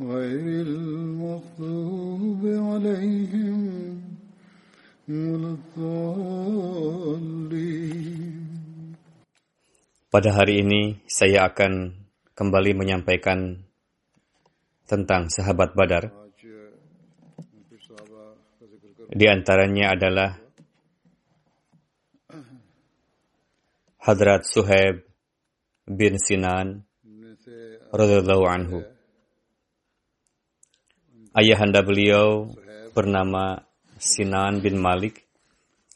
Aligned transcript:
غير 0.00 0.66
المغضوب 0.66 2.42
عليهم 2.46 3.60
ولا 5.08 5.50
الضالين 5.58 7.20
Pada 10.10 10.34
hari 10.34 10.66
ini 10.66 10.98
saya 11.06 11.46
akan 11.46 11.94
kembali 12.34 12.74
menyampaikan 12.74 13.62
tentang 14.90 15.30
sahabat 15.30 15.78
Badar. 15.78 16.10
Di 19.14 19.26
antaranya 19.30 19.94
adalah 19.94 20.34
Hadrat 24.02 24.42
Suhaib 24.50 25.06
bin 25.86 26.18
Sinan 26.18 26.82
radhiyallahu 27.94 28.44
anhu. 28.50 28.82
Ayahanda 31.35 31.83
beliau 31.83 32.47
bernama 32.95 33.59
Sinan 33.99 34.63
bin 34.63 34.79
Malik 34.79 35.27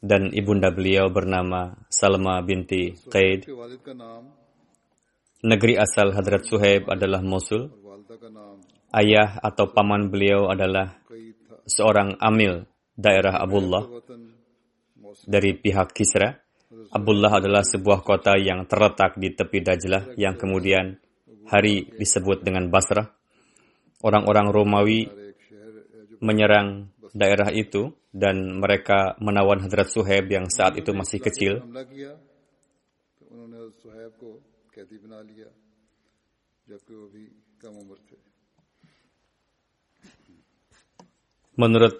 dan 0.03 0.35
ibunda 0.35 0.67
beliau 0.67 1.07
bernama 1.07 1.79
Salma 1.87 2.43
binti 2.43 2.91
Qaid. 3.07 3.47
Negeri 5.39 5.79
asal 5.79 6.11
Hadrat 6.11 6.43
Suhaib 6.43 6.91
adalah 6.91 7.23
Mosul. 7.23 7.71
Ayah 8.91 9.39
atau 9.39 9.71
paman 9.71 10.11
beliau 10.11 10.51
adalah 10.51 10.99
seorang 11.63 12.19
amil 12.19 12.67
daerah 12.99 13.39
Abdullah 13.39 13.87
dari 15.23 15.55
pihak 15.55 15.95
Kisra. 15.95 16.35
Abdullah 16.91 17.39
adalah 17.39 17.63
sebuah 17.63 18.03
kota 18.03 18.35
yang 18.35 18.67
terletak 18.67 19.15
di 19.15 19.31
tepi 19.31 19.63
Dajlah 19.63 20.19
yang 20.19 20.35
kemudian 20.35 20.99
hari 21.47 21.87
disebut 21.95 22.43
dengan 22.43 22.67
Basrah. 22.67 23.07
Orang-orang 24.03 24.51
Romawi 24.51 25.18
menyerang 26.19 26.91
daerah 27.15 27.49
itu 27.51 27.95
dan 28.13 28.59
mereka 28.59 29.17
menawan 29.21 29.61
Hadrat 29.65 29.89
Suhaib 29.89 30.29
yang 30.29 30.49
saat 30.49 30.77
itu 30.77 30.93
masih 30.93 31.19
kecil. 31.21 31.61
Menurut 41.59 41.95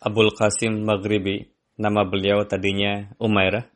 Abul 0.00 0.32
Qasim 0.34 0.82
Maghribi, 0.82 1.46
nama 1.78 2.02
beliau 2.02 2.42
tadinya 2.48 3.12
Umairah. 3.22 3.68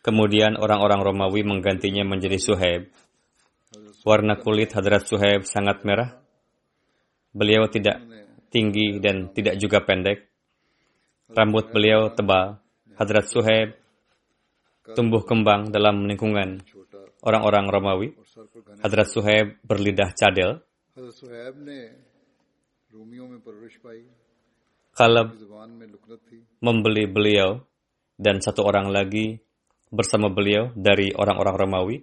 Kemudian 0.00 0.56
orang-orang 0.56 1.04
Romawi 1.04 1.44
menggantinya 1.44 2.06
menjadi 2.06 2.40
Suhaib. 2.40 2.88
Warna 4.06 4.40
kulit 4.40 4.72
Hadrat 4.72 5.04
Suhaib 5.04 5.44
sangat 5.44 5.84
merah, 5.84 6.16
Beliau 7.32 7.68
tidak 7.68 8.00
tinggi 8.48 8.98
dan 8.98 9.32
tidak 9.32 9.60
juga 9.60 9.84
pendek. 9.84 10.28
Rambut 11.28 11.68
beliau 11.72 12.08
tebal. 12.12 12.56
Hadrat 12.98 13.30
Suhaib 13.30 13.78
tumbuh 14.96 15.22
kembang 15.22 15.68
dalam 15.68 16.08
lingkungan 16.08 16.64
orang-orang 17.22 17.66
Romawi. 17.68 18.08
Hadrat 18.80 19.08
Suhaib 19.12 19.60
berlidah 19.62 20.10
cadel. 20.16 20.64
Kalab 24.96 25.28
membeli 26.58 27.04
beliau 27.06 27.62
dan 28.18 28.42
satu 28.42 28.66
orang 28.66 28.90
lagi 28.90 29.38
bersama 29.94 30.26
beliau 30.26 30.74
dari 30.74 31.14
orang-orang 31.14 31.54
Romawi. 31.54 31.96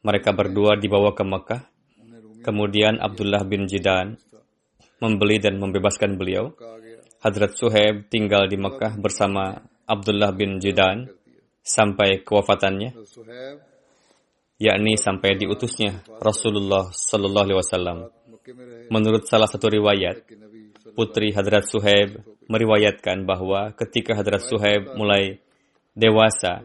Mereka 0.00 0.32
berdua 0.32 0.78
dibawa 0.78 1.12
ke 1.12 1.26
Mekah. 1.26 1.62
Kemudian 2.38 3.02
Abdullah 3.02 3.42
bin 3.42 3.66
Jidan 3.66 4.14
membeli 4.98 5.38
dan 5.38 5.58
membebaskan 5.58 6.18
beliau. 6.18 6.54
Hadrat 7.18 7.58
Suhaib 7.58 8.06
tinggal 8.10 8.46
di 8.46 8.54
Mekah 8.54 8.94
bersama 8.94 9.58
Abdullah 9.88 10.30
bin 10.30 10.62
Jidan 10.62 11.10
sampai 11.58 12.22
kewafatannya, 12.22 12.94
yakni 14.62 14.94
sampai 14.94 15.34
diutusnya 15.34 16.06
Rasulullah 16.22 16.94
Sallallahu 16.94 17.44
Alaihi 17.50 17.58
Wasallam. 17.58 17.98
Menurut 18.88 19.26
salah 19.26 19.50
satu 19.50 19.66
riwayat, 19.66 20.24
putri 20.94 21.34
Hadrat 21.34 21.66
Suhaib 21.66 22.22
meriwayatkan 22.46 23.26
bahwa 23.26 23.74
ketika 23.74 24.14
Hadrat 24.14 24.46
Suhaib 24.46 24.94
mulai 24.94 25.42
dewasa, 25.92 26.62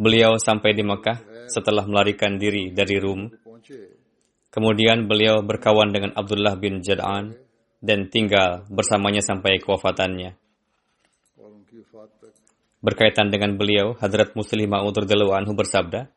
beliau 0.00 0.40
sampai 0.40 0.72
di 0.72 0.82
Mekah 0.82 1.46
setelah 1.52 1.84
melarikan 1.84 2.40
diri 2.40 2.72
dari 2.72 2.96
Rum 2.96 3.28
Kemudian 4.50 5.06
beliau 5.06 5.46
berkawan 5.46 5.94
dengan 5.94 6.10
Abdullah 6.18 6.58
bin 6.58 6.82
Jad'an 6.82 7.38
dan 7.78 8.10
tinggal 8.10 8.66
bersamanya 8.66 9.22
sampai 9.22 9.62
kewafatannya. 9.62 10.34
Berkaitan 12.82 13.30
dengan 13.30 13.54
beliau, 13.54 13.94
Hadrat 13.94 14.34
Muslim 14.34 14.74
Ma'ud 14.74 14.96
anhu 14.98 15.52
bersabda, 15.54 16.10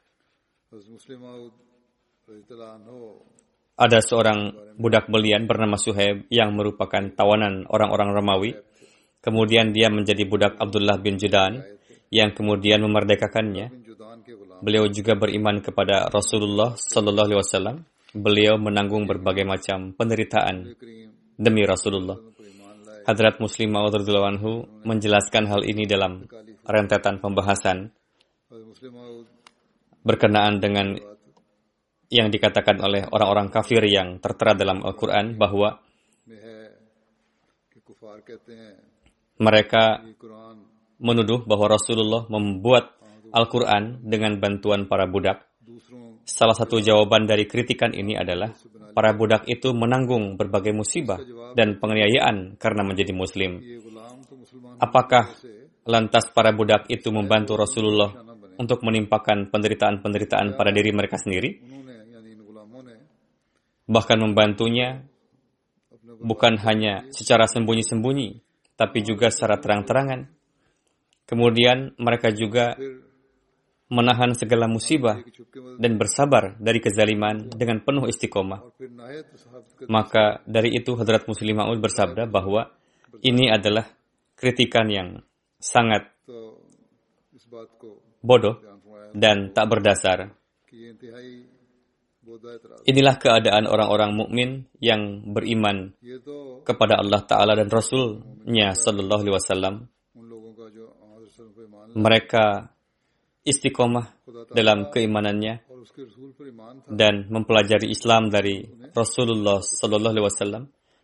ada 3.74 4.00
seorang 4.02 4.54
budak 4.78 5.10
belian 5.10 5.46
bernama 5.46 5.78
Suhaib 5.78 6.26
yang 6.34 6.54
merupakan 6.58 7.04
tawanan 7.14 7.70
orang-orang 7.70 8.10
Romawi. 8.14 8.52
Kemudian 9.24 9.72
dia 9.72 9.88
menjadi 9.94 10.26
budak 10.26 10.58
Abdullah 10.58 10.98
bin 11.00 11.22
Judan 11.22 11.64
yang 12.10 12.34
kemudian 12.34 12.82
memerdekakannya. 12.82 13.72
Beliau 14.62 14.88
juga 14.90 15.14
beriman 15.18 15.60
kepada 15.60 16.08
Rasulullah 16.10 16.76
Sallallahu 16.76 17.28
Alaihi 17.28 17.42
Wasallam 17.42 17.78
beliau 18.14 18.62
menanggung 18.62 19.10
berbagai 19.10 19.44
macam 19.44 19.92
penderitaan 19.98 20.78
demi 21.38 21.66
Rasulullah. 21.66 22.18
Hadrat 23.04 23.42
Muslim 23.44 23.76
Maud 23.76 23.92
anhu 24.00 24.64
menjelaskan 24.88 25.50
hal 25.50 25.68
ini 25.68 25.84
dalam 25.84 26.24
rentetan 26.64 27.20
pembahasan 27.20 27.92
berkenaan 30.06 30.64
dengan 30.64 30.96
yang 32.14 32.30
dikatakan 32.30 32.80
oleh 32.80 33.04
orang-orang 33.10 33.50
kafir 33.50 33.82
yang 33.90 34.22
tertera 34.22 34.54
dalam 34.54 34.86
Al-Quran 34.86 35.36
bahwa 35.36 35.82
mereka 39.42 40.00
menuduh 41.02 41.42
bahwa 41.44 41.74
Rasulullah 41.74 42.30
membuat 42.30 42.96
Al-Quran 43.34 44.06
dengan 44.06 44.38
bantuan 44.38 44.86
para 44.86 45.10
budak 45.10 45.50
Salah 46.24 46.56
satu 46.56 46.80
jawaban 46.80 47.28
dari 47.28 47.44
kritikan 47.44 47.92
ini 47.92 48.16
adalah 48.16 48.56
para 48.96 49.12
budak 49.12 49.44
itu 49.52 49.76
menanggung 49.76 50.40
berbagai 50.40 50.72
musibah 50.72 51.20
dan 51.52 51.82
penganiayaan 51.84 52.56
karena 52.56 52.82
menjadi 52.88 53.12
muslim. 53.12 53.60
Apakah 54.80 55.36
lantas 55.84 56.32
para 56.32 56.56
budak 56.56 56.88
itu 56.88 57.12
membantu 57.12 57.60
Rasulullah 57.60 58.16
untuk 58.56 58.80
menimpakan 58.88 59.52
penderitaan-penderitaan 59.52 60.56
pada 60.56 60.72
diri 60.72 60.96
mereka 60.96 61.20
sendiri? 61.20 61.60
Bahkan 63.84 64.18
membantunya 64.24 65.04
bukan 66.24 66.56
hanya 66.64 67.04
secara 67.12 67.52
sembunyi-sembunyi, 67.52 68.40
tapi 68.80 69.04
juga 69.04 69.28
secara 69.28 69.60
terang-terangan. 69.60 70.32
Kemudian 71.28 72.00
mereka 72.00 72.32
juga 72.32 72.80
menahan 73.94 74.34
segala 74.34 74.66
musibah, 74.66 75.22
dan 75.78 76.02
bersabar 76.02 76.58
dari 76.58 76.82
kezaliman 76.82 77.54
dengan 77.54 77.86
penuh 77.86 78.10
istiqomah. 78.10 78.66
Maka 79.86 80.42
dari 80.50 80.74
itu 80.74 80.98
Hadrat 80.98 81.30
Muslim 81.30 81.62
Ma'ud 81.62 81.78
bersabda 81.78 82.26
bahwa 82.26 82.74
ini 83.22 83.54
adalah 83.54 83.86
kritikan 84.34 84.90
yang 84.90 85.22
sangat 85.62 86.10
bodoh 88.20 88.58
dan 89.14 89.54
tak 89.54 89.70
berdasar. 89.70 90.34
Inilah 92.88 93.16
keadaan 93.20 93.70
orang-orang 93.70 94.12
mukmin 94.16 94.50
yang 94.80 95.22
beriman 95.36 95.94
kepada 96.66 96.98
Allah 96.98 97.22
Ta'ala 97.28 97.54
dan 97.54 97.70
Rasul-Nya 97.70 98.74
Wasallam. 98.74 99.86
Mereka 101.94 102.73
istiqomah 103.44 104.12
dalam 104.56 104.90
keimanannya 104.90 105.64
dan 106.88 107.28
mempelajari 107.28 107.92
Islam 107.92 108.32
dari 108.32 108.64
Rasulullah 108.96 109.60
Sallallahu 109.60 110.14
Alaihi 110.16 110.28
Wasallam. 110.28 110.64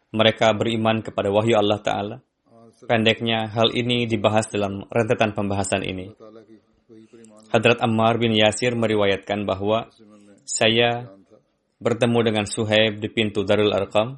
Mereka 0.10 0.58
beriman 0.58 1.06
kepada 1.06 1.30
wahyu 1.30 1.54
Allah 1.54 1.78
Ta'ala. 1.86 2.18
Pendeknya, 2.90 3.46
hal 3.52 3.70
ini 3.76 4.10
dibahas 4.10 4.50
dalam 4.50 4.88
rentetan 4.90 5.38
pembahasan 5.38 5.86
ini. 5.86 6.10
Hadrat 7.54 7.78
Ammar 7.84 8.18
bin 8.18 8.34
Yasir 8.34 8.74
meriwayatkan 8.74 9.46
bahwa 9.46 9.92
saya 10.50 11.14
bertemu 11.78 12.20
dengan 12.26 12.46
Suhaib 12.50 12.98
di 12.98 13.10
pintu 13.12 13.46
Darul 13.46 13.70
Arqam. 13.70 14.18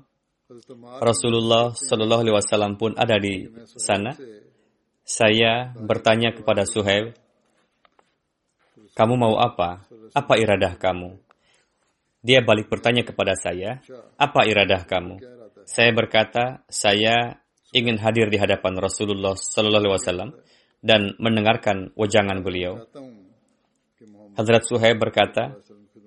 Rasulullah 1.04 1.76
Sallallahu 1.76 2.22
Alaihi 2.24 2.36
Wasallam 2.40 2.80
pun 2.80 2.96
ada 2.96 3.20
di 3.20 3.52
sana. 3.76 4.16
Saya 5.04 5.76
bertanya 5.76 6.32
kepada 6.32 6.64
Suhaib, 6.64 7.16
kamu 9.02 9.18
mau 9.18 9.34
apa? 9.42 9.82
Apa 10.14 10.38
iradah 10.38 10.78
kamu? 10.78 11.18
Dia 12.22 12.46
balik 12.46 12.70
bertanya 12.70 13.02
kepada 13.02 13.34
saya, 13.34 13.82
apa 14.14 14.46
iradah 14.46 14.86
kamu? 14.86 15.18
Saya 15.66 15.90
berkata, 15.90 16.62
saya 16.70 17.42
ingin 17.74 17.98
hadir 17.98 18.30
di 18.30 18.38
hadapan 18.38 18.78
Rasulullah 18.78 19.34
Sallallahu 19.34 19.90
Alaihi 19.90 19.96
Wasallam 19.98 20.30
dan 20.86 21.18
mendengarkan 21.18 21.90
wajangan 21.98 22.46
beliau. 22.46 22.86
Hadrat 24.38 24.70
Suhaib 24.70 25.02
berkata, 25.02 25.58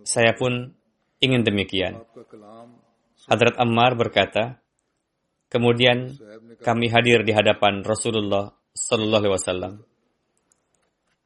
saya 0.06 0.38
pun 0.38 0.70
ingin 1.18 1.42
demikian. 1.42 1.98
Hadrat 3.26 3.58
Ammar 3.58 3.98
berkata, 3.98 4.62
kemudian 5.50 6.14
kami 6.62 6.94
hadir 6.94 7.26
di 7.26 7.34
hadapan 7.34 7.82
Rasulullah 7.82 8.54
Sallallahu 8.70 9.18
Alaihi 9.18 9.34
Wasallam. 9.34 9.74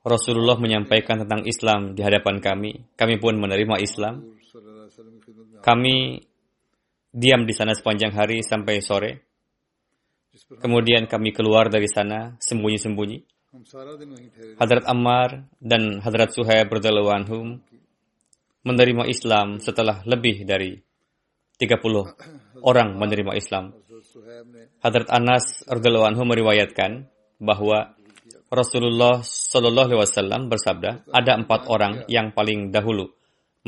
Rasulullah 0.08 0.56
menyampaikan 0.56 1.22
tentang 1.22 1.44
Islam 1.44 1.92
di 1.92 2.00
hadapan 2.00 2.40
kami. 2.40 2.96
Kami 2.96 3.20
pun 3.20 3.36
menerima 3.36 3.76
Islam. 3.78 4.24
Kami 5.60 5.96
diam 7.12 7.44
di 7.44 7.54
sana 7.54 7.76
sepanjang 7.76 8.12
hari 8.16 8.40
sampai 8.40 8.80
sore. 8.80 9.12
Kemudian 10.58 11.04
kami 11.04 11.36
keluar 11.36 11.68
dari 11.68 11.86
sana 11.90 12.36
sembunyi-sembunyi. 12.40 13.18
Hadrat 14.60 14.84
Ammar 14.84 15.48
dan 15.56 16.04
Hadrat 16.04 16.36
Suhaib 16.36 16.68
radhiyallahu 16.68 17.10
anhum 17.10 17.46
menerima 18.62 19.08
Islam 19.08 19.56
setelah 19.56 20.04
lebih 20.04 20.44
dari 20.44 20.76
30 21.58 22.62
orang 22.62 22.94
menerima 22.94 23.32
Islam. 23.34 23.72
Hadrat 24.78 25.08
Anas 25.10 25.66
radhiyallahu 25.66 26.22
meriwayatkan 26.22 27.08
bahwa 27.42 27.97
Rasulullah 28.48 29.20
Shallallahu 29.20 29.92
Alaihi 29.92 30.00
Wasallam 30.00 30.48
bersabda, 30.48 31.04
ada 31.12 31.32
empat 31.36 31.68
orang 31.68 32.08
yang 32.08 32.32
paling 32.32 32.72
dahulu 32.72 33.12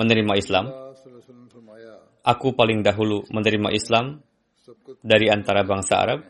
menerima 0.00 0.32
Islam. 0.40 0.72
Aku 2.24 2.56
paling 2.56 2.80
dahulu 2.80 3.24
menerima 3.28 3.68
Islam 3.76 4.24
dari 5.04 5.28
antara 5.28 5.64
bangsa 5.68 6.00
Arab. 6.00 6.20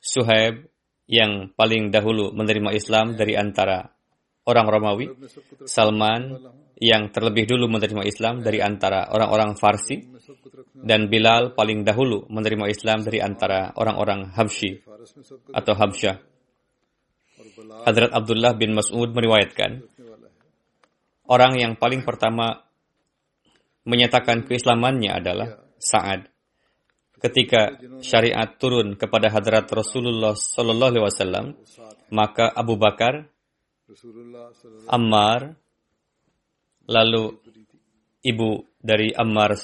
Suhaib 0.00 0.68
yang 1.08 1.52
paling 1.56 1.88
dahulu 1.92 2.32
menerima 2.36 2.72
Islam 2.76 3.16
dari 3.16 3.36
antara 3.36 3.84
orang 4.44 4.66
Romawi. 4.68 5.06
Salman 5.64 6.36
yang 6.80 7.12
terlebih 7.12 7.44
dulu 7.48 7.68
menerima 7.68 8.04
Islam 8.08 8.40
dari 8.44 8.60
antara 8.60 9.08
orang-orang 9.12 9.56
Farsi. 9.56 10.04
Dan 10.72 11.08
Bilal 11.08 11.52
paling 11.56 11.84
dahulu 11.84 12.28
menerima 12.28 12.68
Islam 12.68 13.04
dari 13.04 13.20
antara 13.20 13.72
orang-orang 13.76 14.32
Habsyi 14.36 14.80
atau 15.52 15.74
Habsyah. 15.76 16.29
Hadrat 17.86 18.12
Abdullah 18.12 18.52
bin 18.56 18.76
Mas'ud 18.76 19.10
meriwayatkan, 19.12 19.84
orang 21.30 21.52
yang 21.56 21.72
paling 21.78 22.02
pertama 22.02 22.66
menyatakan 23.86 24.44
keislamannya 24.44 25.10
adalah 25.14 25.48
Sa'ad. 25.80 26.28
Ketika 27.20 27.76
syariat 28.00 28.56
turun 28.56 28.96
kepada 28.96 29.28
hadrat 29.28 29.68
Rasulullah 29.68 30.32
SAW 30.32 31.52
maka 32.10 32.48
Abu 32.48 32.80
Bakar, 32.80 33.28
Ammar, 34.88 35.52
lalu 36.88 37.36
ibu 38.24 38.64
dari 38.80 39.12
Ammar, 39.12 39.54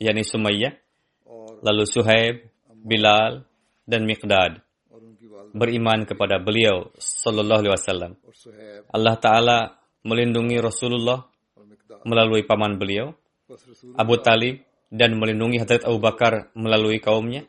yakni 0.00 0.24
Sumayyah, 0.24 0.74
lalu 1.62 1.84
Suhaib, 1.84 2.36
Bilal, 2.72 3.46
dan 3.86 4.02
Miqdad 4.08 4.65
beriman 5.52 6.08
kepada 6.08 6.40
beliau 6.42 6.90
sallallahu 6.98 7.60
alaihi 7.62 7.74
wasallam. 7.74 8.12
Allah 8.90 9.14
taala 9.20 9.58
melindungi 10.06 10.58
Rasulullah 10.62 11.26
melalui 12.06 12.46
paman 12.46 12.78
beliau 12.78 13.14
Abu 13.98 14.18
Talib 14.22 14.62
dan 14.90 15.18
melindungi 15.18 15.62
Hadrat 15.62 15.86
Abu 15.86 15.98
Bakar 15.98 16.50
melalui 16.54 17.02
kaumnya. 17.02 17.46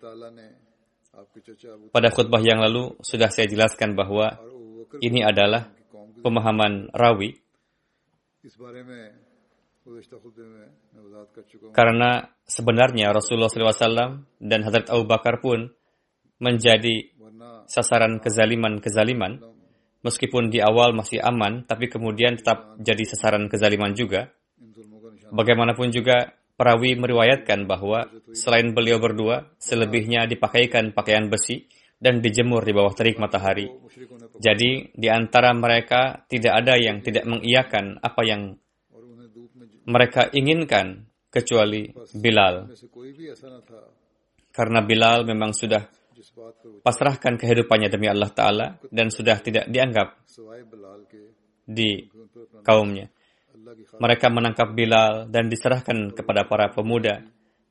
Pada 1.94 2.10
khutbah 2.10 2.42
yang 2.42 2.62
lalu 2.62 2.98
sudah 3.02 3.30
saya 3.30 3.46
jelaskan 3.46 3.94
bahwa 3.94 4.38
ini 5.02 5.22
adalah 5.22 5.70
pemahaman 6.26 6.90
rawi 6.94 7.38
karena 11.72 12.10
sebenarnya 12.44 13.16
Rasulullah 13.16 13.52
SAW 13.52 14.28
dan 14.42 14.60
Hadrat 14.66 14.88
Abu 14.92 15.08
Bakar 15.08 15.40
pun 15.40 15.72
menjadi 16.38 17.17
sasaran 17.68 18.20
kezaliman-kezaliman, 18.24 19.42
meskipun 20.06 20.48
di 20.54 20.64
awal 20.64 20.96
masih 20.96 21.20
aman, 21.20 21.66
tapi 21.68 21.92
kemudian 21.92 22.38
tetap 22.40 22.78
jadi 22.80 23.04
sasaran 23.04 23.52
kezaliman 23.52 23.92
juga. 23.98 24.32
Bagaimanapun 25.28 25.92
juga, 25.92 26.32
perawi 26.58 26.98
meriwayatkan 26.98 27.68
bahwa 27.70 28.08
selain 28.34 28.72
beliau 28.74 28.98
berdua, 28.98 29.52
selebihnya 29.60 30.26
dipakaikan 30.26 30.96
pakaian 30.96 31.28
besi 31.28 31.68
dan 31.98 32.22
dijemur 32.22 32.62
di 32.64 32.74
bawah 32.74 32.94
terik 32.94 33.20
matahari. 33.20 33.68
Jadi, 34.38 34.94
di 34.94 35.08
antara 35.10 35.52
mereka 35.52 36.26
tidak 36.30 36.66
ada 36.66 36.78
yang 36.78 37.02
tidak 37.02 37.26
mengiyakan 37.26 37.98
apa 38.02 38.22
yang 38.26 38.42
mereka 39.88 40.30
inginkan 40.36 41.08
kecuali 41.32 41.90
Bilal. 42.14 42.72
Karena 44.52 44.80
Bilal 44.82 45.24
memang 45.24 45.54
sudah 45.54 45.86
pasrahkan 46.82 47.38
kehidupannya 47.38 47.90
demi 47.90 48.10
Allah 48.10 48.32
Ta'ala 48.32 48.68
dan 48.90 49.10
sudah 49.14 49.38
tidak 49.42 49.70
dianggap 49.70 50.18
di 51.68 52.08
kaumnya. 52.64 53.12
Mereka 54.00 54.28
menangkap 54.32 54.72
Bilal 54.72 55.28
dan 55.28 55.52
diserahkan 55.52 56.16
kepada 56.16 56.48
para 56.48 56.72
pemuda. 56.72 57.26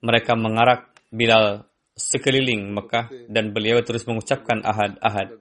Mereka 0.05 0.37
mengarak 0.37 0.93
Bilal 1.09 1.65
sekeliling 1.97 2.76
Mekah 2.76 3.09
dan 3.33 3.57
beliau 3.57 3.81
terus 3.81 4.05
mengucapkan 4.05 4.61
ahad-ahad. 4.61 5.41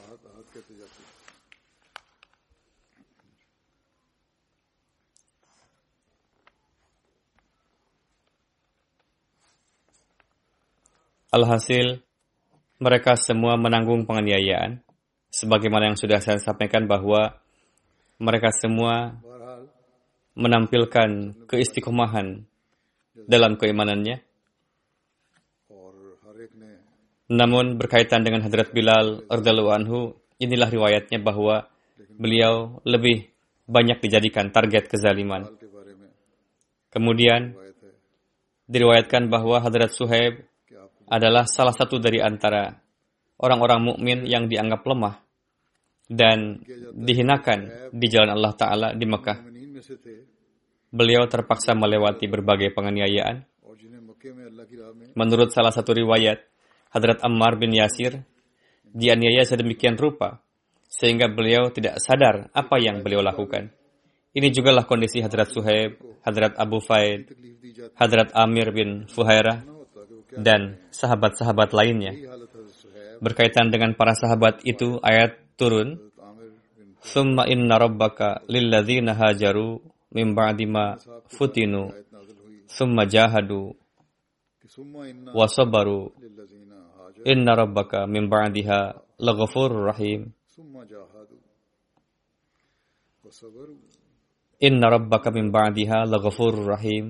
ahad 0.00 0.20
ahad 0.24 1.15
Alhasil, 11.36 12.00
mereka 12.80 13.12
semua 13.20 13.60
menanggung 13.60 14.08
penganiayaan. 14.08 14.80
Sebagaimana 15.28 15.92
yang 15.92 16.00
sudah 16.00 16.16
saya 16.24 16.40
sampaikan 16.40 16.88
bahwa 16.88 17.36
mereka 18.16 18.48
semua 18.56 19.20
menampilkan 20.32 21.36
keistiqomahan 21.44 22.48
dalam 23.28 23.60
keimanannya. 23.60 24.24
Namun 27.26 27.76
berkaitan 27.76 28.24
dengan 28.24 28.40
Hadrat 28.40 28.72
Bilal 28.72 29.28
radhiyallahu 29.28 29.70
anhu, 29.76 30.16
inilah 30.40 30.72
riwayatnya 30.72 31.20
bahwa 31.20 31.68
beliau 32.16 32.80
lebih 32.88 33.28
banyak 33.68 34.00
dijadikan 34.00 34.48
target 34.54 34.88
kezaliman. 34.88 35.52
Kemudian 36.88 37.52
diriwayatkan 38.70 39.28
bahwa 39.28 39.60
Hadrat 39.60 39.92
Suhaib 39.92 40.45
adalah 41.06 41.46
salah 41.46 41.74
satu 41.74 42.02
dari 42.02 42.18
antara 42.18 42.70
orang-orang 43.40 43.80
mukmin 43.94 44.18
yang 44.26 44.50
dianggap 44.50 44.82
lemah 44.86 45.22
dan 46.06 46.62
dihinakan 46.94 47.90
di 47.90 48.06
jalan 48.06 48.30
Allah 48.30 48.52
Ta'ala 48.54 48.88
di 48.94 49.06
Mekah. 49.06 49.38
Beliau 50.90 51.26
terpaksa 51.26 51.74
melewati 51.74 52.30
berbagai 52.30 52.70
penganiayaan. 52.72 53.42
Menurut 55.18 55.50
salah 55.50 55.74
satu 55.74 55.94
riwayat, 55.94 56.42
Hadrat 56.94 57.20
Ammar 57.26 57.58
bin 57.58 57.74
Yasir 57.74 58.22
dianiaya 58.86 59.44
sedemikian 59.44 59.98
rupa 59.98 60.40
sehingga 60.86 61.28
beliau 61.28 61.68
tidak 61.74 61.98
sadar 62.00 62.48
apa 62.54 62.78
yang 62.78 63.02
beliau 63.02 63.20
lakukan. 63.20 63.74
Ini 64.32 64.48
jugalah 64.52 64.88
kondisi 64.88 65.20
Hadrat 65.20 65.50
Suhaib, 65.52 66.00
Hadrat 66.24 66.56
Abu 66.56 66.80
Faid, 66.80 67.32
Hadrat 67.98 68.32
Amir 68.32 68.72
bin 68.72 69.08
Fuhairah, 69.10 69.75
dan 70.34 70.80
sahabat-sahabat 70.90 71.70
lainnya. 71.76 72.12
Berkaitan 73.22 73.70
dengan 73.72 73.94
para 73.96 74.12
sahabat 74.12 74.64
itu 74.66 74.98
ayat 75.00 75.38
turun 75.56 76.06
ثم 77.06 77.38
إن 77.38 77.70
ربك 77.70 78.50
لِلَّذِينَ 78.50 79.08
هاجروا 79.08 79.78
من 80.12 80.34
بَعْدِ 80.34 80.58
مَا 80.66 80.98
فُتِنُوا 81.30 81.88
ثم 82.66 82.96
جاهدوا 83.02 83.68
وصبروا 85.34 86.04
إِنَّ 87.26 87.46
رَبَّكَ 87.48 87.92
من 88.06 88.24
بَعْدِهَا 88.30 88.80
لَغَفُورٌ 89.20 89.70
رَحِيمٌ 89.90 90.20
إِنَّ 94.62 94.80
رَبَّكَ 94.84 95.24
من 95.28 95.46
بَعْدِهَا 95.50 95.98
لَغَفُورٌ 96.06 96.54
رَحِيمٌ 96.66 97.04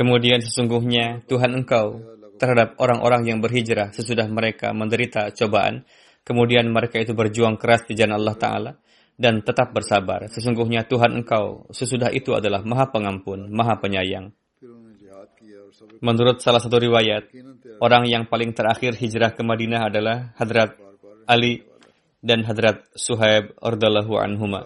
Kemudian 0.00 0.40
sesungguhnya 0.40 1.28
Tuhan 1.28 1.52
engkau 1.60 2.00
terhadap 2.40 2.80
orang-orang 2.80 3.28
yang 3.28 3.44
berhijrah 3.44 3.92
sesudah 3.92 4.24
mereka 4.32 4.72
menderita 4.72 5.28
cobaan, 5.36 5.84
kemudian 6.24 6.72
mereka 6.72 6.96
itu 7.04 7.12
berjuang 7.12 7.60
keras 7.60 7.84
di 7.84 7.92
jalan 7.92 8.16
Allah 8.16 8.32
Ta'ala, 8.40 8.72
dan 9.20 9.44
tetap 9.44 9.76
bersabar. 9.76 10.24
Sesungguhnya 10.32 10.88
Tuhan 10.88 11.20
engkau 11.20 11.68
sesudah 11.68 12.08
itu 12.16 12.32
adalah 12.32 12.64
maha 12.64 12.88
pengampun, 12.88 13.52
maha 13.52 13.76
penyayang. 13.76 14.32
Menurut 16.00 16.40
salah 16.40 16.64
satu 16.64 16.80
riwayat, 16.80 17.28
orang 17.84 18.08
yang 18.08 18.24
paling 18.24 18.56
terakhir 18.56 18.96
hijrah 18.96 19.36
ke 19.36 19.44
Madinah 19.44 19.92
adalah 19.92 20.32
Hadrat 20.40 20.80
Ali 21.28 21.60
dan 22.24 22.40
Hadrat 22.48 22.88
Suhaib 22.96 23.52
Ordalahu 23.60 24.16
Anhumah. 24.16 24.64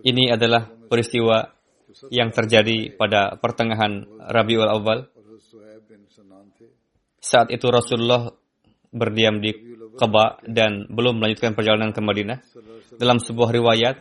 Ini 0.00 0.32
adalah 0.32 0.72
peristiwa 0.88 1.52
yang 2.10 2.34
terjadi 2.34 2.94
pada 2.94 3.38
pertengahan 3.38 4.06
Rabiul 4.30 4.66
Awal. 4.66 5.06
Saat 7.24 7.48
itu 7.48 7.66
Rasulullah 7.72 8.28
berdiam 8.94 9.40
di 9.40 9.50
Keba 9.94 10.42
dan 10.42 10.90
belum 10.90 11.22
melanjutkan 11.22 11.54
perjalanan 11.54 11.94
ke 11.94 12.02
Madinah. 12.02 12.38
Dalam 12.98 13.22
sebuah 13.22 13.50
riwayat 13.54 13.96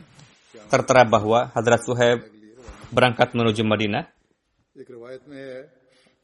tertera 0.70 1.06
bahwa 1.06 1.54
Hadrat 1.54 1.86
Suhaib 1.86 2.26
berangkat 2.90 3.38
menuju 3.38 3.62
Madinah. 3.62 4.10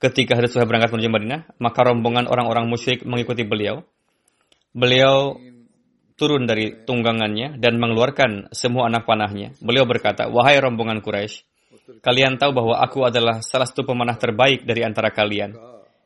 Ketika 0.02 0.34
Hadrat 0.34 0.52
Suhaib 0.54 0.70
berangkat 0.70 0.90
menuju 0.90 1.10
Madinah, 1.10 1.42
maka 1.62 1.80
rombongan 1.86 2.26
orang-orang 2.26 2.66
musyrik 2.66 3.06
mengikuti 3.06 3.46
beliau. 3.46 3.86
Beliau 4.74 5.38
turun 6.20 6.46
dari 6.46 6.84
tunggangannya 6.84 7.58
dan 7.58 7.80
mengeluarkan 7.80 8.52
semua 8.52 8.92
anak 8.92 9.08
panahnya. 9.08 9.56
Beliau 9.64 9.88
berkata, 9.88 10.28
"Wahai 10.28 10.60
rombongan 10.60 11.00
Quraisy, 11.00 11.49
Kalian 11.98 12.38
tahu 12.38 12.52
bahwa 12.54 12.78
aku 12.78 13.10
adalah 13.10 13.42
salah 13.42 13.66
satu 13.66 13.82
pemanah 13.82 14.16
terbaik 14.22 14.62
dari 14.64 14.86
antara 14.86 15.10
kalian. 15.10 15.58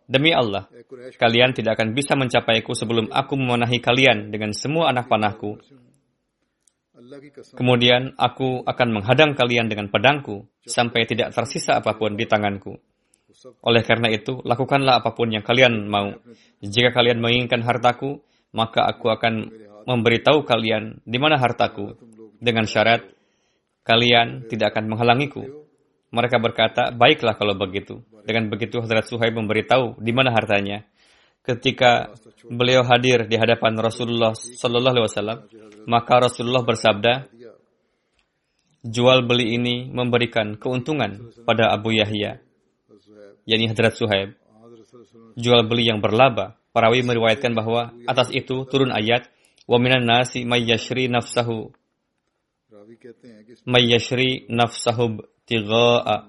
Demi 0.04 0.36
Allah, 0.36 0.68
kalian 1.16 1.56
tidak 1.56 1.80
akan 1.80 1.96
bisa 1.96 2.16
mencapaiku 2.16 2.76
sebelum 2.76 3.12
aku 3.12 3.40
memanahi 3.40 3.80
kalian 3.80 4.32
dengan 4.32 4.52
semua 4.52 4.92
anak 4.92 5.08
panahku. 5.12 5.60
Kemudian 7.56 8.16
aku 8.16 8.64
akan 8.64 8.90
menghadang 9.00 9.36
kalian 9.36 9.72
dengan 9.72 9.88
pedangku 9.88 10.48
sampai 10.64 11.08
tidak 11.08 11.32
tersisa 11.32 11.80
apa 11.80 11.96
pun 11.96 12.16
di 12.20 12.28
tanganku. 12.28 12.80
Oleh 13.64 13.84
karena 13.84 14.12
itu, 14.12 14.40
lakukanlah 14.44 15.04
apa 15.04 15.12
pun 15.16 15.32
yang 15.32 15.44
kalian 15.44 15.88
mau. 15.88 16.16
Jika 16.64 16.96
kalian 16.96 17.20
menginginkan 17.20 17.64
hartaku, 17.64 18.24
maka 18.56 18.88
aku 18.88 19.12
akan 19.12 19.52
memberitahu 19.84 20.48
kalian 20.48 21.04
di 21.04 21.18
mana 21.20 21.36
hartaku 21.40 21.96
dengan 22.40 22.68
syarat 22.68 23.04
kalian 23.84 24.48
tidak 24.48 24.76
akan 24.76 24.92
menghalangiku. 24.92 25.63
Mereka 26.14 26.38
berkata, 26.38 26.94
baiklah 26.94 27.34
kalau 27.34 27.58
begitu. 27.58 28.06
Dengan 28.22 28.54
begitu 28.54 28.78
Hazrat 28.78 29.10
Suhaib 29.10 29.34
memberitahu 29.34 29.98
di 29.98 30.14
mana 30.14 30.30
hartanya. 30.30 30.86
Ketika 31.42 32.14
beliau 32.46 32.86
hadir 32.86 33.26
di 33.26 33.36
hadapan 33.36 33.74
Rasulullah 33.82 34.38
Sallallahu 34.38 34.94
Alaihi 34.94 35.08
Wasallam, 35.10 35.40
maka 35.90 36.22
Rasulullah 36.22 36.62
bersabda, 36.62 37.28
jual 38.86 39.26
beli 39.26 39.58
ini 39.58 39.90
memberikan 39.90 40.54
keuntungan 40.56 41.34
pada 41.50 41.74
Abu 41.74 41.98
Yahya, 41.98 42.40
yakni 43.50 43.66
Hadrat 43.74 43.98
Suhaib. 43.98 44.38
Jual 45.34 45.66
beli 45.66 45.90
yang 45.90 45.98
berlaba. 45.98 46.62
Parawi 46.70 47.02
meriwayatkan 47.02 47.58
bahwa 47.58 47.90
atas 48.06 48.30
itu 48.30 48.70
turun 48.70 48.94
ayat, 48.94 49.34
waminan 49.66 50.06
nasi 50.06 50.46
mayyashri 50.46 51.10
nafsahu 51.10 51.74
mayyashri 53.64 54.48
nafsahu 54.52 55.24
ibtigha'a 55.44 56.24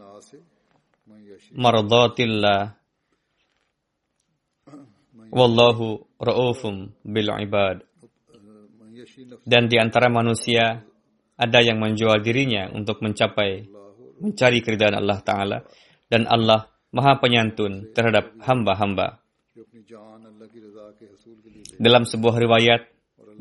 mardatillah. 1.55 2.75
Wallahu 5.35 6.07
ra'ufum 6.19 6.95
bil 7.03 7.31
ibad. 7.43 7.83
Dan 9.47 9.67
di 9.67 9.77
antara 9.79 10.07
manusia 10.11 10.83
ada 11.35 11.59
yang 11.59 11.83
menjual 11.83 12.23
dirinya 12.23 12.71
untuk 12.71 13.03
mencapai 13.03 13.67
mencari 14.23 14.59
keridhaan 14.63 14.95
Allah 14.95 15.19
taala. 15.23 15.59
Dan 16.07 16.31
Allah 16.31 16.71
Maha 16.95 17.19
Penyantun 17.19 17.91
terhadap 17.91 18.39
hamba-hamba. 18.47 19.19
Dalam 21.83 22.07
sebuah 22.07 22.35
riwayat 22.39 22.87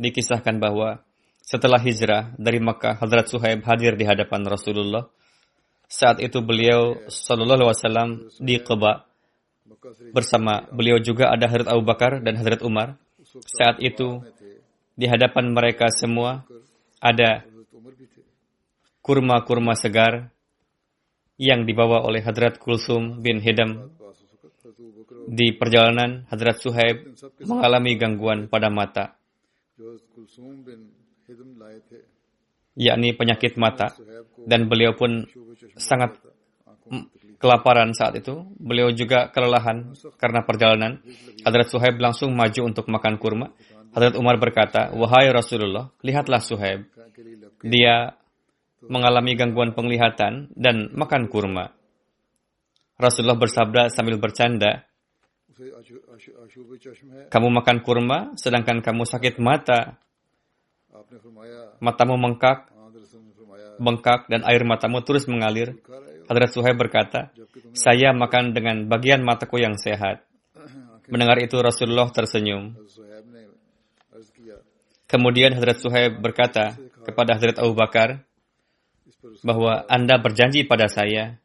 dikisahkan 0.02 0.58
bahwa 0.58 1.06
setelah 1.44 1.78
hijrah 1.78 2.34
dari 2.42 2.58
Makkah, 2.58 2.98
Hadrat 2.98 3.30
Suhaib 3.30 3.62
hadir 3.68 3.94
di 3.94 4.08
hadapan 4.10 4.48
Rasulullah. 4.50 5.06
Saat 5.88 6.20
itu 6.20 6.42
beliau 6.42 6.98
Shallallahu 7.06 7.70
Alaihi 7.70 7.72
Wasallam 7.72 8.10
di 8.42 8.56
Quba 8.60 9.06
bersama 10.16 10.64
beliau 10.72 10.98
juga 11.00 11.30
ada 11.30 11.46
Hadrat 11.50 11.70
Abu 11.70 11.84
Bakar 11.84 12.24
dan 12.24 12.40
Hadrat 12.40 12.64
Umar. 12.64 12.98
Saat 13.46 13.82
itu 13.82 14.22
di 14.94 15.06
hadapan 15.10 15.54
mereka 15.54 15.90
semua 15.90 16.46
ada 17.02 17.44
kurma-kurma 19.04 19.76
segar 19.76 20.32
yang 21.36 21.68
dibawa 21.68 22.06
oleh 22.08 22.24
Hadrat 22.24 22.62
Kulsum 22.62 23.20
bin 23.20 23.44
Hidam. 23.44 23.92
Di 25.24 25.56
perjalanan, 25.56 26.28
Hadrat 26.28 26.60
Suhaib 26.60 27.16
mengalami 27.48 27.96
gangguan 27.96 28.52
pada 28.52 28.68
mata, 28.68 29.16
yakni 32.76 33.16
penyakit 33.16 33.56
mata, 33.56 33.96
dan 34.44 34.68
beliau 34.68 35.00
pun 35.00 35.24
sangat 35.78 36.18
kelaparan 37.42 37.92
saat 37.92 38.16
itu. 38.20 38.48
Beliau 38.56 38.90
juga 38.96 39.28
kelelahan 39.30 39.92
karena 40.16 40.48
perjalanan. 40.48 41.04
Hadrat 41.44 41.68
Suhaib 41.68 42.00
langsung 42.00 42.32
maju 42.32 42.62
untuk 42.64 42.88
makan 42.88 43.20
kurma. 43.20 43.52
Hadrat 43.94 44.16
Umar 44.18 44.40
berkata, 44.42 44.96
Wahai 44.96 45.30
Rasulullah, 45.30 45.92
lihatlah 46.02 46.42
Suhaib. 46.42 46.88
Dia 47.62 48.16
mengalami 48.88 49.38
gangguan 49.38 49.76
penglihatan 49.76 50.52
dan 50.56 50.92
makan 50.96 51.30
kurma. 51.30 51.72
Rasulullah 52.98 53.40
bersabda 53.40 53.92
sambil 53.92 54.18
bercanda, 54.18 54.88
kamu 57.30 57.48
makan 57.62 57.78
kurma 57.86 58.34
sedangkan 58.34 58.82
kamu 58.82 59.06
sakit 59.06 59.38
mata. 59.38 60.02
Matamu 61.78 62.18
mengkak 62.18 62.73
bengkak 63.80 64.30
dan 64.30 64.46
air 64.46 64.62
matamu 64.66 65.02
terus 65.02 65.26
mengalir. 65.30 65.78
Hadrat 66.28 66.56
Suhaib 66.56 66.80
berkata, 66.80 67.36
saya 67.76 68.16
makan 68.16 68.56
dengan 68.56 68.88
bagian 68.88 69.22
mataku 69.22 69.60
yang 69.60 69.76
sehat. 69.76 70.24
Mendengar 71.12 71.36
itu 71.44 71.60
Rasulullah 71.60 72.08
tersenyum. 72.10 72.80
Kemudian 75.06 75.54
Hadrat 75.54 75.78
Suhaib 75.84 76.24
berkata 76.24 76.80
kepada 77.04 77.36
Hadrat 77.36 77.60
Abu 77.60 77.76
Bakar 77.76 78.24
bahwa 79.44 79.84
Anda 79.92 80.18
berjanji 80.18 80.64
pada 80.64 80.88
saya 80.88 81.38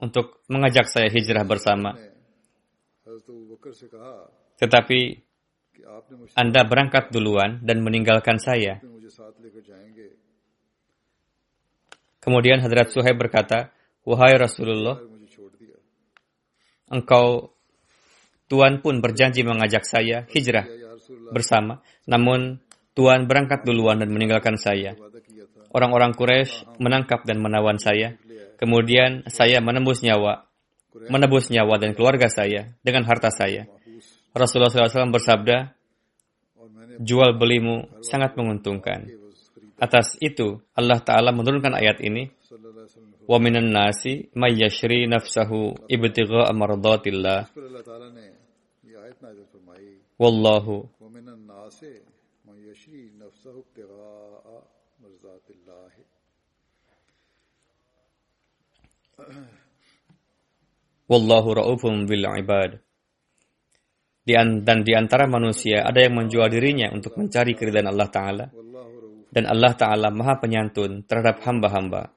untuk 0.00 0.42
mengajak 0.48 0.88
saya 0.88 1.12
hijrah 1.12 1.44
bersama. 1.44 1.94
Tetapi 4.58 4.98
Anda 6.34 6.60
berangkat 6.66 7.12
duluan 7.14 7.62
dan 7.62 7.84
meninggalkan 7.84 8.40
saya. 8.42 8.80
Kemudian 12.22 12.62
Hadrat 12.62 12.94
Suhaib 12.94 13.18
berkata, 13.18 13.74
Wahai 14.06 14.38
Rasulullah, 14.38 14.98
engkau 16.86 17.54
Tuhan 18.46 18.84
pun 18.84 19.02
berjanji 19.02 19.42
mengajak 19.42 19.82
saya 19.82 20.28
hijrah 20.30 20.68
bersama, 21.34 21.82
namun 22.06 22.62
Tuhan 22.92 23.24
berangkat 23.24 23.64
duluan 23.64 23.98
dan 23.98 24.12
meninggalkan 24.12 24.60
saya. 24.60 24.94
Orang-orang 25.72 26.12
Quraisy 26.12 26.76
menangkap 26.76 27.24
dan 27.24 27.40
menawan 27.40 27.80
saya. 27.80 28.20
Kemudian 28.60 29.24
saya 29.32 29.64
menembus 29.64 30.04
nyawa, 30.04 30.44
menembus 31.08 31.48
nyawa 31.48 31.80
dan 31.80 31.96
keluarga 31.96 32.28
saya 32.28 32.76
dengan 32.84 33.08
harta 33.08 33.32
saya. 33.32 33.64
Rasulullah 34.36 34.68
SAW 34.68 35.16
bersabda, 35.16 35.72
jual 37.00 37.40
belimu 37.40 37.88
sangat 38.04 38.36
menguntungkan. 38.36 39.21
Atas 39.82 40.14
itu 40.22 40.62
Allah 40.78 41.02
Ta'ala 41.02 41.34
menurunkan 41.34 41.74
ayat 41.74 41.98
ini. 42.06 42.30
Wa 43.26 43.42
minan 43.42 43.74
nasi 43.74 44.30
mayyashri 44.30 45.10
nafsahu 45.10 45.90
ibtigha 45.90 46.46
amardatillah. 46.46 47.50
Wallahu 50.22 50.86
Wallahu 61.10 61.48
ra'ufun 61.58 62.06
bil 62.06 62.24
ibad. 62.38 62.78
Dan 64.22 64.62
di 64.86 64.94
antara 64.94 65.26
manusia 65.26 65.82
ada 65.82 65.98
yang 65.98 66.14
menjual 66.14 66.46
dirinya 66.46 66.94
untuk 66.94 67.18
mencari 67.18 67.58
keridhaan 67.58 67.90
Allah 67.90 68.06
Ta'ala 68.06 68.46
dan 69.32 69.48
Allah 69.48 69.72
Ta'ala 69.72 70.12
maha 70.12 70.36
penyantun 70.36 71.08
terhadap 71.08 71.40
hamba-hamba. 71.48 72.12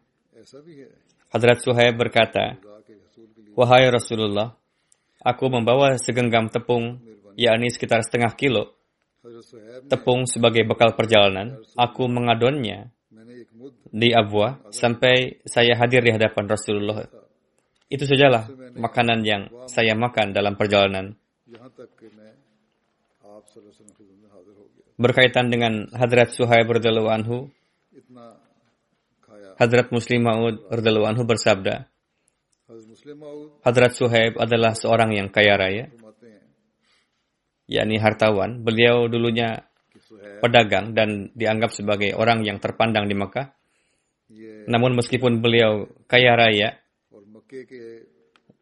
Hadrat 1.31 1.63
Suhaib 1.63 1.95
berkata, 1.95 2.59
Wahai 3.55 3.87
Rasulullah, 3.87 4.51
aku 5.23 5.47
membawa 5.47 5.95
segenggam 5.95 6.51
tepung, 6.51 6.99
yakni 7.39 7.71
sekitar 7.71 8.03
setengah 8.03 8.35
kilo. 8.35 8.75
Tepung 9.87 10.27
sebagai 10.27 10.67
bekal 10.67 10.93
perjalanan, 10.93 11.63
aku 11.79 12.05
mengadonnya 12.05 12.91
di 13.89 14.11
Abwa 14.11 14.59
sampai 14.69 15.39
saya 15.47 15.79
hadir 15.79 16.03
di 16.03 16.11
hadapan 16.11 16.51
Rasulullah. 16.51 17.07
Itu 17.87 18.03
sajalah 18.03 18.51
makanan 18.75 19.23
yang 19.23 19.47
saya 19.71 19.95
makan 19.95 20.35
dalam 20.35 20.59
perjalanan 20.59 21.15
berkaitan 24.95 25.51
dengan 25.51 25.87
Hadrat 25.91 26.31
Suhaib 26.35 26.67
radhiyallahu 26.67 27.11
anhu. 27.11 27.37
Hadrat 29.55 29.87
Muslim 29.91 30.27
Maud 30.27 30.67
radhiyallahu 30.67 31.07
anhu 31.07 31.23
bersabda, 31.23 31.87
Hadrat 33.63 33.93
Suhaib 33.95 34.35
adalah 34.35 34.75
seorang 34.75 35.15
yang 35.15 35.27
kaya 35.31 35.55
raya, 35.55 35.85
yakni 37.69 37.95
hartawan. 38.01 38.59
Beliau 38.65 39.07
dulunya 39.07 39.63
pedagang 40.43 40.91
dan 40.91 41.31
dianggap 41.33 41.71
sebagai 41.71 42.11
orang 42.17 42.43
yang 42.43 42.59
terpandang 42.59 43.07
di 43.07 43.15
Mekah. 43.15 43.47
Namun 44.65 44.97
meskipun 44.97 45.39
beliau 45.39 45.85
kaya 46.09 46.35
raya 46.35 46.75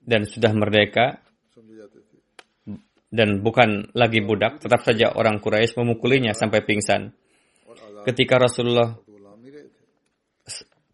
dan 0.03 0.27
sudah 0.27 0.51
merdeka, 0.51 1.23
dan 3.13 3.45
bukan 3.45 3.93
lagi 3.93 4.25
budak, 4.25 4.57
tetap 4.57 4.81
saja 4.81 5.13
orang 5.13 5.37
Quraisy 5.37 5.77
memukulinya 5.77 6.33
sampai 6.33 6.65
pingsan. 6.65 7.13
Ketika 8.09 8.41
Rasulullah 8.41 8.97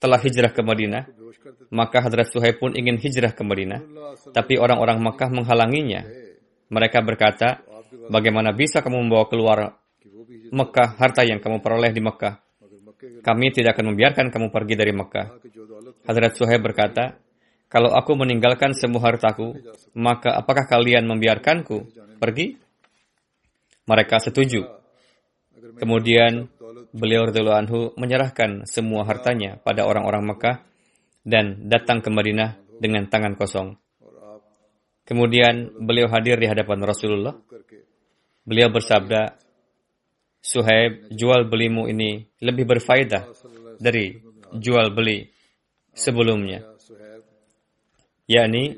telah 0.04 0.20
hijrah 0.20 0.52
ke 0.52 0.60
Madinah, 0.60 1.08
maka 1.72 2.04
Hadrat 2.04 2.28
Suhaib 2.28 2.60
pun 2.60 2.76
ingin 2.76 3.00
hijrah 3.00 3.32
ke 3.32 3.40
Madinah, 3.40 3.80
tapi 4.36 4.60
orang-orang 4.60 5.00
Makkah 5.00 5.32
menghalanginya. 5.32 6.04
Mereka 6.68 7.00
berkata, 7.08 7.64
bagaimana 8.12 8.52
bisa 8.52 8.84
kamu 8.84 9.08
membawa 9.08 9.26
keluar 9.32 9.80
Mekah 10.52 11.00
harta 11.00 11.24
yang 11.24 11.40
kamu 11.40 11.64
peroleh 11.64 11.96
di 11.96 12.04
Mekah? 12.04 12.36
Kami 13.24 13.46
tidak 13.56 13.80
akan 13.80 13.96
membiarkan 13.96 14.28
kamu 14.28 14.52
pergi 14.52 14.76
dari 14.76 14.92
Mekah. 14.92 15.40
Hadrat 16.04 16.36
Suhaib 16.36 16.62
berkata, 16.68 17.16
kalau 17.70 17.94
aku 17.94 18.18
meninggalkan 18.18 18.76
semua 18.76 19.08
hartaku, 19.08 19.56
maka 19.96 20.36
apakah 20.36 20.66
kalian 20.66 21.06
membiarkanku? 21.06 22.09
pergi? 22.20 22.60
Mereka 23.88 24.22
setuju. 24.22 24.68
Kemudian 25.80 26.52
beliau 26.94 27.26
Ridho 27.26 27.52
Anhu 27.56 27.96
menyerahkan 27.96 28.68
semua 28.68 29.08
hartanya 29.08 29.58
pada 29.64 29.88
orang-orang 29.88 30.36
Mekah 30.36 30.62
dan 31.26 31.68
datang 31.72 32.04
ke 32.04 32.12
Madinah 32.12 32.60
dengan 32.80 33.08
tangan 33.08 33.36
kosong. 33.40 33.76
Kemudian 35.04 35.74
beliau 35.82 36.06
hadir 36.12 36.38
di 36.38 36.46
hadapan 36.46 36.86
Rasulullah. 36.86 37.34
Beliau 38.46 38.70
bersabda, 38.70 39.42
Suhaib, 40.40 41.12
jual 41.12 41.50
belimu 41.50 41.90
ini 41.92 42.24
lebih 42.40 42.64
berfaedah 42.70 43.28
dari 43.82 44.22
jual 44.56 44.94
beli 44.96 45.28
sebelumnya. 45.92 46.64
yakni 48.30 48.78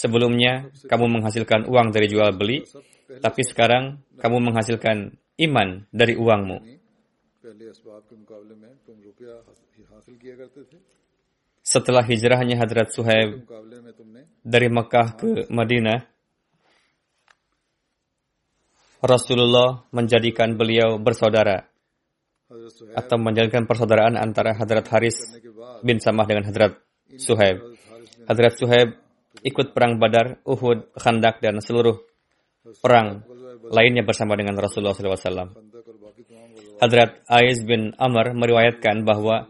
Sebelumnya, 0.00 0.72
kamu 0.88 1.20
menghasilkan 1.20 1.68
uang 1.68 1.92
dari 1.92 2.08
jual 2.08 2.32
beli, 2.32 2.64
tapi 3.20 3.44
sekarang 3.44 4.00
kamu 4.16 4.48
menghasilkan 4.48 5.12
iman 5.44 5.68
dari 5.92 6.16
uangmu. 6.16 6.56
Setelah 11.60 12.00
hijrahnya 12.08 12.56
Hadrat 12.56 12.96
Suhaib 12.96 13.44
dari 14.40 14.68
Mekah 14.72 15.08
ke 15.20 15.30
Madinah, 15.52 16.00
Rasulullah 19.04 19.84
menjadikan 19.92 20.56
beliau 20.56 20.96
bersaudara 20.96 21.68
atau 22.96 23.16
menjalankan 23.20 23.68
persaudaraan 23.68 24.16
antara 24.16 24.56
Hadrat 24.56 24.88
Haris 24.96 25.16
bin 25.84 26.00
Samah 26.00 26.24
dengan 26.24 26.48
Hadrat 26.48 26.80
Suhaib. 27.20 27.76
Hadrat 28.24 28.56
Suhaib 28.56 29.09
ikut 29.44 29.72
perang 29.72 29.96
Badar, 29.96 30.40
Uhud, 30.44 30.92
Khandak 30.96 31.40
dan 31.40 31.58
seluruh 31.60 31.96
perang 32.80 33.24
lainnya 33.70 34.04
bersama 34.04 34.36
dengan 34.36 34.56
Rasulullah 34.58 34.96
SAW. 34.96 35.56
Hadrat 36.80 37.20
Aiz 37.28 37.60
bin 37.64 37.92
Amr 38.00 38.32
meriwayatkan 38.32 39.04
bahwa 39.04 39.48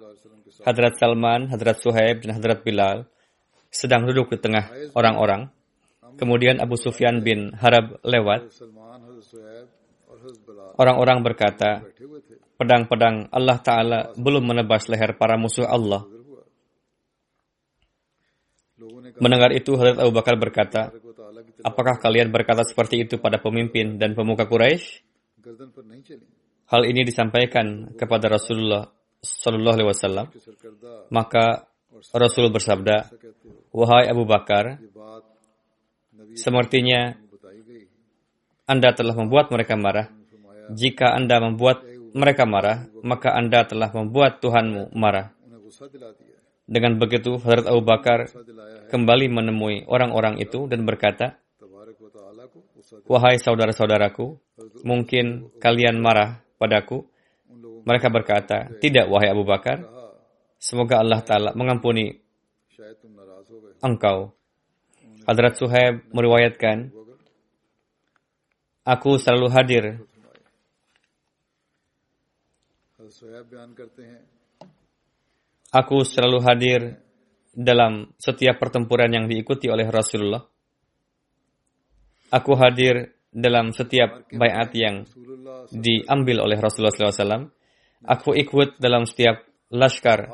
Hadrat 0.67 0.99
Salman, 0.99 1.49
Hadrat 1.49 1.79
Suhaib, 1.79 2.27
dan 2.27 2.37
Hadrat 2.37 2.67
Bilal 2.67 3.07
sedang 3.71 4.05
duduk 4.05 4.35
di 4.35 4.39
tengah 4.43 4.71
orang-orang. 4.99 5.49
Kemudian 6.19 6.59
Abu 6.59 6.75
Sufyan 6.75 7.23
bin 7.23 7.55
Harab 7.55 8.03
lewat. 8.03 8.51
Orang-orang 10.77 11.25
berkata, 11.25 11.81
pedang-pedang 12.61 13.33
Allah 13.33 13.57
Ta'ala 13.63 14.01
belum 14.21 14.53
menebas 14.53 14.91
leher 14.91 15.17
para 15.17 15.41
musuh 15.41 15.65
Allah 15.65 16.05
Mendengar 19.21 19.53
itu, 19.53 19.77
Hazrat 19.77 20.01
Abu 20.01 20.13
Bakar 20.17 20.35
berkata, 20.41 20.91
Apakah 21.61 22.01
kalian 22.01 22.33
berkata 22.33 22.65
seperti 22.65 23.05
itu 23.05 23.21
pada 23.21 23.37
pemimpin 23.37 24.01
dan 24.01 24.17
pemuka 24.17 24.49
Quraisy? 24.49 25.05
Hal 26.71 26.83
ini 26.89 27.05
disampaikan 27.05 27.93
kepada 27.99 28.33
Rasulullah 28.33 28.89
Sallallahu 29.21 29.77
Alaihi 29.77 29.89
Wasallam. 29.93 30.27
Maka 31.13 31.69
Rasul 32.17 32.49
bersabda, 32.49 33.13
Wahai 33.77 34.09
Abu 34.09 34.25
Bakar, 34.25 34.81
sepertinya 36.33 37.19
Anda 38.65 38.97
telah 38.97 39.13
membuat 39.19 39.53
mereka 39.53 39.77
marah. 39.77 40.09
Jika 40.71 41.13
Anda 41.13 41.43
membuat 41.43 41.85
mereka 42.15 42.47
marah, 42.47 42.87
maka 43.03 43.35
Anda 43.35 43.67
telah 43.67 43.91
membuat 43.91 44.39
Tuhanmu 44.41 44.95
marah. 44.95 45.35
Dengan 46.71 47.03
begitu, 47.03 47.35
Hazrat 47.43 47.67
Abu 47.67 47.83
Bakar 47.83 48.31
kembali 48.95 49.27
menemui 49.27 49.91
orang-orang 49.91 50.39
itu 50.39 50.71
dan 50.71 50.87
berkata, 50.87 51.35
Wahai 53.11 53.43
saudara-saudaraku, 53.43 54.39
mungkin 54.87 55.51
kalian 55.59 55.99
marah 55.99 56.39
padaku. 56.63 57.11
Mereka 57.83 58.07
berkata, 58.15 58.71
Tidak, 58.79 59.11
wahai 59.11 59.35
Abu 59.35 59.43
Bakar. 59.43 59.83
Semoga 60.63 61.03
Allah 61.03 61.19
Ta'ala 61.27 61.51
mengampuni 61.59 62.15
engkau. 63.83 64.31
Hadrat 65.27 65.59
Suhaib 65.59 66.07
meriwayatkan, 66.15 66.95
Aku 68.87 69.19
selalu 69.19 69.47
hadir 69.51 69.85
Aku 75.71 76.03
selalu 76.03 76.39
hadir 76.43 76.81
dalam 77.55 78.11
setiap 78.19 78.59
pertempuran 78.59 79.11
yang 79.11 79.27
diikuti 79.31 79.71
oleh 79.71 79.87
Rasulullah. 79.87 80.43
Aku 82.31 82.59
hadir 82.59 83.15
dalam 83.31 83.71
setiap 83.71 84.27
bayat 84.35 84.75
yang 84.75 85.07
diambil 85.71 86.43
oleh 86.43 86.59
Rasulullah 86.59 86.95
SAW. 87.15 87.47
Aku 88.03 88.35
ikut 88.35 88.83
dalam 88.83 89.07
setiap 89.07 89.47
laskar 89.71 90.27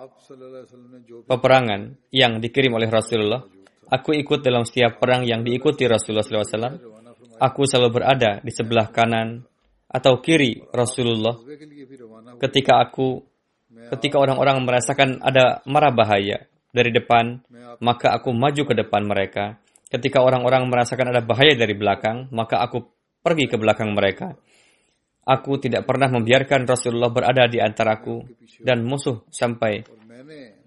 peperangan 1.29 2.01
yang 2.09 2.41
dikirim 2.41 2.73
oleh 2.73 2.89
Rasulullah. 2.89 3.45
Aku 3.93 4.17
ikut 4.17 4.41
dalam 4.41 4.65
setiap 4.65 4.97
perang 4.97 5.29
yang 5.29 5.45
diikuti 5.45 5.85
Rasulullah 5.85 6.25
SAW. 6.25 6.81
Aku 7.37 7.69
selalu 7.69 7.91
berada 7.93 8.41
di 8.41 8.49
sebelah 8.49 8.89
kanan 8.89 9.45
atau 9.87 10.19
kiri 10.25 10.65
Rasulullah 10.73 11.37
ketika 12.41 12.81
aku 12.81 13.36
Ketika 13.77 14.17
orang-orang 14.19 14.65
merasakan 14.65 15.21
ada 15.21 15.61
marah 15.69 15.93
bahaya 15.93 16.49
dari 16.73 16.91
depan, 16.91 17.45
maka 17.81 18.13
aku 18.17 18.33
maju 18.33 18.63
ke 18.67 18.75
depan 18.75 19.05
mereka. 19.05 19.61
Ketika 19.87 20.19
orang-orang 20.25 20.67
merasakan 20.67 21.15
ada 21.15 21.23
bahaya 21.23 21.55
dari 21.55 21.77
belakang, 21.79 22.27
maka 22.35 22.59
aku 22.59 22.83
pergi 23.23 23.47
ke 23.47 23.57
belakang 23.57 23.95
mereka. 23.95 24.35
Aku 25.27 25.59
tidak 25.59 25.87
pernah 25.87 26.07
membiarkan 26.07 26.67
Rasulullah 26.67 27.11
berada 27.11 27.51
di 27.51 27.59
antaraku 27.59 28.23
dan 28.63 28.87
musuh 28.87 29.27
sampai 29.31 29.83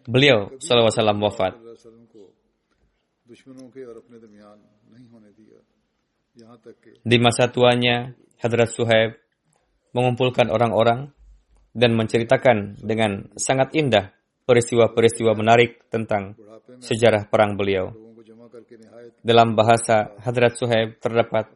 beliau 0.04 0.52
SAW 0.60 0.92
wafat. 1.24 1.56
Di 7.04 7.18
masa 7.20 7.44
tuanya, 7.52 8.16
Hadrat 8.40 8.72
Suhaib 8.72 9.20
mengumpulkan 9.92 10.48
orang-orang 10.48 11.12
dan 11.74 11.94
menceritakan 11.94 12.82
dengan 12.82 13.30
sangat 13.38 13.74
indah 13.78 14.12
peristiwa-peristiwa 14.50 15.38
menarik 15.38 15.86
tentang 15.94 16.34
sejarah 16.82 17.30
perang 17.30 17.54
beliau. 17.54 17.94
Dalam 19.22 19.54
bahasa 19.54 20.16
Hadrat 20.24 20.58
Suhaib 20.58 20.98
terdapat 20.98 21.54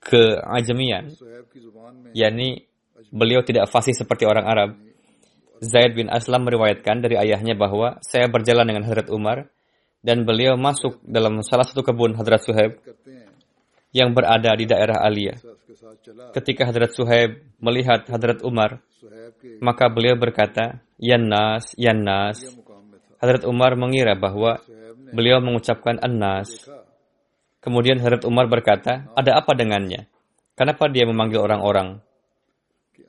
keajamian, 0.00 1.12
yakni 2.16 2.64
beliau 3.12 3.44
tidak 3.44 3.68
fasih 3.68 3.92
seperti 3.92 4.24
orang 4.24 4.46
Arab. 4.48 4.70
Zaid 5.62 5.94
bin 5.94 6.10
Aslam 6.10 6.42
meriwayatkan 6.42 7.06
dari 7.06 7.14
ayahnya 7.14 7.54
bahwa 7.54 8.02
saya 8.02 8.26
berjalan 8.26 8.66
dengan 8.66 8.82
Hadrat 8.82 9.06
Umar 9.14 9.46
dan 10.02 10.26
beliau 10.26 10.58
masuk 10.58 10.98
dalam 11.06 11.38
salah 11.46 11.62
satu 11.62 11.86
kebun 11.86 12.18
Hadrat 12.18 12.42
Suhaib 12.42 12.82
yang 13.92 14.16
berada 14.16 14.56
di 14.56 14.64
daerah 14.64 15.04
Alia. 15.04 15.36
Ketika 16.32 16.68
Hadrat 16.68 16.96
Suhaib 16.96 17.44
melihat 17.60 18.08
Hadrat 18.08 18.40
Umar, 18.40 18.80
maka 19.60 19.92
beliau 19.92 20.16
berkata, 20.16 20.80
Yannas, 20.96 21.76
Yannas. 21.76 22.42
Hadrat 23.20 23.44
Umar 23.44 23.76
mengira 23.76 24.16
bahwa 24.16 24.58
beliau 25.12 25.38
mengucapkan 25.44 26.00
Annas. 26.00 26.66
Kemudian 27.62 28.00
Hadrat 28.00 28.24
Umar 28.24 28.48
berkata, 28.48 29.12
ada 29.12 29.38
apa 29.38 29.52
dengannya? 29.54 30.08
Kenapa 30.56 30.88
dia 30.88 31.04
memanggil 31.06 31.38
orang-orang? 31.38 32.00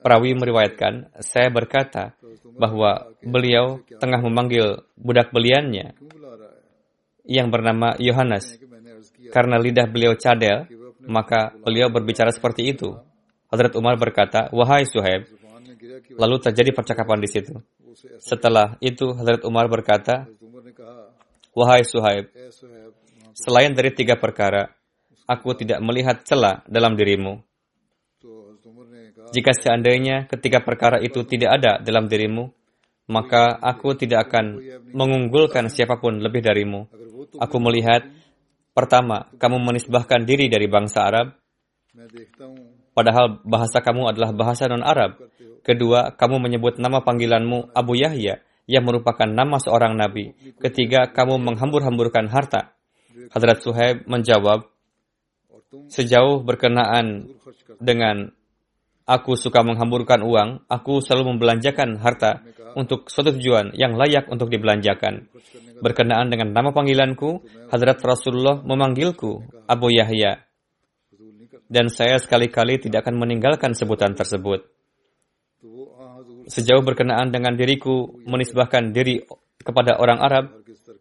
Perawi 0.04 0.36
meriwayatkan, 0.36 1.16
saya 1.24 1.48
berkata 1.48 2.12
bahwa 2.60 3.08
beliau 3.24 3.80
tengah 3.98 4.20
memanggil 4.20 4.84
budak 5.00 5.32
beliannya 5.32 5.96
yang 7.24 7.48
bernama 7.48 7.96
Yohanes 7.96 8.60
karena 9.30 9.56
lidah 9.60 9.86
beliau 9.88 10.16
cadel, 10.18 10.66
maka 11.04 11.52
beliau 11.62 11.92
berbicara 11.92 12.32
seperti 12.32 12.72
itu. 12.72 12.96
Hadrat 13.52 13.76
Umar 13.78 13.94
berkata, 14.00 14.50
Wahai 14.50 14.88
Suhaib, 14.88 15.30
lalu 16.16 16.36
terjadi 16.42 16.74
percakapan 16.74 17.22
di 17.22 17.28
situ. 17.30 17.54
Setelah 18.18 18.74
itu, 18.82 19.14
Hadrat 19.14 19.46
Umar 19.46 19.70
berkata, 19.70 20.26
Wahai 21.54 21.86
Suhaib, 21.86 22.32
selain 23.36 23.70
dari 23.76 23.94
tiga 23.94 24.18
perkara, 24.18 24.74
aku 25.28 25.54
tidak 25.54 25.78
melihat 25.84 26.26
celah 26.26 26.66
dalam 26.66 26.98
dirimu. 26.98 27.38
Jika 29.30 29.50
seandainya 29.54 30.26
ketiga 30.30 30.62
perkara 30.62 31.00
itu 31.02 31.22
tidak 31.26 31.58
ada 31.58 31.72
dalam 31.82 32.06
dirimu, 32.06 32.50
maka 33.08 33.56
aku 33.60 33.96
tidak 33.96 34.30
akan 34.30 34.60
mengunggulkan 34.92 35.68
siapa 35.68 36.00
pun 36.00 36.20
lebih 36.20 36.40
darimu. 36.40 36.88
Aku 37.40 37.56
melihat 37.60 38.06
Pertama, 38.74 39.30
kamu 39.38 39.62
menisbahkan 39.62 40.26
diri 40.26 40.50
dari 40.50 40.66
bangsa 40.66 41.06
Arab, 41.06 41.38
padahal 42.90 43.38
bahasa 43.46 43.78
kamu 43.78 44.10
adalah 44.10 44.34
bahasa 44.34 44.66
non-Arab. 44.66 45.30
Kedua, 45.62 46.12
kamu 46.18 46.42
menyebut 46.42 46.82
nama 46.82 47.00
panggilanmu 47.00 47.70
Abu 47.70 47.94
Yahya, 47.94 48.42
yang 48.66 48.82
merupakan 48.82 49.30
nama 49.30 49.62
seorang 49.62 49.94
nabi. 49.94 50.34
Ketiga, 50.58 51.06
kamu 51.06 51.38
menghambur-hamburkan 51.38 52.26
harta. 52.26 52.74
Hadrat 53.30 53.62
Suhaib 53.62 54.10
menjawab, 54.10 54.66
sejauh 55.86 56.42
berkenaan 56.42 57.30
dengan 57.78 58.34
Aku 59.04 59.36
suka 59.36 59.60
menghamburkan 59.60 60.24
uang, 60.24 60.64
aku 60.64 61.04
selalu 61.04 61.36
membelanjakan 61.36 62.00
harta 62.00 62.40
untuk 62.72 63.12
suatu 63.12 63.36
tujuan 63.36 63.76
yang 63.76 64.00
layak 64.00 64.32
untuk 64.32 64.48
dibelanjakan. 64.48 65.28
Berkenaan 65.84 66.32
dengan 66.32 66.56
nama 66.56 66.72
panggilanku, 66.72 67.44
Hadrat 67.68 68.00
Rasulullah 68.00 68.64
memanggilku 68.64 69.44
Abu 69.68 69.92
Yahya. 69.92 70.48
Dan 71.68 71.92
saya 71.92 72.16
sekali-kali 72.16 72.80
tidak 72.80 73.04
akan 73.04 73.20
meninggalkan 73.20 73.76
sebutan 73.76 74.16
tersebut. 74.16 74.64
Sejauh 76.48 76.80
berkenaan 76.80 77.28
dengan 77.28 77.56
diriku 77.60 78.08
menisbahkan 78.24 78.92
diri 78.92 79.20
kepada 79.60 80.00
orang 80.00 80.20
Arab, 80.20 80.44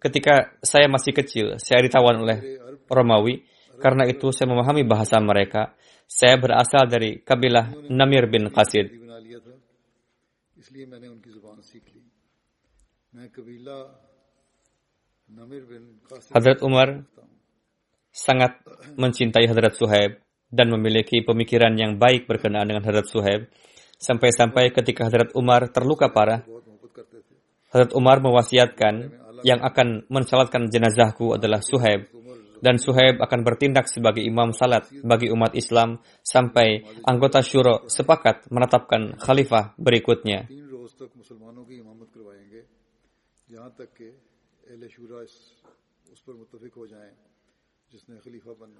ketika 0.04 0.56
saya 0.60 0.92
masih 0.92 1.16
kecil, 1.16 1.56
saya 1.56 1.80
ditawan 1.80 2.20
oleh 2.20 2.60
Romawi, 2.92 3.48
karena 3.80 4.08
itu 4.08 4.32
saya 4.36 4.52
memahami 4.52 4.84
bahasa 4.84 5.20
mereka 5.24 5.76
saya 6.08 6.36
berasal 6.38 6.86
dari 6.88 7.22
kabilah 7.22 7.90
Namir 7.90 8.30
bin 8.30 8.50
Qasid. 8.50 8.90
Hadrat 16.34 16.60
Umar 16.62 17.04
sangat 18.14 18.62
mencintai 18.94 19.50
Hadrat 19.50 19.74
Suhaib 19.74 20.22
dan 20.54 20.70
memiliki 20.70 21.26
pemikiran 21.26 21.74
yang 21.74 21.98
baik 21.98 22.30
berkenaan 22.30 22.70
dengan 22.70 22.86
Hadrat 22.86 23.10
Suhaib. 23.10 23.50
Sampai-sampai 23.98 24.70
ketika 24.70 25.10
Hadrat 25.10 25.34
Umar 25.34 25.74
terluka 25.74 26.14
parah, 26.14 26.46
Hadrat 27.74 27.92
Umar 27.98 28.22
mewasiatkan 28.22 29.24
yang 29.42 29.60
akan 29.66 30.06
mensalatkan 30.08 30.70
jenazahku 30.70 31.34
adalah 31.34 31.60
Suhaib 31.60 32.06
dan 32.64 32.80
Suhaib 32.80 33.20
akan 33.20 33.44
bertindak 33.44 33.92
sebagai 33.92 34.24
imam 34.24 34.56
salat 34.56 34.88
bagi 35.04 35.28
umat 35.36 35.52
Islam 35.52 36.00
sampai 36.24 36.88
anggota 37.04 37.44
syuro 37.44 37.84
sepakat 37.92 38.48
menetapkan 38.48 39.20
khalifah 39.20 39.76
berikutnya. 39.76 40.48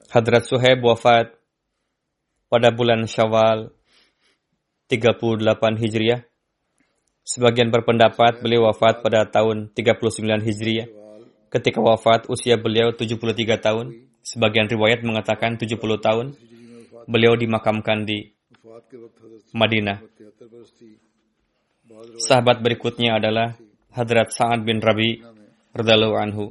Hadrat 0.10 0.44
Suhaib 0.48 0.80
wafat 0.80 1.36
pada 2.48 2.72
bulan 2.72 3.04
Syawal 3.04 3.76
38 4.88 5.76
Hijriah. 5.84 6.24
Sebagian 7.24 7.68
berpendapat 7.72 8.40
beliau 8.40 8.72
wafat 8.72 9.04
pada 9.04 9.28
tahun 9.28 9.76
39 9.76 10.44
Hijriah 10.44 11.03
ketika 11.54 11.78
wafat 11.78 12.26
usia 12.34 12.58
beliau 12.58 12.90
73 12.90 13.62
tahun. 13.62 14.10
Sebagian 14.26 14.66
riwayat 14.66 15.06
mengatakan 15.06 15.62
70 15.62 15.78
tahun. 16.02 16.34
Beliau 17.06 17.38
dimakamkan 17.38 18.10
di 18.10 18.34
Madinah. 19.54 20.02
Sahabat 22.18 22.66
berikutnya 22.66 23.22
adalah 23.22 23.54
Hadrat 23.94 24.34
Sa'ad 24.34 24.66
bin 24.66 24.82
Rabi 24.82 25.22
Radhalu 25.78 26.10
anhu. 26.18 26.46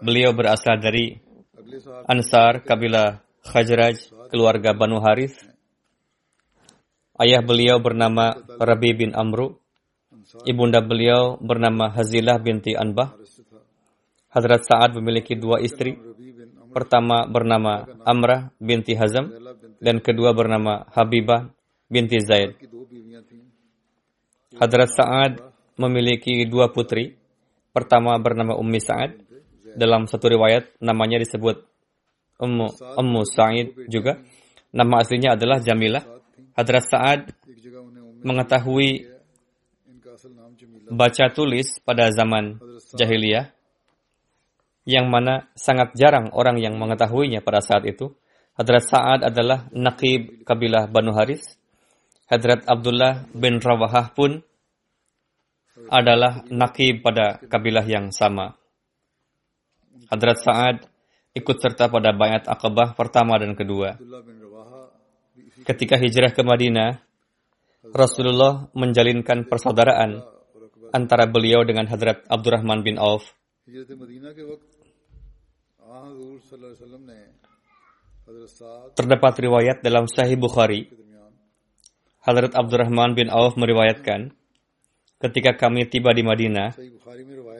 Beliau 0.00 0.32
berasal 0.32 0.80
dari 0.80 1.20
Ansar 2.08 2.64
Kabila 2.64 3.20
Khajraj, 3.44 4.12
keluarga 4.32 4.72
Banu 4.72 5.04
Harith. 5.04 5.36
Ayah 7.20 7.44
beliau 7.44 7.76
bernama 7.80 8.32
Rabi 8.56 8.90
bin 8.96 9.10
Amru. 9.12 9.60
Ibunda 10.48 10.80
beliau 10.80 11.36
bernama 11.36 11.92
Hazilah 11.92 12.40
binti 12.40 12.72
Anbah. 12.72 13.23
Hadrat 14.34 14.66
Sa'ad 14.66 14.98
memiliki 14.98 15.38
dua 15.38 15.62
istri. 15.62 15.94
Pertama 16.74 17.22
bernama 17.30 17.86
Amrah 18.02 18.50
binti 18.58 18.98
Hazam 18.98 19.30
dan 19.78 20.02
kedua 20.02 20.34
bernama 20.34 20.82
Habibah 20.90 21.54
binti 21.86 22.18
Zaid. 22.18 22.58
Hadrat 24.58 24.90
Sa'ad 24.90 25.38
memiliki 25.78 26.42
dua 26.50 26.74
putri. 26.74 27.14
Pertama 27.70 28.18
bernama 28.18 28.58
Ummi 28.58 28.82
Sa'ad. 28.82 29.22
Dalam 29.78 30.10
satu 30.10 30.26
riwayat 30.30 30.78
namanya 30.82 31.22
disebut 31.22 31.62
Ummu, 32.42 32.66
Ummu 32.98 33.22
Sa'id 33.22 33.86
juga. 33.86 34.18
Nama 34.74 34.94
aslinya 34.98 35.38
adalah 35.38 35.62
Jamilah. 35.62 36.02
Hadrat 36.58 36.90
Sa'ad 36.90 37.20
mengetahui 38.26 39.14
baca 40.90 41.30
tulis 41.30 41.78
pada 41.86 42.10
zaman 42.10 42.58
jahiliyah 42.98 43.54
yang 44.84 45.08
mana 45.08 45.48
sangat 45.56 45.96
jarang 45.96 46.28
orang 46.36 46.60
yang 46.60 46.76
mengetahuinya 46.76 47.40
pada 47.40 47.64
saat 47.64 47.88
itu. 47.88 48.12
Hadrat 48.54 48.86
Sa'ad 48.86 49.20
adalah 49.26 49.66
naqib 49.74 50.46
kabilah 50.46 50.86
Banu 50.86 51.10
Haris. 51.16 51.42
Hadrat 52.30 52.62
Abdullah 52.68 53.26
bin 53.34 53.58
Rawahah 53.58 54.14
pun 54.14 54.38
adalah 55.90 56.46
naqib 56.48 57.02
pada 57.02 57.42
kabilah 57.50 57.82
yang 57.82 58.14
sama. 58.14 58.54
Hadrat 60.08 60.38
Sa'ad 60.38 60.76
ikut 61.34 61.56
serta 61.58 61.90
pada 61.90 62.14
bayat 62.14 62.46
akabah 62.46 62.94
pertama 62.94 63.34
dan 63.42 63.58
kedua. 63.58 63.98
Ketika 65.66 65.98
hijrah 65.98 66.30
ke 66.30 66.46
Madinah, 66.46 67.02
Rasulullah 67.90 68.70
menjalinkan 68.72 69.50
persaudaraan 69.50 70.22
antara 70.94 71.26
beliau 71.26 71.66
dengan 71.66 71.90
Hadrat 71.90 72.22
Abdurrahman 72.30 72.86
bin 72.86 72.96
Auf. 73.02 73.34
Terdapat 78.96 79.34
riwayat 79.36 79.84
dalam 79.84 80.08
Sahih 80.08 80.34
Bukhari, 80.40 80.88
Hadrat 82.24 82.56
Abdurrahman 82.56 83.12
bin 83.12 83.28
Auf 83.28 83.54
meriwayatkan, 83.60 84.32
ketika 85.20 85.60
kami 85.60 85.84
tiba 85.86 86.16
di 86.16 86.24
Madinah, 86.24 86.72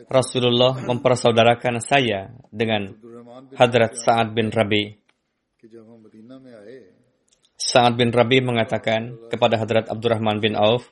Rasulullah 0.08 0.80
mempersaudarakan 0.80 1.84
saya 1.84 2.32
dengan 2.48 2.96
Hadrat 3.54 4.00
Sa'ad 4.00 4.32
bin 4.32 4.48
Rabi. 4.48 4.96
Sa'ad 7.60 7.94
bin 7.96 8.08
Rabi 8.08 8.38
mengatakan 8.40 9.28
kepada 9.28 9.60
Hadrat 9.60 9.92
Abdurrahman 9.92 10.40
bin 10.40 10.56
Auf, 10.56 10.88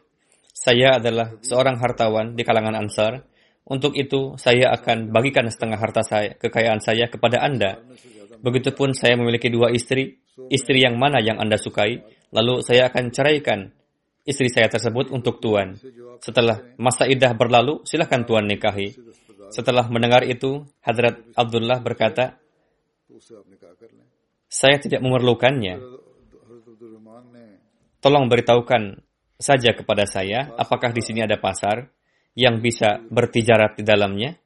saya 0.53 1.01
adalah 1.01 1.41
seorang 1.41 1.81
hartawan 1.81 2.37
di 2.37 2.45
kalangan 2.45 2.77
Ansar. 2.77 3.25
Untuk 3.63 3.95
itu, 3.95 4.35
saya 4.37 4.75
akan 4.75 5.15
bagikan 5.15 5.47
setengah 5.47 5.79
harta 5.79 6.03
saya, 6.03 6.35
kekayaan 6.35 6.83
saya 6.83 7.07
kepada 7.07 7.39
Anda. 7.43 7.79
Begitupun 8.43 8.91
saya 8.91 9.15
memiliki 9.15 9.47
dua 9.49 9.71
istri, 9.71 10.19
istri 10.51 10.83
yang 10.83 10.99
mana 10.99 11.23
yang 11.23 11.39
Anda 11.39 11.55
sukai, 11.55 12.03
lalu 12.35 12.65
saya 12.67 12.91
akan 12.91 13.15
ceraikan 13.15 13.71
istri 14.27 14.51
saya 14.51 14.71
tersebut 14.71 15.11
untuk 15.11 15.43
Tuhan. 15.43 15.79
Setelah 16.23 16.63
masa 16.79 17.07
idah 17.07 17.35
berlalu, 17.35 17.83
silahkan 17.87 18.23
Tuhan 18.23 18.47
nikahi. 18.51 18.95
Setelah 19.53 19.87
mendengar 19.91 20.25
itu, 20.25 20.65
Hadrat 20.81 21.23
Abdullah 21.37 21.83
berkata, 21.83 22.39
saya 24.49 24.77
tidak 24.81 25.01
memerlukannya. 25.05 25.79
Tolong 28.03 28.27
beritahukan 28.27 28.99
saja 29.39 29.71
kepada 29.75 30.07
saya, 30.07 30.51
apakah 30.59 30.91
di 30.91 31.03
sini 31.03 31.23
ada 31.23 31.39
pasar? 31.39 31.91
yang 32.33 32.61
bisa 32.65 33.01
bertijarat 33.13 33.77
di 33.81 33.85
dalamnya. 33.85 34.37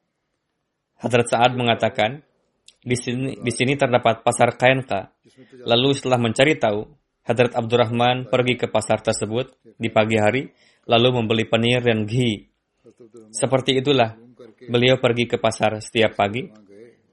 Hadrat 0.97 1.29
Sa'ad 1.29 1.53
mengatakan, 1.55 2.25
di 2.87 2.97
sini, 2.97 3.35
di 3.37 3.53
sini 3.53 3.75
terdapat 3.75 4.23
pasar 4.23 4.55
Kainka. 4.55 5.11
Lalu 5.67 5.93
setelah 5.93 6.23
mencari 6.23 6.55
tahu, 6.57 6.87
Hadrat 7.27 7.59
Abdurrahman 7.59 8.31
pergi 8.31 8.55
ke 8.55 8.71
pasar 8.71 9.03
tersebut 9.03 9.51
di 9.77 9.91
pagi 9.91 10.17
hari, 10.17 10.47
lalu 10.87 11.21
membeli 11.21 11.45
penir 11.51 11.83
dan 11.83 12.07
ghi. 12.07 12.47
Seperti 13.35 13.83
itulah, 13.83 14.15
beliau 14.71 15.03
pergi 15.03 15.27
ke 15.27 15.37
pasar 15.37 15.83
setiap 15.83 16.15
pagi. 16.15 16.47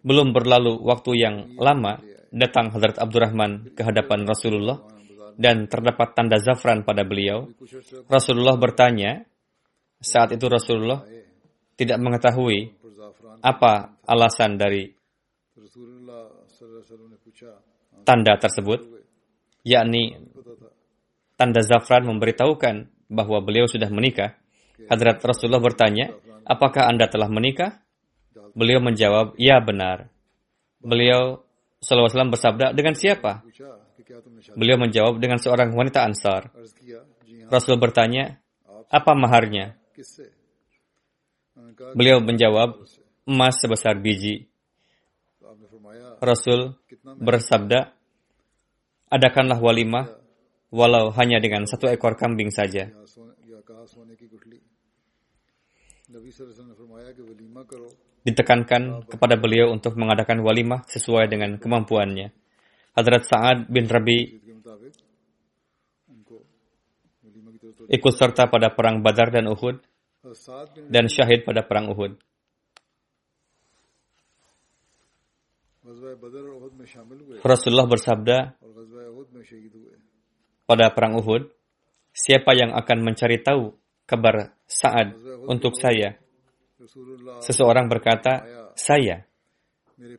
Belum 0.05 0.29
berlalu 0.29 0.77
waktu 0.85 1.11
yang 1.17 1.35
lama, 1.57 1.97
datang 2.29 2.69
Hadrat 2.69 3.01
Abdurrahman 3.01 3.73
ke 3.73 3.81
hadapan 3.81 4.25
Rasulullah 4.29 4.77
dan 5.33 5.65
terdapat 5.65 6.13
tanda 6.13 6.37
zafran 6.37 6.85
pada 6.85 7.01
beliau. 7.01 7.49
Rasulullah 8.05 8.53
bertanya, 8.53 9.25
saat 10.03 10.35
itu 10.35 10.45
Rasulullah 10.51 11.07
tidak 11.79 11.97
mengetahui 12.03 12.75
apa 13.39 13.95
alasan 14.03 14.59
dari 14.59 14.91
tanda 18.03 18.35
tersebut, 18.35 18.83
yakni 19.63 20.19
tanda 21.39 21.63
zafran 21.63 22.03
memberitahukan 22.07 22.91
bahwa 23.07 23.39
beliau 23.39 23.65
sudah 23.65 23.87
menikah. 23.87 24.35
Hadrat 24.83 25.23
Rasulullah 25.23 25.63
bertanya, 25.63 26.11
apakah 26.43 26.91
Anda 26.91 27.07
telah 27.07 27.31
menikah? 27.31 27.79
Beliau 28.53 28.83
menjawab, 28.83 29.39
ya 29.39 29.63
benar. 29.63 30.11
Beliau 30.83 31.41
SAW 31.79 32.11
bersabda, 32.33 32.75
dengan 32.75 32.93
siapa? 32.93 33.41
Beliau 34.53 34.75
menjawab, 34.75 35.17
dengan 35.23 35.39
seorang 35.39 35.71
wanita 35.71 36.03
ansar. 36.03 36.51
Rasul 37.47 37.79
bertanya, 37.79 38.43
apa 38.91 39.11
maharnya? 39.15 39.79
Beliau 41.93 42.17
menjawab, 42.17 42.81
emas 43.29 43.55
sebesar 43.61 43.97
biji. 44.01 44.49
Rasul 46.17 46.73
bersabda, 47.21 47.93
adakanlah 49.13 49.61
walimah 49.61 50.09
walau 50.73 51.13
hanya 51.13 51.37
dengan 51.37 51.69
satu 51.69 51.85
ekor 51.85 52.17
kambing 52.17 52.49
saja. 52.49 52.89
Ditekankan 58.23 58.81
kepada 59.05 59.35
beliau 59.37 59.69
untuk 59.69 59.93
mengadakan 59.93 60.41
walimah 60.41 60.81
sesuai 60.89 61.29
dengan 61.29 61.61
kemampuannya. 61.61 62.33
Hadrat 62.93 63.25
Sa'ad 63.25 63.69
bin 63.69 63.85
Rabi 63.89 64.41
ikut 67.89 68.13
serta 68.13 68.47
pada 68.47 68.71
perang 68.71 69.03
Badar 69.03 69.33
dan 69.33 69.49
Uhud, 69.49 69.81
dan 70.87 71.05
syahid 71.11 71.43
pada 71.43 71.67
perang 71.67 71.91
Uhud. 71.91 72.15
Rasulullah 77.43 77.87
bersabda 77.87 78.37
pada 80.63 80.85
perang 80.95 81.19
Uhud, 81.19 81.43
siapa 82.15 82.55
yang 82.55 82.71
akan 82.71 82.97
mencari 83.03 83.43
tahu 83.43 83.75
kabar 84.07 84.55
Sa'ad 84.63 85.11
untuk 85.51 85.75
saya? 85.75 86.15
Seseorang 87.43 87.91
berkata, 87.91 88.43
saya. 88.79 89.27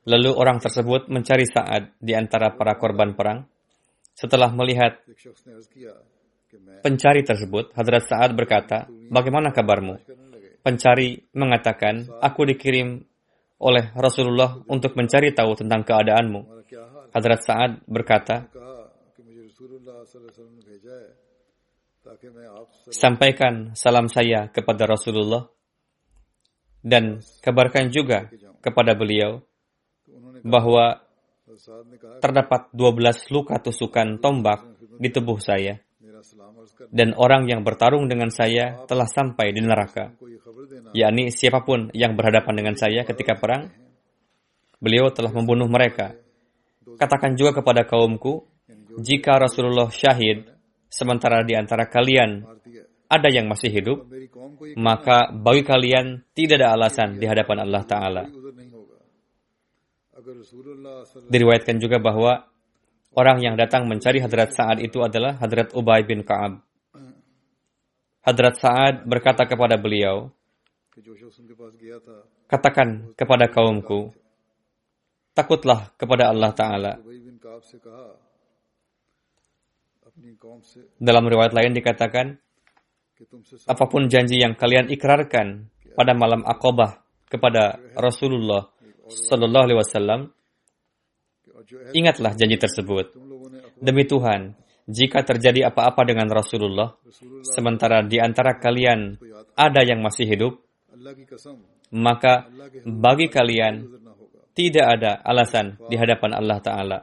Lalu 0.04 0.30
orang 0.36 0.60
tersebut 0.60 1.08
mencari 1.08 1.48
Sa'ad 1.48 1.96
di 1.96 2.12
antara 2.12 2.52
para 2.52 2.76
korban 2.76 3.16
perang. 3.16 3.48
Setelah 4.14 4.52
melihat 4.54 5.02
pencari 6.84 7.24
tersebut, 7.24 7.72
Hadrat 7.72 8.04
Sa'ad 8.04 8.36
berkata, 8.36 8.84
bagaimana 9.08 9.50
kabarmu? 9.50 10.00
Pencari 10.60 11.20
mengatakan, 11.32 12.08
aku 12.20 12.44
dikirim 12.48 13.00
oleh 13.60 13.92
Rasulullah 13.96 14.60
untuk 14.68 14.92
mencari 14.96 15.32
tahu 15.32 15.56
tentang 15.56 15.84
keadaanmu. 15.84 16.40
Hadrat 17.12 17.40
Sa'ad 17.44 17.72
berkata, 17.88 18.48
Sampaikan 22.92 23.72
salam 23.72 24.12
saya 24.12 24.52
kepada 24.52 24.84
Rasulullah 24.84 25.48
dan 26.84 27.24
kabarkan 27.40 27.88
juga 27.88 28.28
kepada 28.60 28.92
beliau 28.92 29.40
bahwa 30.44 31.00
terdapat 32.20 32.68
12 32.76 33.32
luka 33.32 33.56
tusukan 33.60 34.20
tombak 34.20 34.64
di 35.00 35.08
tubuh 35.08 35.40
saya. 35.40 35.83
Dan 36.90 37.12
orang 37.14 37.46
yang 37.50 37.60
bertarung 37.62 38.08
dengan 38.08 38.32
saya 38.32 38.84
telah 38.88 39.06
sampai 39.08 39.52
di 39.52 39.60
neraka. 39.60 40.14
Yakni 40.96 41.28
siapa 41.28 41.62
pun 41.62 41.92
yang 41.92 42.16
berhadapan 42.16 42.54
dengan 42.54 42.74
saya 42.78 43.04
ketika 43.04 43.36
perang, 43.36 43.68
beliau 44.80 45.12
telah 45.12 45.32
membunuh 45.32 45.68
mereka. 45.68 46.16
Katakan 46.96 47.34
juga 47.34 47.60
kepada 47.60 47.84
kaumku, 47.84 48.46
jika 49.00 49.40
Rasulullah 49.40 49.90
syahid, 49.90 50.46
sementara 50.86 51.42
di 51.42 51.58
antara 51.58 51.90
kalian 51.90 52.46
ada 53.10 53.28
yang 53.28 53.50
masih 53.50 53.70
hidup, 53.70 54.06
maka 54.78 55.30
bagi 55.34 55.62
kalian 55.66 56.22
tidak 56.32 56.62
ada 56.62 56.68
alasan 56.78 57.18
di 57.18 57.26
hadapan 57.26 57.66
Allah 57.66 57.82
Ta'ala. 57.84 58.24
Diriwayatkan 61.28 61.76
juga 61.82 62.00
bahwa 62.00 62.48
Orang 63.14 63.38
yang 63.38 63.54
datang 63.54 63.86
mencari 63.86 64.18
Hadrat 64.18 64.50
Sa'ad 64.50 64.82
itu 64.82 64.98
adalah 64.98 65.38
Hadrat 65.38 65.70
Ubay 65.70 66.02
bin 66.02 66.26
Ka'ab. 66.26 66.58
Hadrat 68.26 68.58
Sa'ad 68.58 69.06
berkata 69.06 69.46
kepada 69.46 69.78
beliau, 69.78 70.34
Katakan 72.50 73.14
kepada 73.18 73.50
kaumku, 73.50 74.14
takutlah 75.34 75.94
kepada 75.94 76.30
Allah 76.30 76.50
Ta'ala. 76.54 76.92
Dalam 80.98 81.24
riwayat 81.26 81.52
lain 81.54 81.72
dikatakan, 81.74 82.26
apa 83.70 83.84
pun 83.86 84.10
janji 84.10 84.42
yang 84.42 84.58
kalian 84.58 84.90
ikrarkan 84.90 85.70
pada 85.94 86.12
malam 86.18 86.42
akobah 86.42 87.02
kepada 87.30 87.78
Rasulullah 87.94 88.70
Sallallahu 89.06 89.64
Alaihi 89.70 89.78
Wasallam, 89.78 90.20
Ingatlah 91.94 92.32
janji 92.36 92.56
tersebut. 92.60 93.16
Demi 93.80 94.04
Tuhan, 94.04 94.54
jika 94.84 95.24
terjadi 95.24 95.72
apa-apa 95.72 96.04
dengan 96.04 96.28
Rasulullah, 96.28 96.96
sementara 97.40 98.04
di 98.04 98.20
antara 98.20 98.60
kalian 98.60 99.16
ada 99.56 99.80
yang 99.80 100.04
masih 100.04 100.28
hidup, 100.28 100.60
maka 101.94 102.48
bagi 102.84 103.32
kalian 103.32 103.86
tidak 104.54 104.86
ada 104.98 105.12
alasan 105.24 105.80
di 105.88 105.96
hadapan 105.96 106.30
Allah 106.36 106.58
Ta'ala. 106.60 106.98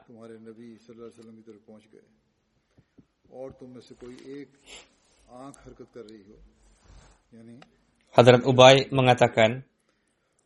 Hadrat 8.12 8.44
Ubay 8.46 8.76
mengatakan, 8.92 9.64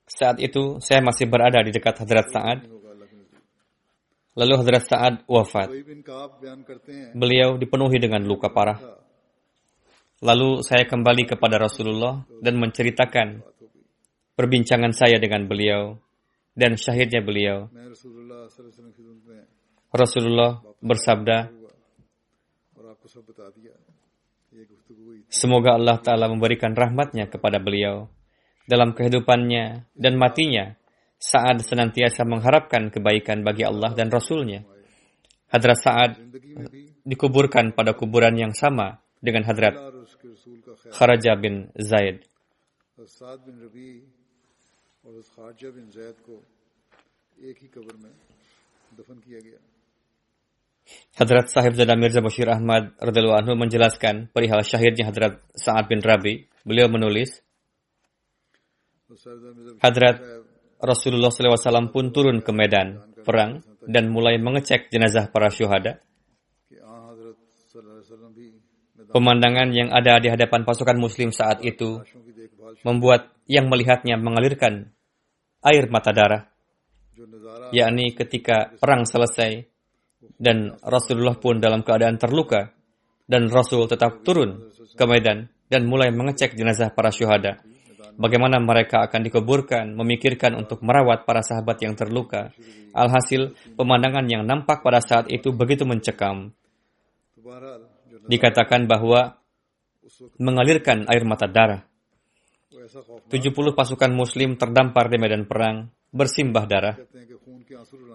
saat 0.05 0.37
itu 0.37 0.77
saya 0.79 1.01
masih 1.01 1.25
berada 1.25 1.59
di 1.65 1.73
dekat 1.73 2.05
Hadrat 2.05 2.29
Sa'ad 2.29 2.84
Lalu 4.35 4.53
Hazrat 4.59 4.83
Sa'ad 4.83 5.15
wafat. 5.31 5.71
Beliau 7.15 7.55
dipenuhi 7.55 7.97
dengan 8.03 8.21
luka 8.27 8.51
parah. 8.51 8.79
Lalu 10.19 10.59
saya 10.63 10.83
kembali 10.87 11.23
kepada 11.27 11.55
Rasulullah 11.55 12.23
dan 12.43 12.59
menceritakan 12.59 13.43
perbincangan 14.35 14.91
saya 14.91 15.19
dengan 15.19 15.47
beliau 15.47 15.95
dan 16.51 16.75
syahidnya 16.75 17.23
beliau. 17.23 17.71
Rasulullah 19.95 20.59
bersabda, 20.83 21.51
Semoga 25.31 25.75
Allah 25.75 25.99
Ta'ala 25.99 26.31
memberikan 26.31 26.71
rahmatnya 26.71 27.27
kepada 27.27 27.59
beliau 27.59 28.07
dalam 28.67 28.95
kehidupannya 28.95 29.87
dan 29.95 30.13
matinya 30.15 30.79
Sa'ad 31.15 31.63
senantiasa 31.63 32.27
mengharapkan 32.27 32.91
kebaikan 32.91 33.41
bagi 33.41 33.63
Allah 33.63 33.95
dan 33.95 34.11
Rasulnya. 34.11 34.61
Hadrat 35.49 35.79
Sa'ad 35.79 36.11
dikuburkan 37.05 37.71
pada 37.71 37.95
kuburan 37.95 38.35
yang 38.35 38.51
sama 38.51 38.99
dengan 39.21 39.47
Hadrat 39.47 39.77
Kharaja 40.91 41.33
bin 41.39 41.71
Zaid. 41.77 42.25
Hadrat 51.17 51.49
Sahib 51.49 51.73
Zada 51.73 51.97
Mirza 51.97 52.21
Bashir 52.21 52.45
Ahmad 52.45 52.93
radhiyallahu 53.01 53.41
anhu 53.41 53.53
menjelaskan 53.57 54.29
perihal 54.29 54.61
syahidnya 54.61 55.09
Hadrat 55.09 55.41
Sa'ad 55.57 55.89
bin 55.89 56.03
Rabi. 56.05 56.45
Beliau 56.61 56.89
menulis, 56.89 57.41
Hadrat 59.81 60.44
Rasulullah 60.81 61.31
SAW 61.31 61.91
pun 61.91 62.11
turun 62.11 62.43
ke 62.43 62.51
medan 62.51 63.01
perang 63.25 63.63
dan 63.85 64.11
mulai 64.11 64.37
mengecek 64.37 64.91
jenazah 64.91 65.31
para 65.31 65.49
syuhada. 65.49 66.01
Pemandangan 69.11 69.69
yang 69.71 69.89
ada 69.95 70.19
di 70.19 70.27
hadapan 70.27 70.67
pasukan 70.67 70.97
muslim 70.99 71.31
saat 71.31 71.63
itu 71.63 72.03
membuat 72.83 73.31
yang 73.47 73.71
melihatnya 73.71 74.19
mengalirkan 74.19 74.91
air 75.63 75.87
mata 75.87 76.11
darah, 76.11 76.51
yakni 77.71 78.11
ketika 78.13 78.75
perang 78.75 79.07
selesai 79.07 79.65
dan 80.35 80.75
Rasulullah 80.83 81.37
pun 81.37 81.63
dalam 81.63 81.85
keadaan 81.85 82.19
terluka 82.19 82.75
dan 83.25 83.49
Rasul 83.49 83.87
tetap 83.87 84.21
turun 84.21 84.69
ke 84.93 85.05
medan 85.07 85.49
dan 85.71 85.87
mulai 85.89 86.13
mengecek 86.13 86.53
jenazah 86.53 86.93
para 86.93 87.09
syuhada 87.09 87.61
bagaimana 88.15 88.59
mereka 88.59 89.05
akan 89.05 89.21
dikuburkan, 89.27 89.95
memikirkan 89.95 90.55
untuk 90.55 90.81
merawat 90.81 91.27
para 91.27 91.43
sahabat 91.43 91.79
yang 91.83 91.93
terluka. 91.93 92.51
Alhasil, 92.95 93.55
pemandangan 93.75 94.25
yang 94.27 94.43
nampak 94.47 94.81
pada 94.81 95.03
saat 95.03 95.27
itu 95.31 95.51
begitu 95.51 95.83
mencekam. 95.83 96.55
Dikatakan 98.25 98.87
bahwa 98.89 99.37
mengalirkan 100.39 101.05
air 101.11 101.23
mata 101.27 101.45
darah. 101.45 101.83
70 103.29 103.51
pasukan 103.73 104.11
muslim 104.13 104.55
terdampar 104.55 105.09
di 105.09 105.17
medan 105.17 105.49
perang, 105.49 105.89
bersimbah 106.13 106.65
darah, 106.69 106.95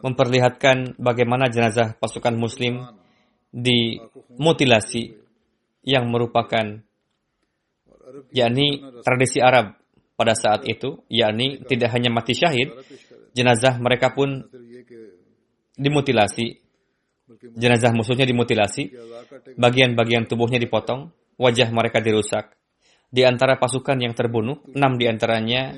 memperlihatkan 0.01 0.97
bagaimana 0.97 1.51
jenazah 1.51 1.99
pasukan 1.99 2.33
muslim 2.39 2.81
dimutilasi 3.51 5.19
yang 5.83 6.07
merupakan 6.07 6.81
yakni 8.31 8.79
tradisi 9.03 9.43
Arab 9.43 9.80
pada 10.21 10.37
saat 10.37 10.69
itu, 10.69 11.01
yakni 11.09 11.65
tidak 11.65 11.97
hanya 11.97 12.13
mati 12.13 12.37
syahid, 12.37 12.77
jenazah 13.33 13.81
mereka 13.81 14.13
pun 14.13 14.45
dimutilasi. 15.81 16.61
Jenazah 17.57 17.97
musuhnya 17.97 18.29
dimutilasi, 18.29 18.93
bagian-bagian 19.57 20.29
tubuhnya 20.29 20.61
dipotong, 20.61 21.09
wajah 21.41 21.73
mereka 21.73 22.05
dirusak. 22.05 22.53
Di 23.09 23.25
antara 23.25 23.57
pasukan 23.57 23.97
yang 23.97 24.13
terbunuh, 24.13 24.61
enam 24.77 25.01
di 25.01 25.09
antaranya 25.09 25.73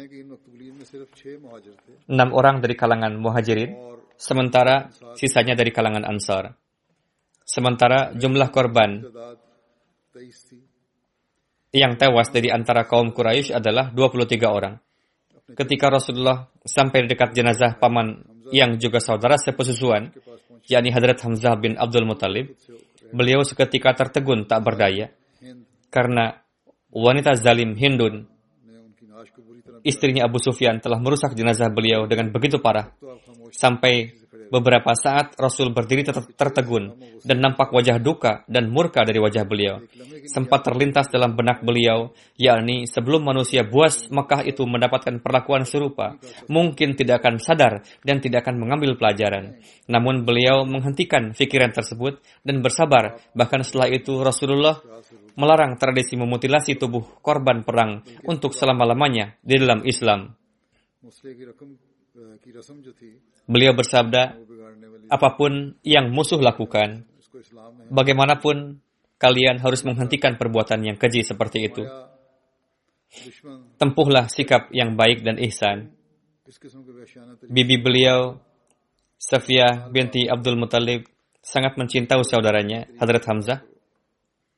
enam 2.10 2.28
orang 2.34 2.58
dari 2.58 2.74
kalangan 2.74 3.14
muhajirin, 3.14 3.78
sementara 4.18 4.90
sisanya 5.14 5.54
dari 5.54 5.70
kalangan 5.70 6.02
ansar. 6.02 6.58
Sementara 7.46 8.10
jumlah 8.18 8.50
korban 8.50 9.06
yang 11.72 11.96
tewas 11.96 12.28
dari 12.28 12.52
antara 12.52 12.84
kaum 12.84 13.16
Quraisy 13.16 13.56
adalah 13.56 13.88
23 13.88 14.28
orang. 14.44 14.76
Ketika 15.56 15.88
Rasulullah 15.88 16.48
sampai 16.62 17.08
dekat 17.08 17.32
jenazah 17.32 17.80
paman 17.80 18.24
yang 18.52 18.76
juga 18.76 19.00
saudara 19.00 19.40
sepesusuan, 19.40 20.12
yakni 20.68 20.92
Hadrat 20.92 21.18
Hamzah 21.24 21.56
bin 21.56 21.74
Abdul 21.80 22.04
Muthalib, 22.04 22.52
beliau 23.10 23.40
seketika 23.42 23.96
tertegun 23.96 24.44
tak 24.44 24.62
berdaya 24.64 25.12
karena 25.92 26.40
wanita 26.92 27.36
zalim 27.36 27.76
Hindun, 27.76 28.28
istrinya 29.84 30.28
Abu 30.28 30.40
Sufyan 30.40 30.78
telah 30.78 31.00
merusak 31.00 31.32
jenazah 31.36 31.68
beliau 31.72 32.04
dengan 32.08 32.32
begitu 32.32 32.60
parah 32.60 32.92
sampai 33.52 34.21
beberapa 34.52 34.92
saat 34.92 35.32
Rasul 35.40 35.72
berdiri 35.72 36.04
ter- 36.04 36.28
tertegun 36.36 36.92
dan 37.24 37.40
nampak 37.40 37.72
wajah 37.72 37.96
duka 37.96 38.44
dan 38.44 38.68
murka 38.68 39.00
dari 39.00 39.16
wajah 39.16 39.48
beliau. 39.48 39.80
Sempat 40.28 40.68
terlintas 40.68 41.08
dalam 41.08 41.32
benak 41.32 41.64
beliau, 41.64 42.12
yakni 42.36 42.84
sebelum 42.84 43.24
manusia 43.24 43.64
buas 43.64 44.12
Mekah 44.12 44.44
itu 44.44 44.68
mendapatkan 44.68 45.24
perlakuan 45.24 45.64
serupa, 45.64 46.20
mungkin 46.52 46.92
tidak 46.92 47.24
akan 47.24 47.40
sadar 47.40 47.80
dan 48.04 48.20
tidak 48.20 48.44
akan 48.44 48.60
mengambil 48.60 49.00
pelajaran. 49.00 49.56
Namun 49.88 50.28
beliau 50.28 50.68
menghentikan 50.68 51.32
pikiran 51.32 51.72
tersebut 51.72 52.20
dan 52.44 52.60
bersabar. 52.60 53.16
Bahkan 53.32 53.64
setelah 53.64 53.88
itu 53.88 54.20
Rasulullah 54.20 54.76
melarang 55.40 55.80
tradisi 55.80 56.12
memutilasi 56.20 56.76
tubuh 56.76 57.24
korban 57.24 57.64
perang 57.64 58.04
untuk 58.28 58.52
selama-lamanya 58.52 59.40
di 59.40 59.56
dalam 59.56 59.80
Islam. 59.88 60.36
Beliau 63.46 63.74
bersabda, 63.74 64.38
apa 65.12 65.28
pun 65.36 65.76
yang 65.84 66.08
musuh 66.08 66.40
lakukan, 66.40 67.04
bagaimanapun 67.92 68.80
kalian 69.20 69.62
harus 69.62 69.84
menghentikan 69.86 70.34
perbuatan 70.34 70.82
yang 70.82 70.96
keji 70.98 71.22
seperti 71.22 71.68
itu. 71.68 71.84
Tempuhlah 73.76 74.26
sikap 74.32 74.72
yang 74.72 74.96
baik 74.96 75.20
dan 75.22 75.36
ihsan. 75.46 75.92
Bibi 77.46 77.76
beliau, 77.78 78.40
Safiya 79.20 79.86
binti 79.92 80.26
Abdul 80.26 80.58
Muttalib, 80.58 81.06
sangat 81.38 81.78
mencintai 81.78 82.18
saudaranya, 82.26 82.90
Hadrat 82.98 83.22
Hamzah. 83.28 83.60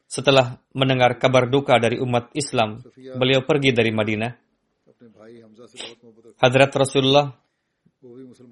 Setelah 0.09 0.63
mendengar 0.73 1.19
kabar 1.19 1.51
duka 1.51 1.77
dari 1.77 1.99
umat 1.99 2.31
Islam, 2.39 2.81
beliau 3.19 3.43
pergi 3.43 3.75
dari 3.75 3.91
Madinah. 3.91 4.33
Hadrat 6.39 6.73
Rasulullah 6.73 7.35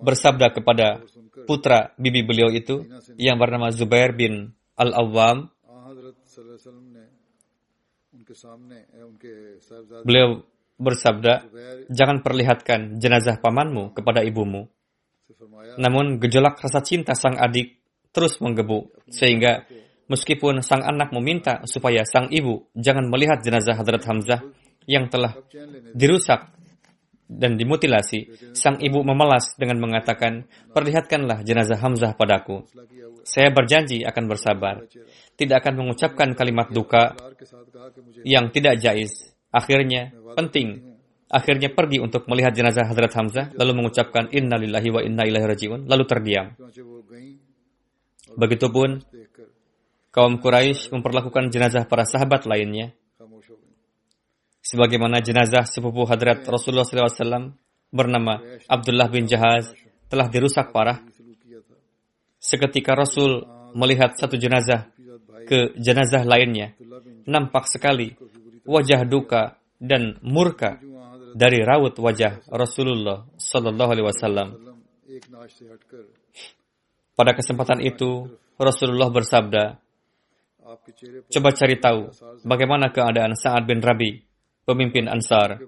bersabda 0.02 0.52
kepada 0.52 1.02
putra 1.44 1.92
bibi 2.00 2.24
beliau 2.24 2.48
itu 2.52 2.86
yang 3.20 3.36
bernama 3.36 3.70
Zubair 3.70 4.16
bin 4.16 4.56
Al-Awwam. 4.76 5.52
Beliau 10.06 10.42
bersabda, 10.80 11.32
jangan 11.92 12.24
perlihatkan 12.24 12.96
jenazah 12.98 13.38
pamanmu 13.38 13.92
kepada 13.92 14.24
ibumu. 14.24 14.66
Namun 15.76 16.18
gejolak 16.18 16.58
rasa 16.58 16.80
cinta 16.82 17.12
sang 17.12 17.36
adik 17.36 17.78
terus 18.12 18.38
menggebu, 18.40 18.92
sehingga 19.08 19.64
meskipun 20.06 20.60
sang 20.60 20.84
anak 20.84 21.10
meminta 21.16 21.64
supaya 21.64 22.04
sang 22.04 22.28
ibu 22.28 22.68
jangan 22.76 23.08
melihat 23.08 23.40
jenazah 23.40 23.78
Hadrat 23.78 24.04
Hamzah 24.04 24.40
yang 24.84 25.08
telah 25.08 25.38
dirusak 25.94 26.52
dan 27.38 27.56
dimutilasi, 27.56 28.52
sang 28.52 28.80
ibu 28.82 29.00
memelas 29.00 29.56
dengan 29.56 29.80
mengatakan, 29.80 30.44
"Perlihatkanlah 30.72 31.44
jenazah 31.46 31.80
Hamzah 31.80 32.12
padaku. 32.16 32.64
Saya 33.22 33.54
berjanji 33.54 34.02
akan 34.02 34.24
bersabar, 34.26 34.82
tidak 35.38 35.62
akan 35.62 35.74
mengucapkan 35.86 36.34
kalimat 36.34 36.68
duka 36.74 37.14
yang 38.26 38.50
tidak 38.50 38.82
jais. 38.82 39.32
Akhirnya, 39.52 40.10
penting 40.34 40.92
akhirnya 41.32 41.72
pergi 41.72 41.98
untuk 41.98 42.28
melihat 42.28 42.52
jenazah 42.52 42.84
Hazrat 42.84 43.12
Hamzah, 43.16 43.46
lalu 43.56 43.72
mengucapkan 43.82 44.28
innalillahi 44.28 44.88
wa 44.92 45.00
inna 45.00 45.24
ilaihi 45.24 45.48
rajiun, 45.48 45.80
lalu 45.88 46.04
terdiam. 46.04 46.52
Begitupun, 48.36 49.00
kaum 50.12 50.36
Quraisy 50.36 50.92
memperlakukan 50.92 51.48
jenazah 51.48 51.88
para 51.88 52.04
sahabat 52.04 52.44
lainnya, 52.44 52.92
sebagaimana 54.72 55.20
jenazah 55.20 55.68
sepupu 55.68 56.08
hadrat 56.08 56.40
iya. 56.40 56.48
Rasulullah 56.48 56.88
SAW 56.88 57.52
bernama 57.92 58.40
iya, 58.40 58.64
Abdullah 58.72 59.08
bin 59.12 59.28
Jahaz 59.28 59.76
telah 60.08 60.32
dirusak 60.32 60.72
parah. 60.72 61.04
Seketika 62.40 62.96
Rasul 62.96 63.44
melihat 63.76 64.16
satu 64.16 64.40
jenazah 64.40 64.88
ke 65.44 65.76
jenazah 65.76 66.24
lainnya, 66.24 66.72
nampak 67.28 67.68
sekali 67.68 68.16
wajah 68.64 69.04
duka 69.04 69.60
dan 69.76 70.16
murka 70.24 70.80
dari 71.36 71.60
raut 71.62 71.94
wajah 71.94 72.42
Rasulullah 72.50 73.28
Sallallahu 73.36 73.90
Alaihi 73.92 74.08
Wasallam. 74.08 74.48
Pada 77.12 77.36
kesempatan 77.36 77.78
itu, 77.84 78.26
Rasulullah 78.56 79.12
bersabda, 79.12 79.78
Coba 81.30 81.52
cari 81.52 81.76
tahu 81.76 82.08
bagaimana 82.42 82.88
keadaan 82.88 83.36
Sa'ad 83.36 83.68
bin 83.68 83.84
Rabi 83.84 84.31
pemimpin 84.72 85.06
Ansar. 85.06 85.60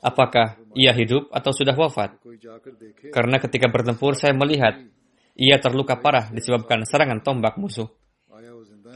Apakah 0.00 0.60
ia 0.76 0.92
hidup 0.96 1.28
atau 1.32 1.52
sudah 1.52 1.76
wafat? 1.76 2.16
Karena 3.12 3.36
ketika 3.40 3.68
bertempur 3.68 4.16
saya 4.16 4.32
melihat 4.36 4.76
ia 5.36 5.60
terluka 5.60 6.00
parah 6.00 6.32
disebabkan 6.32 6.88
serangan 6.88 7.20
tombak 7.20 7.60
musuh. 7.60 7.88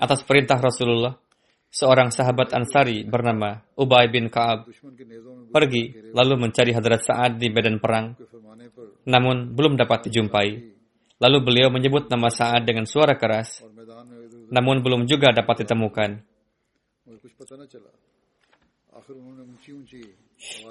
Atas 0.01 0.25
perintah 0.25 0.57
Rasulullah, 0.57 1.13
seorang 1.71 2.09
sahabat 2.11 2.57
Ansari 2.57 3.07
bernama 3.07 3.61
Ubay 3.77 4.09
bin 4.09 4.33
Ka'ab 4.33 4.67
pergi 5.55 6.11
lalu 6.11 6.35
mencari 6.41 6.75
Hadrat 6.75 7.05
Sa'ad 7.05 7.37
di 7.37 7.53
medan 7.53 7.79
perang, 7.79 8.17
namun 9.07 9.53
belum 9.55 9.77
dapat 9.77 10.11
dijumpai. 10.11 10.49
Lalu 11.21 11.39
beliau 11.45 11.69
menyebut 11.69 12.09
nama 12.09 12.33
Sa'ad 12.33 12.65
dengan 12.65 12.89
suara 12.89 13.15
keras, 13.21 13.61
namun 14.49 14.81
belum 14.81 15.05
juga 15.05 15.31
dapat 15.37 15.69
ditemukan. 15.69 16.11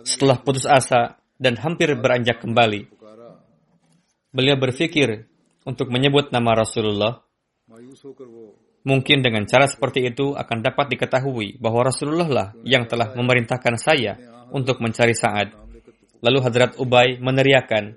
Setelah 0.03 0.37
putus 0.41 0.65
asa 0.65 1.19
dan 1.39 1.55
hampir 1.61 1.93
beranjak 1.95 2.41
kembali, 2.41 2.89
beliau 4.33 4.57
berpikir 4.57 5.29
untuk 5.63 5.93
menyebut 5.93 6.33
nama 6.33 6.57
Rasulullah. 6.57 7.21
Mungkin 8.79 9.19
dengan 9.19 9.43
cara 9.43 9.67
seperti 9.67 10.07
itu 10.07 10.33
akan 10.33 10.57
dapat 10.63 10.89
diketahui 10.95 11.59
bahwa 11.59 11.91
Rasulullah 11.91 12.29
lah 12.31 12.47
yang 12.63 12.87
telah 12.87 13.11
memerintahkan 13.13 13.75
saya 13.75 14.15
untuk 14.49 14.79
mencari 14.79 15.13
Sa'ad. 15.13 15.51
Lalu 16.19 16.39
Hadrat 16.43 16.75
Ubay 16.79 17.19
meneriakan, 17.19 17.95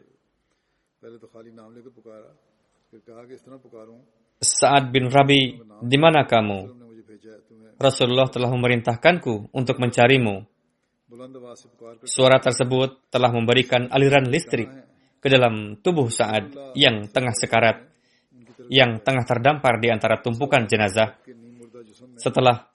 Sa'ad 4.43 4.91
bin 4.91 5.07
Rabi, 5.07 5.59
di 5.83 5.99
mana 5.99 6.27
kamu? 6.27 6.82
Rasulullah 7.83 8.31
telah 8.31 8.49
memerintahkanku 8.55 9.51
untuk 9.51 9.77
mencarimu. 9.83 10.47
Suara 12.07 12.41
tersebut 12.41 13.11
telah 13.13 13.29
memberikan 13.35 13.91
aliran 13.93 14.31
listrik 14.31 14.71
ke 15.21 15.29
dalam 15.29 15.79
tubuh 15.83 16.09
Sa'ad 16.09 16.75
yang 16.79 17.11
tengah 17.11 17.35
sekarat, 17.37 17.85
yang 18.73 19.03
tengah 19.05 19.27
terdampar 19.29 19.77
di 19.83 19.93
antara 19.93 20.19
tumpukan 20.19 20.65
jenazah. 20.65 21.21
Setelah 22.17 22.71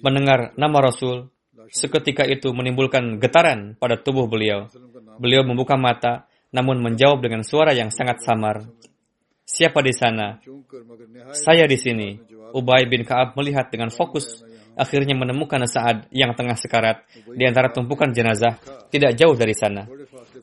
mendengar 0.00 0.54
nama 0.54 0.78
Rasul, 0.86 1.28
seketika 1.68 2.22
itu 2.24 2.52
menimbulkan 2.54 3.18
getaran 3.18 3.74
pada 3.76 3.98
tubuh 3.98 4.30
beliau. 4.30 4.70
Beliau 5.18 5.42
membuka 5.42 5.74
mata, 5.74 6.30
namun 6.54 6.78
menjawab 6.78 7.18
dengan 7.18 7.42
suara 7.42 7.74
yang 7.74 7.90
sangat 7.90 8.22
samar. 8.22 8.64
Siapa 9.44 9.84
di 9.84 9.92
sana? 9.92 10.40
Saya 11.36 11.68
di 11.68 11.76
sini. 11.76 12.16
Ubay 12.56 12.88
bin 12.88 13.04
Ka'ab 13.04 13.36
melihat 13.36 13.68
dengan 13.68 13.92
fokus, 13.92 14.40
akhirnya 14.72 15.12
menemukan 15.12 15.60
Sa'ad 15.68 16.08
yang 16.08 16.32
tengah 16.32 16.56
sekarat 16.56 17.04
di 17.36 17.44
antara 17.44 17.68
tumpukan 17.68 18.08
jenazah 18.08 18.56
tidak 18.88 19.12
jauh 19.20 19.36
dari 19.36 19.52
sana. 19.52 19.84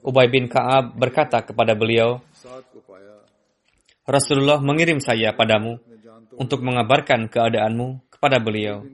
Ubay 0.06 0.30
bin 0.30 0.45
Ka'ab 0.45 0.93
berkata 0.93 1.41
kepada 1.41 1.74
beliau, 1.74 2.22
Rasulullah 4.06 4.62
mengirim 4.62 5.02
saya 5.02 5.34
padamu 5.34 5.82
untuk 6.38 6.62
mengabarkan 6.62 7.26
keadaanmu 7.26 8.12
kepada 8.12 8.38
beliau. 8.38 8.86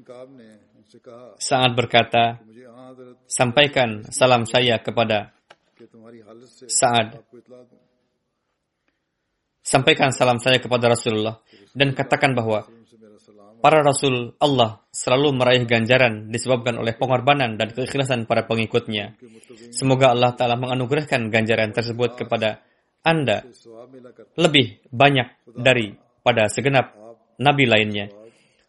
Sa'ad 1.35 1.75
berkata, 1.75 2.39
sampaikan 3.27 4.07
salam 4.07 4.47
saya 4.47 4.79
kepada 4.79 5.35
Sa'ad 6.67 7.21
Sampaikan 9.67 10.15
salam 10.15 10.39
saya 10.39 10.63
kepada 10.63 10.87
Rasulullah 10.87 11.43
dan 11.75 11.91
katakan 11.91 12.31
bahwa 12.31 12.63
para 13.59 13.83
Rasul 13.83 14.31
Allah 14.39 14.79
selalu 14.95 15.35
meraih 15.35 15.67
ganjaran 15.67 16.31
disebabkan 16.31 16.79
oleh 16.79 16.95
pengorbanan 16.95 17.59
dan 17.59 17.75
keikhlasan 17.75 18.23
para 18.23 18.47
pengikutnya. 18.47 19.19
Semoga 19.75 20.15
Allah 20.15 20.31
Ta'ala 20.39 20.55
menganugerahkan 20.55 21.27
ganjaran 21.27 21.75
tersebut 21.75 22.15
kepada 22.15 22.63
Anda 23.03 23.43
lebih 24.39 24.87
banyak 24.87 25.51
dari 25.51 25.91
pada 26.23 26.47
segenap 26.47 26.95
Nabi 27.35 27.67
lainnya. 27.67 28.07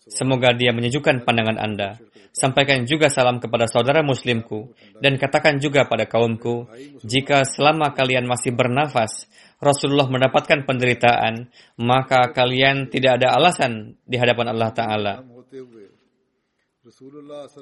Semoga 0.02 0.50
dia 0.50 0.74
menyejukkan 0.74 1.22
pandangan 1.22 1.62
Anda. 1.62 1.94
Sampaikan 2.34 2.86
juga 2.90 3.06
salam 3.06 3.38
kepada 3.38 3.70
saudara 3.70 4.02
muslimku 4.02 4.74
dan 4.98 5.14
katakan 5.18 5.62
juga 5.62 5.86
pada 5.86 6.06
kaumku, 6.06 6.70
jika 7.02 7.42
selama 7.42 7.94
kalian 7.94 8.30
masih 8.30 8.54
bernafas, 8.54 9.26
Rasulullah 9.58 10.06
mendapatkan 10.06 10.62
penderitaan, 10.62 11.50
maka 11.82 12.30
kalian 12.30 12.86
tidak 12.86 13.18
ada 13.18 13.34
alasan 13.34 13.98
di 14.06 14.14
hadapan 14.14 14.54
Allah 14.54 14.70
Ta'ala. 14.70 15.14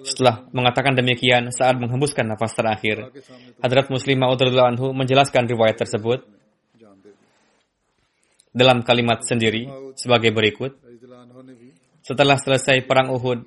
Setelah 0.05 0.45
mengatakan 0.53 0.93
demikian 0.93 1.49
saat 1.51 1.81
menghembuskan 1.81 2.29
nafas 2.29 2.53
terakhir, 2.53 3.11
Hadrat 3.65 3.89
Muslimah 3.89 4.29
Ma'ud 4.29 4.41
Anhu 4.45 4.93
menjelaskan 4.93 5.49
riwayat 5.49 5.81
tersebut 5.81 6.21
dalam 8.53 8.85
kalimat 8.85 9.25
sendiri 9.25 9.67
sebagai 9.97 10.37
berikut. 10.37 10.77
Setelah 12.05 12.37
selesai 12.39 12.85
perang 12.87 13.11
Uhud, 13.11 13.41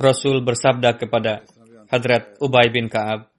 Rasul 0.00 0.40
bersabda 0.40 0.96
kepada 0.96 1.44
Hadrat 1.92 2.40
Ubay 2.40 2.72
bin 2.72 2.88
Ka'ab, 2.88 3.31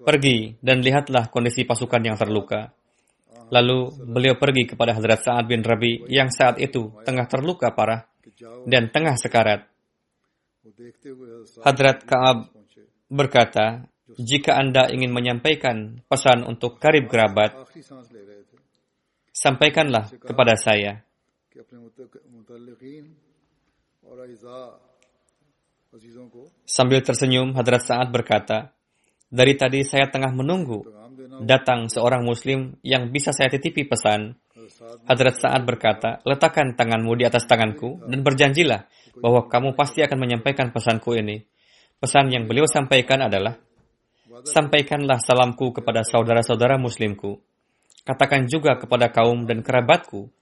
Pergi 0.00 0.56
dan 0.64 0.80
lihatlah 0.80 1.28
kondisi 1.28 1.68
pasukan 1.68 2.00
yang 2.00 2.16
terluka. 2.16 2.72
Lalu 3.50 3.92
beliau 4.08 4.38
pergi 4.38 4.64
kepada 4.64 4.96
Hadrat 4.96 5.20
Sa'ad 5.26 5.44
bin 5.44 5.60
Rabi 5.60 6.06
yang 6.08 6.32
saat 6.32 6.56
itu 6.56 6.94
tengah 7.04 7.26
terluka 7.28 7.74
parah 7.74 8.06
dan 8.64 8.88
tengah 8.88 9.18
sekarat. 9.20 9.66
Hadrat 11.60 12.06
Ka'ab 12.06 12.48
berkata, 13.10 13.84
jika 14.16 14.56
Anda 14.56 14.88
ingin 14.88 15.10
menyampaikan 15.10 16.00
pesan 16.06 16.46
untuk 16.46 16.78
karib 16.78 17.10
kerabat, 17.10 17.58
sampaikanlah 19.34 20.08
kepada 20.22 20.54
saya. 20.54 21.02
Sambil 26.64 27.02
tersenyum, 27.02 27.52
Hadrat 27.58 27.82
Sa'ad 27.82 28.08
berkata, 28.14 28.70
dari 29.30 29.54
tadi 29.54 29.86
saya 29.86 30.10
tengah 30.10 30.34
menunggu 30.34 30.82
datang 31.46 31.86
seorang 31.86 32.26
muslim 32.26 32.74
yang 32.82 33.14
bisa 33.14 33.30
saya 33.30 33.46
titipi 33.46 33.86
pesan. 33.86 34.34
Hadrat 35.06 35.38
Sa'ad 35.38 35.62
berkata, 35.66 36.18
letakkan 36.26 36.74
tanganmu 36.74 37.14
di 37.14 37.24
atas 37.26 37.46
tanganku 37.46 38.02
dan 38.06 38.26
berjanjilah 38.26 38.86
bahwa 39.18 39.46
kamu 39.46 39.78
pasti 39.78 40.02
akan 40.02 40.18
menyampaikan 40.18 40.74
pesanku 40.74 41.14
ini. 41.14 41.46
Pesan 42.00 42.32
yang 42.32 42.46
beliau 42.46 42.66
sampaikan 42.66 43.22
adalah, 43.22 43.54
sampaikanlah 44.46 45.20
salamku 45.20 45.74
kepada 45.74 46.02
saudara-saudara 46.06 46.78
muslimku. 46.80 47.38
Katakan 48.02 48.48
juga 48.48 48.78
kepada 48.80 49.12
kaum 49.12 49.44
dan 49.44 49.60
kerabatku 49.60 50.32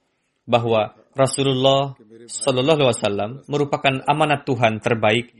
bahwa 0.47 0.95
Rasulullah 1.13 1.93
Shallallahu 2.29 2.77
Alaihi 2.79 2.91
Wasallam 2.95 3.31
merupakan 3.45 3.93
amanat 4.07 4.47
Tuhan 4.47 4.79
terbaik 4.79 5.35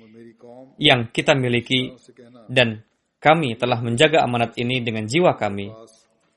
yang 0.82 1.08
kita 1.14 1.34
miliki 1.40 1.96
dan 2.52 2.84
kami 3.20 3.60
telah 3.60 3.84
menjaga 3.84 4.24
amanat 4.24 4.56
ini 4.56 4.80
dengan 4.80 5.04
jiwa 5.04 5.36
kami. 5.36 5.68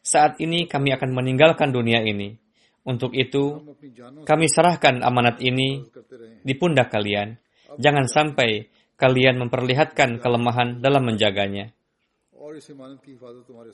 Saat 0.03 0.43
ini 0.43 0.66
kami 0.66 0.91
akan 0.91 1.14
meninggalkan 1.14 1.70
dunia 1.70 2.03
ini. 2.03 2.35
Untuk 2.83 3.14
itu, 3.14 3.62
kami 4.26 4.51
serahkan 4.51 5.07
amanat 5.07 5.39
ini 5.39 5.87
di 6.43 6.55
pundak 6.59 6.91
kalian. 6.91 7.39
Jangan 7.78 8.11
sampai 8.11 8.66
kalian 8.99 9.39
memperlihatkan 9.47 10.18
kelemahan 10.18 10.83
dalam 10.83 11.07
menjaganya. 11.07 11.70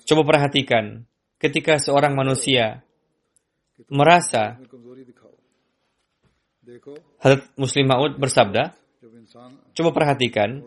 Coba 0.04 0.22
perhatikan, 0.28 1.08
ketika 1.40 1.80
seorang 1.80 2.12
manusia 2.12 2.84
merasa 3.88 4.60
Hazrat 7.24 7.48
Muslim 7.56 7.88
Maud 7.88 8.20
bersabda, 8.20 8.76
coba 9.72 9.90
perhatikan 9.96 10.60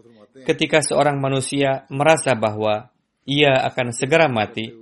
ketika 0.47 0.81
seorang 0.81 1.19
manusia 1.19 1.85
merasa 1.91 2.33
bahwa 2.33 2.89
ia 3.27 3.53
akan 3.67 3.93
segera 3.93 4.31
mati, 4.31 4.73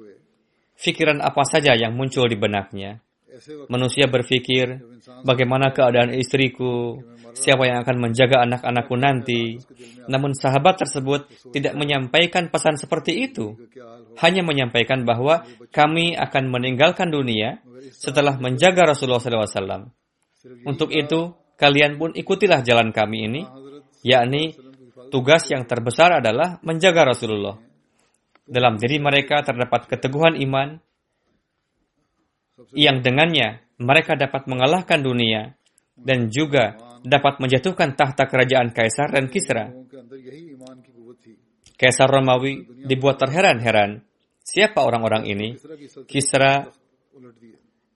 pikiran 0.80 1.20
apa 1.20 1.44
saja 1.44 1.76
yang 1.76 1.94
muncul 1.94 2.26
di 2.26 2.40
benaknya. 2.40 3.04
Manusia 3.72 4.10
berpikir, 4.12 4.84
bagaimana 5.24 5.72
keadaan 5.72 6.12
istriku, 6.12 7.00
siapa 7.38 7.64
yang 7.68 7.80
akan 7.86 8.10
menjaga 8.10 8.44
anak-anakku 8.44 8.96
nanti. 9.00 9.60
Namun 10.12 10.36
sahabat 10.36 10.84
tersebut 10.84 11.30
tidak 11.56 11.78
menyampaikan 11.78 12.52
pesan 12.52 12.76
seperti 12.76 13.30
itu. 13.30 13.56
Hanya 14.20 14.44
menyampaikan 14.44 15.08
bahwa 15.08 15.48
kami 15.72 16.18
akan 16.20 16.52
meninggalkan 16.52 17.14
dunia 17.14 17.64
setelah 17.96 18.36
menjaga 18.36 18.92
Rasulullah 18.92 19.24
SAW. 19.24 19.88
Untuk 20.68 20.92
itu, 20.92 21.32
kalian 21.56 21.96
pun 21.96 22.12
ikutilah 22.16 22.64
jalan 22.64 22.92
kami 22.92 23.18
ini, 23.28 23.42
yakni 24.04 24.56
tugas 25.10 25.46
yang 25.50 25.66
terbesar 25.66 26.22
adalah 26.22 26.62
menjaga 26.64 27.14
Rasulullah. 27.14 27.58
Dalam 28.50 28.82
diri 28.82 28.98
mereka 28.98 29.46
terdapat 29.46 29.86
keteguhan 29.86 30.38
iman, 30.42 30.82
yang 32.74 33.02
dengannya 33.02 33.64
mereka 33.80 34.20
dapat 34.20 34.46
mengalahkan 34.46 35.00
dunia 35.00 35.56
dan 35.96 36.28
juga 36.30 36.76
dapat 37.04 37.40
menjatuhkan 37.40 37.96
tahta 37.96 38.28
kerajaan 38.28 38.76
Kaisar 38.76 39.16
dan 39.16 39.32
Kisra. 39.32 39.72
Kaisar 41.80 42.10
Romawi 42.12 42.84
dibuat 42.84 43.24
terheran-heran. 43.24 44.04
Siapa 44.44 44.84
orang-orang 44.84 45.24
ini? 45.30 45.56
Kisra 46.10 46.68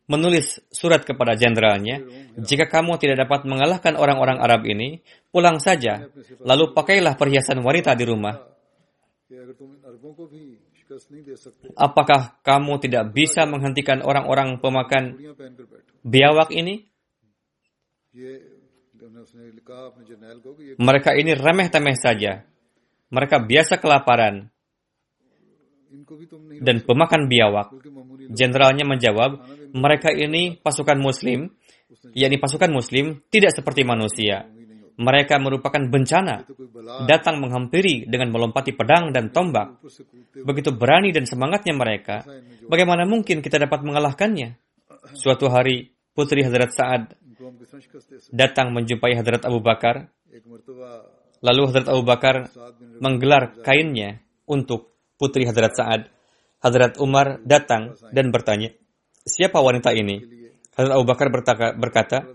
menulis 0.10 0.60
surat 0.70 1.04
kepada 1.08 1.39
jenderalnya, 1.39 2.04
jika 2.36 2.68
kamu 2.68 2.99
tidak 2.99 3.24
dapat 3.28 3.47
mengalahkan 3.47 3.95
orang-orang 3.95 4.39
Arab 4.43 4.68
ini, 4.68 4.99
pulang 5.32 5.64
saja, 5.64 6.08
lalu 6.43 6.76
pakailah 6.76 7.16
perhiasan 7.16 7.64
wanita 7.64 7.95
di 7.95 8.06
rumah. 8.08 8.36
Apakah 11.80 12.38
kamu 12.43 12.74
tidak 12.84 13.16
bisa 13.16 13.47
menghentikan 13.47 14.04
orang-orang 14.04 14.60
pemakan 14.60 15.18
biawak 16.04 16.51
ini? 16.54 16.86
Mereka 20.78 21.12
ini 21.18 21.32
remeh-temeh 21.34 21.97
saja. 21.97 22.45
Mereka 23.10 23.45
biasa 23.45 23.78
kelaparan 23.82 24.54
dan 26.62 26.82
pemakan 26.82 27.30
biawak. 27.30 27.68
Jenderalnya 28.34 28.86
menjawab, 28.86 29.45
mereka 29.74 30.13
ini 30.13 30.57
pasukan 30.61 30.97
muslim, 31.01 31.49
yakni 32.13 32.38
pasukan 32.38 32.69
muslim 32.69 33.26
tidak 33.34 33.57
seperti 33.57 33.82
manusia. 33.82 34.45
Mereka 34.93 35.41
merupakan 35.41 35.82
bencana, 35.89 36.45
datang 37.09 37.41
menghampiri 37.41 38.05
dengan 38.05 38.30
melompati 38.30 38.78
pedang 38.78 39.09
dan 39.09 39.34
tombak. 39.34 39.82
Begitu 40.38 40.69
berani 40.78 41.09
dan 41.09 41.26
semangatnya 41.26 41.74
mereka, 41.74 42.21
bagaimana 42.69 43.09
mungkin 43.09 43.41
kita 43.41 43.57
dapat 43.57 43.82
mengalahkannya? 43.82 44.53
Suatu 45.17 45.49
hari, 45.49 45.89
putri 46.13 46.45
Hadrat 46.45 46.78
Sa'ad 46.78 47.17
datang 48.30 48.69
menjumpai 48.69 49.17
Hadrat 49.17 49.43
Abu 49.49 49.59
Bakar. 49.65 50.13
Lalu 51.41 51.61
Hadrat 51.74 51.88
Abu 51.89 52.03
Bakar 52.05 52.36
menggelar 53.01 53.57
kainnya 53.65 54.21
untuk 54.45 54.93
putri 55.17 55.49
Hadrat 55.49 55.74
Sa'ad. 55.74 56.01
Hadrat 56.63 57.01
Umar 57.01 57.43
datang 57.43 57.97
dan 58.15 58.32
bertanya, 58.32 58.71
siapa 59.24 59.59
wanita 59.59 59.91
ini? 59.95 60.21
Hadrat 60.74 60.93
Abu 60.99 61.05
Bakar 61.07 61.28
berkata, 61.78 62.28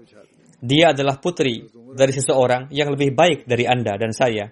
dia 0.58 0.90
adalah 0.90 1.22
putri 1.22 1.70
dari 1.94 2.12
seseorang 2.14 2.70
yang 2.74 2.90
lebih 2.90 3.14
baik 3.14 3.46
dari 3.46 3.64
Anda 3.66 3.94
dan 3.94 4.10
saya. 4.10 4.50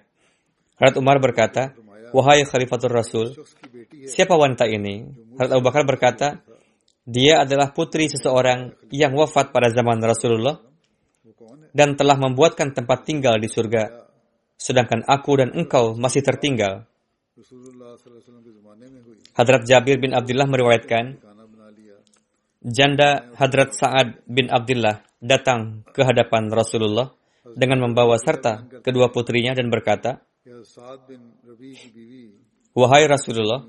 Hadrat 0.79 0.95
Umar 0.99 1.19
berkata, 1.19 1.75
Wahai 2.15 2.47
Khalifatul 2.47 2.95
Rasul, 2.95 3.27
siapa 4.07 4.39
wanita 4.39 4.63
ini? 4.63 5.03
Hadrat 5.35 5.59
Abu 5.59 5.63
Bakar 5.67 5.83
berkata, 5.83 6.39
dia 7.07 7.43
adalah 7.43 7.71
putri 7.71 8.11
seseorang 8.11 8.75
yang 8.91 9.15
wafat 9.15 9.55
pada 9.55 9.71
zaman 9.71 9.99
Rasulullah 10.03 10.59
dan 11.71 11.95
telah 11.95 12.19
membuatkan 12.19 12.75
tempat 12.75 13.07
tinggal 13.07 13.39
di 13.39 13.47
surga, 13.47 14.07
sedangkan 14.59 15.07
aku 15.07 15.31
dan 15.39 15.55
engkau 15.55 15.95
masih 15.95 16.23
tertinggal. 16.23 16.83
Hadrat 19.37 19.63
Jabir 19.69 20.01
bin 20.01 20.11
Abdullah 20.11 20.49
meriwayatkan, 20.49 21.19
janda 22.67 23.31
Hadrat 23.39 23.71
Sa'ad 23.71 24.27
bin 24.27 24.51
Abdullah 24.51 24.99
datang 25.23 25.87
ke 25.95 26.03
hadapan 26.03 26.51
Rasulullah 26.51 27.15
dengan 27.55 27.87
membawa 27.87 28.19
serta 28.19 28.67
kedua 28.83 29.07
putrinya 29.07 29.55
dan 29.55 29.71
berkata, 29.71 30.19
Wahai 32.77 33.09
Rasulullah, 33.09 33.65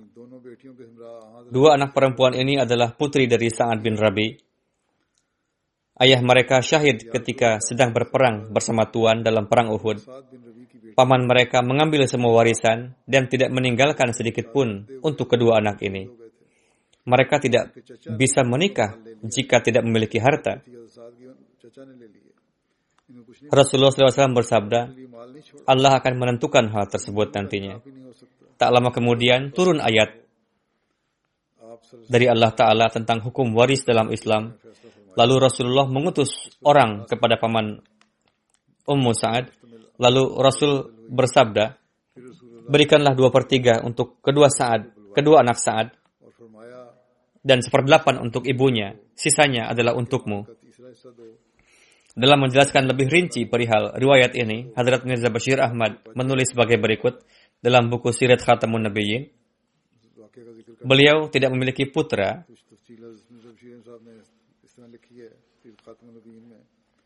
dua 1.48 1.78
anak 1.78 1.96
perempuan 1.96 2.36
ini 2.36 2.60
adalah 2.60 2.92
putri 2.92 3.30
dari 3.30 3.48
Sa'ad 3.48 3.78
bin 3.80 3.96
Rabi. 3.96 4.34
Ayah 5.98 6.22
mereka 6.22 6.62
syahid 6.62 7.10
ketika 7.10 7.58
sedang 7.58 7.90
berperang 7.90 8.54
bersama 8.54 8.86
Tuan 8.86 9.26
dalam 9.26 9.50
perang 9.50 9.74
Uhud. 9.74 9.98
Paman 10.94 11.26
mereka 11.26 11.62
mengambil 11.62 12.06
semua 12.06 12.34
warisan 12.38 12.94
dan 13.06 13.26
tidak 13.26 13.50
meninggalkan 13.54 14.10
sedikit 14.14 14.50
pun 14.50 14.86
untuk 15.02 15.30
kedua 15.30 15.58
anak 15.58 15.82
ini. 15.82 16.17
Mereka 17.04 17.40
tidak 17.40 17.72
bisa 18.18 18.42
menikah 18.44 18.98
jika 19.22 19.62
tidak 19.62 19.86
memiliki 19.86 20.18
harta. 20.18 20.60
Rasulullah 23.48 23.92
SAW 23.94 24.36
bersabda, 24.36 24.80
Allah 25.64 25.92
akan 25.96 26.14
menentukan 26.18 26.68
hal 26.68 26.84
tersebut 26.92 27.32
nantinya. 27.32 27.80
Tak 28.58 28.68
lama 28.74 28.92
kemudian 28.92 29.54
turun 29.54 29.80
ayat 29.80 30.28
dari 32.08 32.28
Allah 32.28 32.52
Ta'ala 32.52 32.92
tentang 32.92 33.24
hukum 33.24 33.56
waris 33.56 33.86
dalam 33.88 34.12
Islam. 34.12 34.56
Lalu 35.16 35.34
Rasulullah 35.40 35.88
mengutus 35.88 36.52
orang 36.62 37.08
kepada 37.08 37.40
paman 37.40 37.80
Ummu 38.84 39.12
Sa'ad. 39.16 39.50
Lalu 39.98 40.22
Rasul 40.38 40.72
bersabda, 41.10 41.74
berikanlah 42.68 43.16
dua 43.18 43.32
per 43.32 43.48
tiga 43.48 43.82
untuk 43.82 44.22
kedua 44.22 44.46
Sa'ad, 44.52 45.12
kedua 45.16 45.42
anak 45.42 45.58
Sa'ad, 45.58 45.97
dan 47.42 47.62
seperdelapan 47.62 48.18
untuk 48.22 48.44
ibunya, 48.44 48.98
sisanya 49.14 49.70
adalah 49.70 49.94
untukmu. 49.94 50.46
Dalam 52.18 52.38
menjelaskan 52.42 52.90
lebih 52.90 53.06
rinci 53.06 53.46
perihal 53.46 53.94
riwayat 53.94 54.34
ini, 54.34 54.74
Hadrat 54.74 55.06
Mirza 55.06 55.30
Bashir 55.30 55.62
Ahmad 55.62 56.02
menulis 56.18 56.50
sebagai 56.50 56.74
berikut 56.74 57.22
dalam 57.62 57.86
buku 57.86 58.10
Sirat 58.10 58.42
Khatamun 58.42 58.90
Nabiyyin. 58.90 59.30
Beliau 60.82 61.30
tidak 61.30 61.54
memiliki 61.54 61.86
putra, 61.86 62.42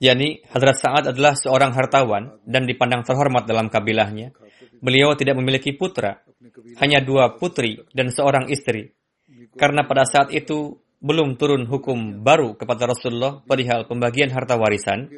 yakni 0.03 0.43
Hadrat 0.49 0.77
Sa'ad 0.81 1.05
adalah 1.13 1.37
seorang 1.37 1.77
hartawan 1.77 2.41
dan 2.49 2.65
dipandang 2.65 3.05
terhormat 3.05 3.45
dalam 3.45 3.69
kabilahnya. 3.69 4.33
Beliau 4.83 5.15
tidak 5.15 5.39
memiliki 5.39 5.77
putra, 5.77 6.25
hanya 6.83 6.99
dua 7.05 7.39
putri 7.39 7.85
dan 7.95 8.11
seorang 8.11 8.51
istri. 8.51 8.91
Karena 9.53 9.85
pada 9.85 10.09
saat 10.09 10.33
itu 10.33 10.81
belum 11.03 11.35
turun 11.35 11.67
hukum 11.67 12.23
baru 12.23 12.55
kepada 12.55 12.89
Rasulullah 12.89 13.43
perihal 13.43 13.91
pembagian 13.91 14.31
harta 14.31 14.55
warisan, 14.55 15.11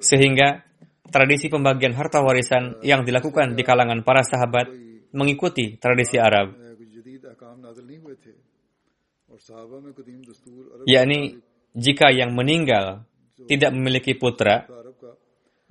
sehingga 0.00 0.64
tradisi 1.12 1.52
pembagian 1.52 1.92
harta 1.92 2.24
warisan 2.24 2.80
yang 2.80 3.04
dilakukan 3.04 3.52
di 3.52 3.62
kalangan 3.62 4.00
para 4.00 4.24
sahabat 4.24 4.72
mengikuti 5.12 5.76
tradisi 5.76 6.16
Arab. 6.16 6.56
Yakni, 10.88 11.20
jika 11.76 12.08
yang 12.12 12.32
meninggal 12.32 13.04
tidak 13.44 13.70
memiliki 13.76 14.16
putra, 14.16 14.64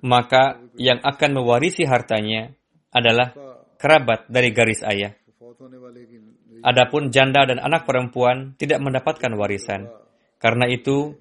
maka 0.02 0.62
yang 0.78 1.02
akan 1.02 1.42
mewarisi 1.42 1.86
hartanya 1.86 2.54
adalah 2.94 3.34
kerabat 3.82 4.30
dari 4.30 4.50
garis 4.54 4.82
ayah. 4.86 5.18
Adapun 6.62 7.10
janda 7.10 7.46
dan 7.46 7.58
anak 7.62 7.86
perempuan 7.90 8.54
tidak 8.58 8.82
mendapatkan 8.82 9.32
warisan. 9.34 9.90
Karena 10.42 10.66
itu, 10.70 11.14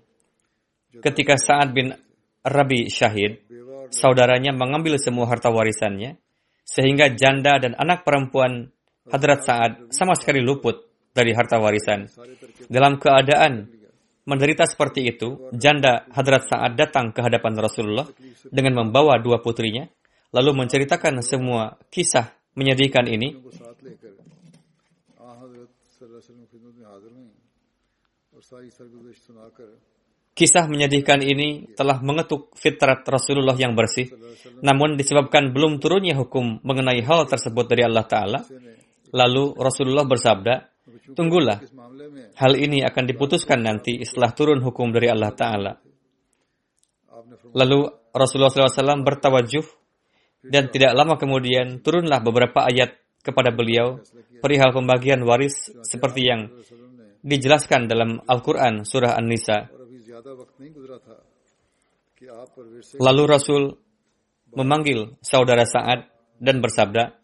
ketika 1.00 1.36
Sa'ad 1.36 1.76
bin 1.76 1.92
Rabi 2.40 2.88
syahid, 2.88 3.44
saudaranya 3.92 4.56
mengambil 4.56 4.96
semua 4.96 5.28
harta 5.28 5.52
warisannya, 5.52 6.16
sehingga 6.64 7.12
janda 7.12 7.60
dan 7.60 7.76
anak 7.76 8.06
perempuan 8.06 8.70
Hadrat 9.10 9.42
Sa'ad 9.42 9.72
sama 9.90 10.14
sekali 10.14 10.38
luput 10.40 10.86
dari 11.10 11.34
harta 11.34 11.58
warisan. 11.58 12.06
Dalam 12.70 12.96
keadaan 13.02 13.66
menderita 14.24 14.64
seperti 14.68 15.10
itu, 15.10 15.50
janda 15.56 16.06
Hadrat 16.14 16.46
Sa'ad 16.46 16.78
datang 16.78 17.10
ke 17.10 17.20
hadapan 17.20 17.58
Rasulullah 17.58 18.06
dengan 18.46 18.86
membawa 18.86 19.18
dua 19.18 19.42
putrinya, 19.42 19.88
lalu 20.30 20.64
menceritakan 20.64 21.20
semua 21.26 21.74
kisah 21.90 22.30
menyedihkan 22.54 23.06
ini 23.10 23.34
Kisah 30.34 30.66
menyedihkan 30.66 31.22
ini 31.22 31.70
telah 31.78 32.02
mengetuk 32.02 32.54
fitrat 32.58 33.06
Rasulullah 33.06 33.54
yang 33.54 33.78
bersih, 33.78 34.10
namun 34.58 34.98
disebabkan 34.98 35.54
belum 35.54 35.78
turunnya 35.78 36.18
hukum 36.18 36.58
mengenai 36.66 37.02
hal 37.06 37.30
tersebut 37.30 37.70
dari 37.70 37.86
Allah 37.86 38.06
Ta'ala, 38.06 38.40
lalu 39.14 39.54
Rasulullah 39.54 40.06
bersabda, 40.06 40.54
Tunggulah, 41.14 41.58
hal 42.38 42.52
ini 42.54 42.82
akan 42.86 43.04
diputuskan 43.06 43.62
nanti 43.62 44.02
setelah 44.06 44.30
turun 44.34 44.62
hukum 44.62 44.90
dari 44.94 45.10
Allah 45.10 45.30
Ta'ala. 45.34 45.72
Lalu 47.54 47.78
Rasulullah 48.14 48.50
SAW 48.50 49.06
bertawajuh 49.06 49.66
dan 50.46 50.70
tidak 50.70 50.94
lama 50.94 51.18
kemudian 51.18 51.82
turunlah 51.82 52.22
beberapa 52.22 52.66
ayat 52.66 52.98
kepada 53.20 53.52
beliau 53.52 54.00
perihal 54.40 54.72
pembagian 54.72 55.20
waris 55.26 55.68
seperti 55.84 56.26
yang 56.26 56.48
dijelaskan 57.20 57.88
dalam 57.88 58.20
Al-Quran 58.24 58.84
surah 58.84 59.16
An-Nisa. 59.16 59.68
Lalu 63.00 63.22
Rasul 63.24 63.62
memanggil 64.52 65.16
saudara 65.24 65.64
Sa'ad 65.64 66.08
dan 66.40 66.60
bersabda, 66.60 67.16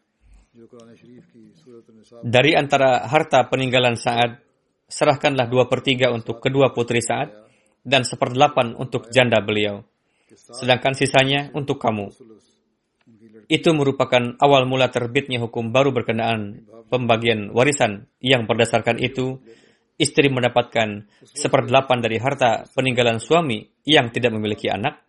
dari 2.24 2.52
antara 2.56 3.04
harta 3.04 3.44
peninggalan 3.50 3.98
Sa'ad, 3.98 4.40
serahkanlah 4.86 5.50
dua 5.50 5.66
per 5.66 5.82
tiga 5.82 6.14
untuk 6.14 6.38
kedua 6.38 6.70
putri 6.70 7.02
Sa'ad 7.02 7.34
dan 7.82 8.06
seperdelapan 8.06 8.78
untuk 8.78 9.10
janda 9.10 9.42
beliau. 9.42 9.82
Sedangkan 10.32 10.94
sisanya 10.94 11.50
untuk 11.54 11.78
kamu. 11.82 12.10
Itu 13.46 13.70
merupakan 13.78 14.34
awal 14.42 14.66
mula 14.66 14.90
terbitnya 14.90 15.38
hukum 15.38 15.70
baru 15.70 15.94
berkenaan 15.94 16.66
pembagian 16.90 17.54
warisan 17.54 18.10
yang 18.18 18.46
berdasarkan 18.46 18.98
itu 18.98 19.38
istri 19.96 20.28
mendapatkan 20.28 21.08
seperdelapan 21.32 21.98
dari 22.04 22.20
harta 22.20 22.68
peninggalan 22.76 23.20
suami 23.20 23.64
yang 23.88 24.12
tidak 24.12 24.36
memiliki 24.36 24.68
anak, 24.68 25.00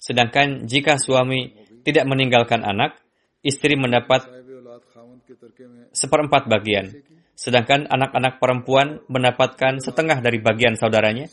sedangkan 0.00 0.64
jika 0.64 0.96
suami 0.96 1.52
tidak 1.84 2.08
meninggalkan 2.08 2.64
anak, 2.64 2.96
istri 3.44 3.76
mendapat 3.76 4.24
seperempat 5.92 6.48
bagian, 6.48 7.04
sedangkan 7.36 7.88
anak-anak 7.88 8.40
perempuan 8.40 9.04
mendapatkan 9.08 9.80
setengah 9.80 10.24
dari 10.24 10.40
bagian 10.40 10.74
saudaranya 10.76 11.28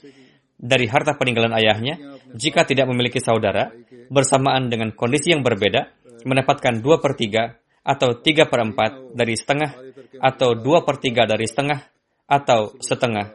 dari 0.60 0.86
harta 0.91 1.16
peninggalan 1.16 1.56
ayahnya. 1.56 2.20
Jika 2.36 2.68
tidak 2.68 2.86
memiliki 2.91 3.24
saudara, 3.24 3.72
bersamaan 4.12 4.68
dengan 4.68 4.91
kondisi 4.91 5.32
yang 5.32 5.41
berbeda, 5.41 5.88
mendapatkan 6.28 6.84
dua 6.84 7.00
per 7.00 7.16
tiga 7.16 7.56
atau 7.80 8.20
tiga 8.20 8.45
per 8.52 8.60
empat 8.68 9.16
dari 9.16 9.39
setengah 9.39 9.72
atau 10.20 10.52
dua 10.54 10.84
per 10.84 11.00
tiga 11.00 11.24
dari 11.24 11.47
setengah 11.47 11.99
atau 12.30 12.78
setengah. 12.78 13.34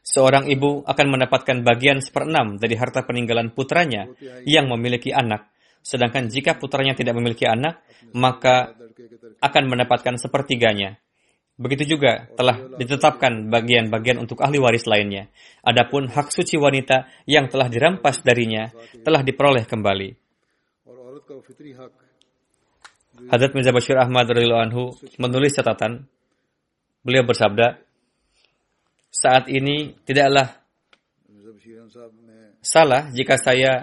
Seorang 0.00 0.48
ibu 0.48 0.80
akan 0.88 1.06
mendapatkan 1.12 1.60
bagian 1.60 2.00
seperenam 2.00 2.56
dari 2.56 2.74
harta 2.74 3.04
peninggalan 3.04 3.52
putranya 3.52 4.08
yang 4.48 4.66
memiliki 4.72 5.12
anak. 5.12 5.52
Sedangkan 5.84 6.32
jika 6.32 6.56
putranya 6.56 6.96
tidak 6.96 7.14
memiliki 7.14 7.44
anak, 7.44 7.84
maka 8.16 8.74
akan 9.38 9.64
mendapatkan 9.68 10.16
sepertiganya. 10.16 10.96
Begitu 11.60 11.96
juga 11.96 12.24
telah 12.40 12.56
ditetapkan 12.80 13.52
bagian-bagian 13.52 14.16
untuk 14.16 14.40
ahli 14.40 14.56
waris 14.56 14.88
lainnya. 14.88 15.28
Adapun 15.60 16.08
hak 16.08 16.32
suci 16.32 16.56
wanita 16.56 17.04
yang 17.28 17.52
telah 17.52 17.68
dirampas 17.68 18.24
darinya 18.24 18.72
telah 19.04 19.20
diperoleh 19.20 19.68
kembali. 19.68 20.10
Hadrat 23.30 23.52
Mirza 23.52 23.74
Bashir 23.74 23.98
Ahmad 23.98 24.30
radhiyallahu 24.30 24.64
anhu 24.70 24.82
menulis 25.18 25.54
catatan. 25.54 26.06
Beliau 27.00 27.24
bersabda, 27.24 27.80
saat 29.10 29.50
ini 29.50 29.96
tidaklah 30.06 30.60
salah 32.60 33.08
jika 33.10 33.40
saya 33.40 33.82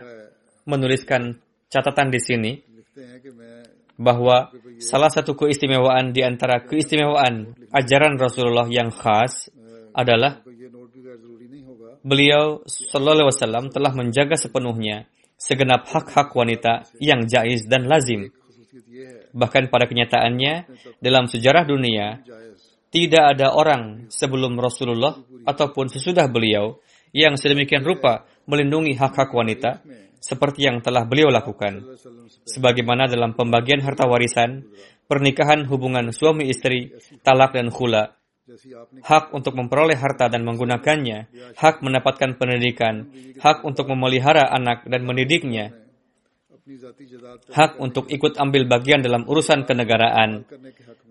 menuliskan 0.63 1.41
catatan 1.67 2.07
di 2.13 2.19
sini 2.21 2.51
bahwa 3.97 4.53
salah 4.77 5.09
satu 5.09 5.33
keistimewaan 5.33 6.13
di 6.13 6.21
antara 6.21 6.61
keistimewaan 6.61 7.57
ajaran 7.73 8.15
Rasulullah 8.15 8.69
yang 8.69 8.93
khas 8.93 9.49
adalah 9.91 10.45
beliau 12.05 12.61
Shallallahu 12.69 13.17
Alaihi 13.17 13.29
Wasallam 13.33 13.65
telah 13.73 13.91
menjaga 13.97 14.37
sepenuhnya 14.37 15.09
segenap 15.37 15.89
hak-hak 15.89 16.33
wanita 16.33 16.85
yang 17.01 17.25
jais 17.25 17.65
dan 17.65 17.89
lazim. 17.89 18.29
Bahkan 19.33 19.69
pada 19.69 19.85
kenyataannya, 19.85 20.53
dalam 21.01 21.25
sejarah 21.29 21.63
dunia, 21.67 22.21
tidak 22.87 23.35
ada 23.35 23.51
orang 23.51 24.07
sebelum 24.07 24.55
Rasulullah 24.57 25.19
ataupun 25.43 25.91
sesudah 25.91 26.25
beliau 26.31 26.79
yang 27.11 27.35
sedemikian 27.35 27.83
rupa 27.83 28.27
melindungi 28.47 28.95
hak-hak 28.95 29.31
wanita 29.31 29.83
seperti 30.17 30.67
yang 30.67 30.79
telah 30.83 31.03
beliau 31.03 31.29
lakukan. 31.31 31.83
Sebagaimana 32.47 33.07
dalam 33.07 33.35
pembagian 33.35 33.83
harta 33.83 34.07
warisan, 34.07 34.65
pernikahan 35.07 35.67
hubungan 35.67 36.11
suami 36.11 36.51
istri, 36.51 36.95
talak 37.23 37.55
dan 37.55 37.71
khula, 37.71 38.17
hak 39.03 39.35
untuk 39.35 39.55
memperoleh 39.55 39.99
harta 39.99 40.31
dan 40.31 40.47
menggunakannya, 40.47 41.27
hak 41.59 41.83
mendapatkan 41.83 42.39
pendidikan, 42.39 43.11
hak 43.39 43.67
untuk 43.67 43.91
memelihara 43.91 44.47
anak 44.51 44.87
dan 44.87 45.03
mendidiknya, 45.03 45.75
hak 47.55 47.79
untuk 47.79 48.11
ikut 48.11 48.35
ambil 48.35 48.67
bagian 48.67 48.99
dalam 48.99 49.23
urusan 49.23 49.63
kenegaraan, 49.63 50.43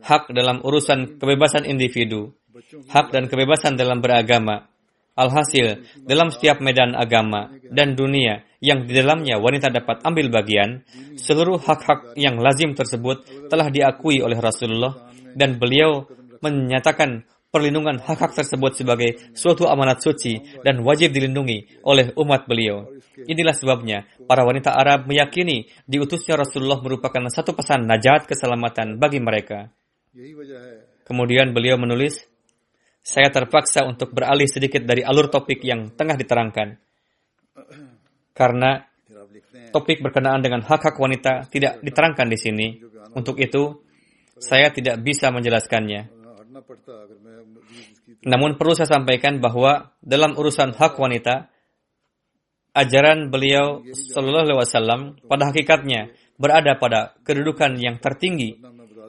hak 0.04 0.28
dalam 0.36 0.60
urusan 0.60 1.16
kebebasan 1.16 1.64
individu, 1.64 2.36
hak 2.92 3.12
dan 3.12 3.26
kebebasan 3.26 3.80
dalam 3.80 4.04
beragama. 4.04 4.68
Alhasil, 5.16 5.80
dalam 6.04 6.28
setiap 6.28 6.60
medan 6.60 6.92
agama 6.92 7.48
dan 7.72 7.96
dunia 7.96 8.44
yang 8.60 8.84
di 8.84 8.92
dalamnya 8.92 9.40
wanita 9.40 9.72
dapat 9.72 10.04
ambil 10.04 10.28
bagian, 10.28 10.84
seluruh 11.16 11.56
hak-hak 11.56 12.12
yang 12.20 12.36
lazim 12.36 12.76
tersebut 12.76 13.24
telah 13.48 13.72
diakui 13.72 14.20
oleh 14.20 14.36
Rasulullah 14.36 14.92
dan 15.32 15.56
beliau 15.56 16.04
menyatakan 16.44 17.24
perlindungan 17.50 18.02
hak-hak 18.02 18.36
tersebut 18.36 18.76
sebagai 18.76 19.32
suatu 19.32 19.70
amanat 19.70 20.02
suci 20.02 20.60
dan 20.60 20.82
wajib 20.84 21.14
dilindungi 21.14 21.80
oleh 21.86 22.12
umat 22.18 22.44
beliau. 22.44 22.90
Inilah 23.16 23.56
sebabnya 23.56 24.04
para 24.28 24.44
wanita 24.44 24.76
Arab 24.76 25.08
meyakini 25.08 25.64
diutusnya 25.88 26.36
Rasulullah 26.36 26.82
merupakan 26.84 27.24
satu 27.32 27.56
pesan 27.56 27.88
najat 27.88 28.28
keselamatan 28.28 29.00
bagi 29.00 29.22
mereka. 29.24 29.72
Kemudian 31.06 31.54
beliau 31.54 31.78
menulis, 31.78 32.26
saya 33.06 33.30
terpaksa 33.30 33.86
untuk 33.86 34.10
beralih 34.10 34.50
sedikit 34.50 34.82
dari 34.82 35.06
alur 35.06 35.30
topik 35.30 35.62
yang 35.62 35.94
tengah 35.94 36.18
diterangkan. 36.18 36.74
Karena 38.34 38.82
topik 39.70 40.02
berkenaan 40.02 40.42
dengan 40.42 40.60
hak-hak 40.66 40.98
wanita 40.98 41.46
tidak 41.48 41.78
diterangkan 41.80 42.26
di 42.28 42.38
sini. 42.40 42.66
Untuk 43.14 43.38
itu, 43.40 43.80
saya 44.36 44.68
tidak 44.74 45.00
bisa 45.00 45.32
menjelaskannya. 45.32 46.15
Namun 48.24 48.56
perlu 48.56 48.72
saya 48.72 48.88
sampaikan 48.88 49.42
bahwa 49.42 49.92
dalam 50.00 50.32
urusan 50.38 50.72
hak 50.72 50.96
wanita, 50.96 51.50
ajaran 52.76 53.32
beliau 53.32 53.84
Shallallahu 53.88 54.44
Alaihi 54.48 54.60
Wasallam 54.60 55.00
pada 55.24 55.48
hakikatnya 55.52 56.12
berada 56.36 56.76
pada 56.76 57.16
kedudukan 57.24 57.80
yang 57.80 57.96
tertinggi, 58.00 58.60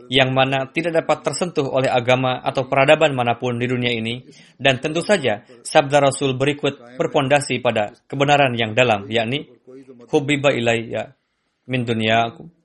yang 0.07 0.31
mana 0.31 0.71
tidak 0.71 1.03
dapat 1.03 1.27
tersentuh 1.27 1.67
oleh 1.67 1.91
agama 1.91 2.39
atau 2.39 2.67
peradaban 2.71 3.11
mana 3.11 3.35
pun 3.35 3.59
di 3.59 3.67
dunia 3.67 3.91
ini, 3.91 4.23
dan 4.55 4.79
tentu 4.79 5.03
saja 5.03 5.43
sabda 5.63 5.99
Rasul 5.99 6.39
berikut 6.39 6.79
berpondasi 6.95 7.59
pada 7.59 7.91
kebenaran 8.07 8.55
yang 8.55 8.71
dalam, 8.71 9.11
yakni 9.11 9.51
hubbiba 10.07 10.55
ilayya 10.55 11.11
min 11.67 11.83
dunyakum 11.83 12.56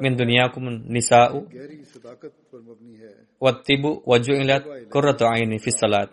min 0.00 0.12
dunyakum 0.16 0.88
nisa'u 0.88 1.48
wattibu 3.40 4.02
waju'ilat 4.06 4.90
qurratu 4.92 5.24
aini 5.26 5.58
fis 5.58 5.76
salat 5.76 6.10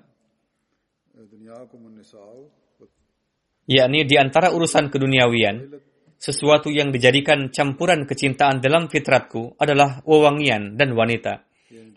yakni 3.68 4.08
di 4.08 4.16
antara 4.16 4.56
urusan 4.56 4.88
keduniawian, 4.88 5.76
sesuatu 6.18 6.72
yang 6.72 6.90
dijadikan 6.90 7.52
campuran 7.52 8.08
kecintaan 8.08 8.64
dalam 8.64 8.88
fitratku 8.88 9.60
adalah 9.60 10.02
wewangian 10.08 10.80
dan 10.80 10.96
wanita. 10.96 11.44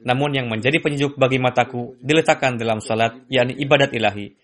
Namun 0.03 0.35
yang 0.35 0.51
menjadi 0.51 0.83
penyejuk 0.83 1.17
bagi 1.17 1.39
mataku 1.39 1.95
diletakkan 2.03 2.59
dalam 2.59 2.83
salat, 2.83 3.23
yakni 3.31 3.55
ibadat 3.63 3.95
ilahi. 3.95 4.35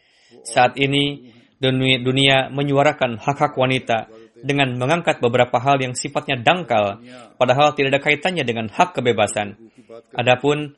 Saat 0.47 0.78
ini, 0.78 1.34
dunia, 1.59 1.99
dunia 1.99 2.37
menyuarakan 2.55 3.18
hak-hak 3.18 3.59
wanita 3.59 4.07
dengan 4.43 4.76
mengangkat 4.76 5.22
beberapa 5.22 5.57
hal 5.57 5.80
yang 5.80 5.97
sifatnya 5.97 6.37
dangkal, 6.41 7.01
padahal 7.41 7.72
tidak 7.72 7.97
ada 7.97 8.01
kaitannya 8.05 8.45
dengan 8.45 8.68
hak 8.68 8.97
kebebasan. 8.97 9.57
Adapun 10.12 10.76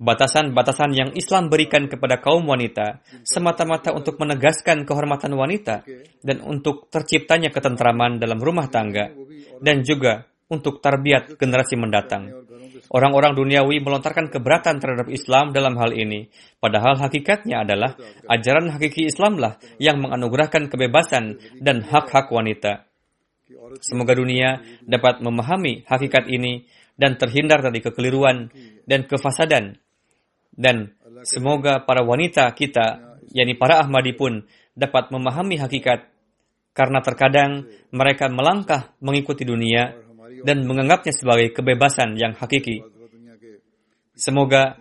batasan-batasan 0.00 0.90
yang 0.96 1.10
Islam 1.12 1.52
berikan 1.52 1.84
kepada 1.84 2.16
kaum 2.24 2.48
wanita 2.48 3.04
semata-mata 3.20 3.92
untuk 3.92 4.16
menegaskan 4.16 4.88
kehormatan 4.88 5.36
wanita 5.36 5.84
dan 6.24 6.40
untuk 6.40 6.88
terciptanya 6.88 7.52
ketentraman 7.52 8.16
dalam 8.16 8.40
rumah 8.40 8.72
tangga 8.72 9.12
dan 9.60 9.84
juga 9.84 10.24
untuk 10.50 10.82
tarbiat 10.82 11.38
generasi 11.38 11.78
mendatang. 11.78 12.32
Orang-orang 12.90 13.38
duniawi 13.38 13.78
melontarkan 13.78 14.34
keberatan 14.34 14.82
terhadap 14.82 15.06
Islam 15.14 15.54
dalam 15.54 15.78
hal 15.78 15.94
ini. 15.94 16.26
Padahal 16.58 16.98
hakikatnya 16.98 17.62
adalah 17.62 17.94
ajaran 18.26 18.66
hakiki 18.74 19.06
Islamlah 19.06 19.62
yang 19.78 20.02
menganugerahkan 20.02 20.66
kebebasan 20.66 21.38
dan 21.62 21.86
hak-hak 21.86 22.34
wanita. 22.34 22.89
Semoga 23.82 24.12
dunia 24.14 24.62
dapat 24.86 25.18
memahami 25.24 25.82
hakikat 25.86 26.30
ini 26.30 26.66
dan 26.94 27.16
terhindar 27.16 27.64
dari 27.64 27.80
kekeliruan 27.82 28.52
dan 28.86 29.08
kefasadan. 29.08 29.80
Dan 30.50 30.94
semoga 31.24 31.82
para 31.82 32.04
wanita 32.04 32.46
kita, 32.52 33.18
yakni 33.32 33.56
para 33.56 33.80
Ahmadi 33.80 34.12
pun 34.14 34.44
dapat 34.76 35.10
memahami 35.10 35.58
hakikat 35.58 36.06
karena 36.76 37.02
terkadang 37.02 37.66
mereka 37.90 38.30
melangkah 38.30 38.94
mengikuti 39.02 39.42
dunia 39.42 39.96
dan 40.46 40.64
menganggapnya 40.64 41.12
sebagai 41.12 41.50
kebebasan 41.50 42.14
yang 42.16 42.36
hakiki. 42.38 42.84
Semoga 44.14 44.76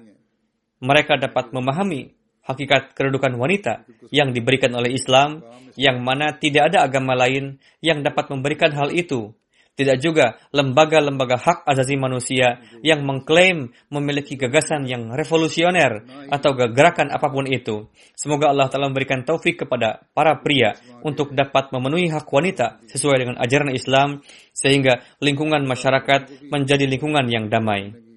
mereka 0.83 1.15
dapat 1.15 1.51
memahami 1.55 2.18
hakikat 2.49 2.97
kedudukan 2.97 3.37
wanita 3.37 3.85
yang 4.09 4.33
diberikan 4.33 4.73
oleh 4.73 4.97
Islam, 4.97 5.45
yang 5.77 6.01
mana 6.01 6.33
tidak 6.41 6.73
ada 6.73 6.89
agama 6.89 7.13
lain 7.13 7.61
yang 7.85 8.01
dapat 8.01 8.33
memberikan 8.33 8.73
hal 8.73 8.89
itu. 8.89 9.37
Tidak 9.79 9.95
juga 10.03 10.35
lembaga-lembaga 10.51 11.39
hak 11.39 11.63
asasi 11.63 11.95
manusia 11.95 12.59
yang 12.83 12.99
mengklaim 13.07 13.71
memiliki 13.87 14.35
gagasan 14.35 14.83
yang 14.83 15.07
revolusioner 15.15 16.03
atau 16.27 16.51
gerakan 16.51 17.07
apa 17.15 17.31
pun 17.31 17.47
itu. 17.47 17.87
Semoga 18.11 18.51
Allah 18.51 18.67
telah 18.67 18.91
memberikan 18.91 19.23
taufik 19.23 19.63
kepada 19.63 20.03
para 20.11 20.35
pria 20.43 20.75
untuk 20.99 21.31
dapat 21.31 21.71
memenuhi 21.71 22.11
hak 22.11 22.27
wanita 22.27 22.83
sesuai 22.91 23.23
dengan 23.23 23.35
ajaran 23.39 23.71
Islam 23.71 24.19
sehingga 24.51 24.99
lingkungan 25.23 25.63
masyarakat 25.63 26.51
menjadi 26.51 26.83
lingkungan 26.83 27.31
yang 27.31 27.47
damai. 27.47 28.08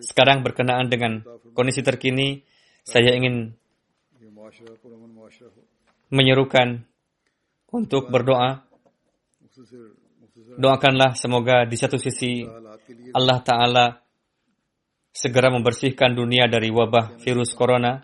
Sekarang 0.00 0.40
berkenaan 0.40 0.88
dengan 0.88 1.20
kondisi 1.52 1.84
terkini, 1.84 2.40
saya 2.88 3.12
ingin 3.12 3.52
menyerukan 6.08 6.88
untuk 7.68 8.08
berdoa. 8.08 8.64
Doakanlah 10.56 11.12
semoga 11.20 11.68
di 11.68 11.76
satu 11.76 12.00
sisi 12.00 12.48
Allah 13.12 13.38
Ta'ala 13.44 13.86
segera 15.12 15.52
membersihkan 15.52 16.16
dunia 16.16 16.48
dari 16.48 16.72
wabah 16.72 17.20
virus 17.20 17.52
corona. 17.52 18.00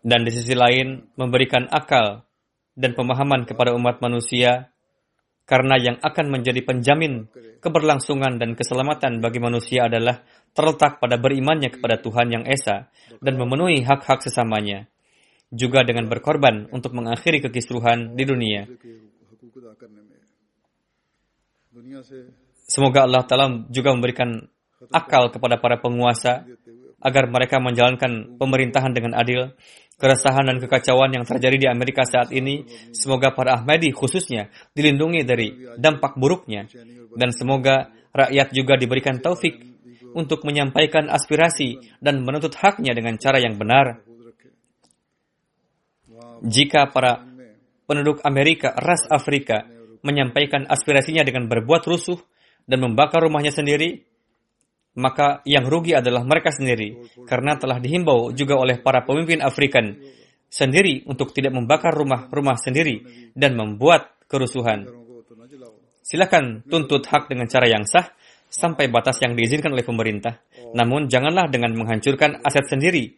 Dan 0.00 0.20
di 0.24 0.30
sisi 0.32 0.56
lain 0.56 1.12
memberikan 1.20 1.68
akal 1.68 2.24
dan 2.72 2.96
pemahaman 2.96 3.44
kepada 3.44 3.76
umat 3.76 4.00
manusia 4.00 4.71
karena 5.42 5.74
yang 5.78 5.96
akan 5.98 6.26
menjadi 6.30 6.62
penjamin 6.62 7.26
keberlangsungan 7.58 8.38
dan 8.38 8.54
keselamatan 8.54 9.18
bagi 9.18 9.42
manusia 9.42 9.90
adalah 9.90 10.22
terletak 10.54 11.02
pada 11.02 11.18
berimannya 11.18 11.72
kepada 11.72 11.98
Tuhan 11.98 12.28
yang 12.30 12.44
Esa 12.46 12.88
dan 13.18 13.34
memenuhi 13.36 13.82
hak-hak 13.82 14.22
sesamanya 14.22 14.86
juga 15.52 15.84
dengan 15.84 16.08
berkorban 16.08 16.72
untuk 16.72 16.96
mengakhiri 16.96 17.44
kekisruhan 17.44 18.16
di 18.16 18.24
dunia. 18.24 18.64
Semoga 22.64 23.04
Allah 23.04 23.22
Ta'ala 23.28 23.46
juga 23.68 23.92
memberikan 23.92 24.48
akal 24.88 25.28
kepada 25.28 25.60
para 25.60 25.76
penguasa 25.76 26.48
agar 27.02 27.28
mereka 27.28 27.60
menjalankan 27.60 28.38
pemerintahan 28.40 28.92
dengan 28.96 29.12
adil. 29.18 29.52
Keresahan 30.00 30.48
dan 30.50 30.58
kekacauan 30.58 31.14
yang 31.14 31.22
terjadi 31.22 31.56
di 31.56 31.68
Amerika 31.70 32.02
saat 32.02 32.34
ini, 32.34 32.66
semoga 32.90 33.30
para 33.30 33.54
Ahmadi 33.60 33.94
khususnya 33.94 34.50
dilindungi 34.74 35.22
dari 35.22 35.48
dampak 35.78 36.18
buruknya. 36.18 36.66
Dan 37.14 37.30
semoga 37.30 37.92
rakyat 38.10 38.50
juga 38.50 38.74
diberikan 38.74 39.22
taufik 39.22 39.62
untuk 40.12 40.44
menyampaikan 40.44 41.08
aspirasi 41.08 41.80
dan 42.02 42.20
menuntut 42.22 42.52
haknya 42.58 42.92
dengan 42.92 43.16
cara 43.16 43.38
yang 43.40 43.56
benar. 43.56 44.04
Jika 46.42 46.90
para 46.90 47.22
penduduk 47.86 48.20
Amerika, 48.26 48.74
ras 48.74 49.06
Afrika, 49.06 49.64
menyampaikan 50.02 50.66
aspirasinya 50.66 51.22
dengan 51.22 51.46
berbuat 51.46 51.86
rusuh 51.86 52.18
dan 52.66 52.82
membakar 52.82 53.22
rumahnya 53.22 53.54
sendiri, 53.54 54.02
maka 54.92 55.40
yang 55.48 55.64
rugi 55.64 55.96
adalah 55.96 56.20
mereka 56.24 56.52
sendiri 56.52 57.00
karena 57.24 57.56
telah 57.56 57.80
dihimbau 57.80 58.36
juga 58.36 58.60
oleh 58.60 58.76
para 58.80 59.04
pemimpin 59.08 59.40
Afrikan 59.40 59.96
sendiri 60.52 61.08
untuk 61.08 61.32
tidak 61.32 61.56
membakar 61.56 61.96
rumah-rumah 61.96 62.60
sendiri 62.60 63.00
dan 63.32 63.56
membuat 63.56 64.20
kerusuhan. 64.28 64.84
Silakan 66.04 66.66
tuntut 66.68 67.08
hak 67.08 67.32
dengan 67.32 67.48
cara 67.48 67.64
yang 67.70 67.88
sah 67.88 68.12
sampai 68.52 68.92
batas 68.92 69.16
yang 69.24 69.32
diizinkan 69.32 69.72
oleh 69.72 69.86
pemerintah. 69.86 70.44
Namun 70.76 71.08
janganlah 71.08 71.48
dengan 71.48 71.72
menghancurkan 71.72 72.44
aset 72.44 72.68
sendiri. 72.68 73.16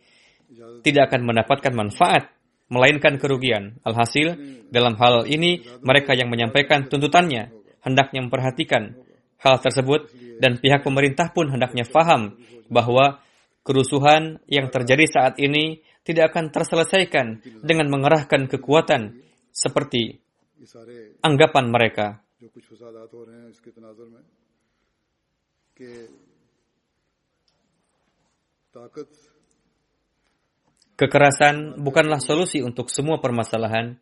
Tidak 0.85 1.03
akan 1.11 1.27
mendapatkan 1.27 1.75
manfaat 1.75 2.31
melainkan 2.71 3.19
kerugian. 3.19 3.83
Alhasil, 3.83 4.39
dalam 4.71 4.95
hal 4.95 5.27
ini, 5.27 5.65
mereka 5.83 6.15
yang 6.15 6.31
menyampaikan 6.31 6.87
tuntutannya 6.87 7.51
hendaknya 7.85 8.25
memperhatikan 8.25 8.97
hal 9.45 9.61
tersebut 9.61 10.09
dan 10.41 10.57
pihak 10.57 10.81
pemerintah 10.81 11.29
pun 11.31 11.53
hendaknya 11.53 11.85
faham 11.85 12.41
bahwa 12.73 13.21
kerusuhan 13.61 14.41
yang 14.49 14.73
terjadi 14.73 15.05
saat 15.05 15.35
ini 15.37 15.85
tidak 16.05 16.33
akan 16.33 16.49
terselesaikan 16.49 17.45
dengan 17.61 17.93
mengerahkan 17.93 18.49
kekuatan 18.49 19.21
seperti 19.53 20.21
anggapan 21.21 21.65
mereka. 21.69 22.07
Kekerasan 30.95 31.83
bukanlah 31.83 32.23
solusi 32.23 32.63
untuk 32.63 32.87
semua 32.87 33.19
permasalahan, 33.19 33.99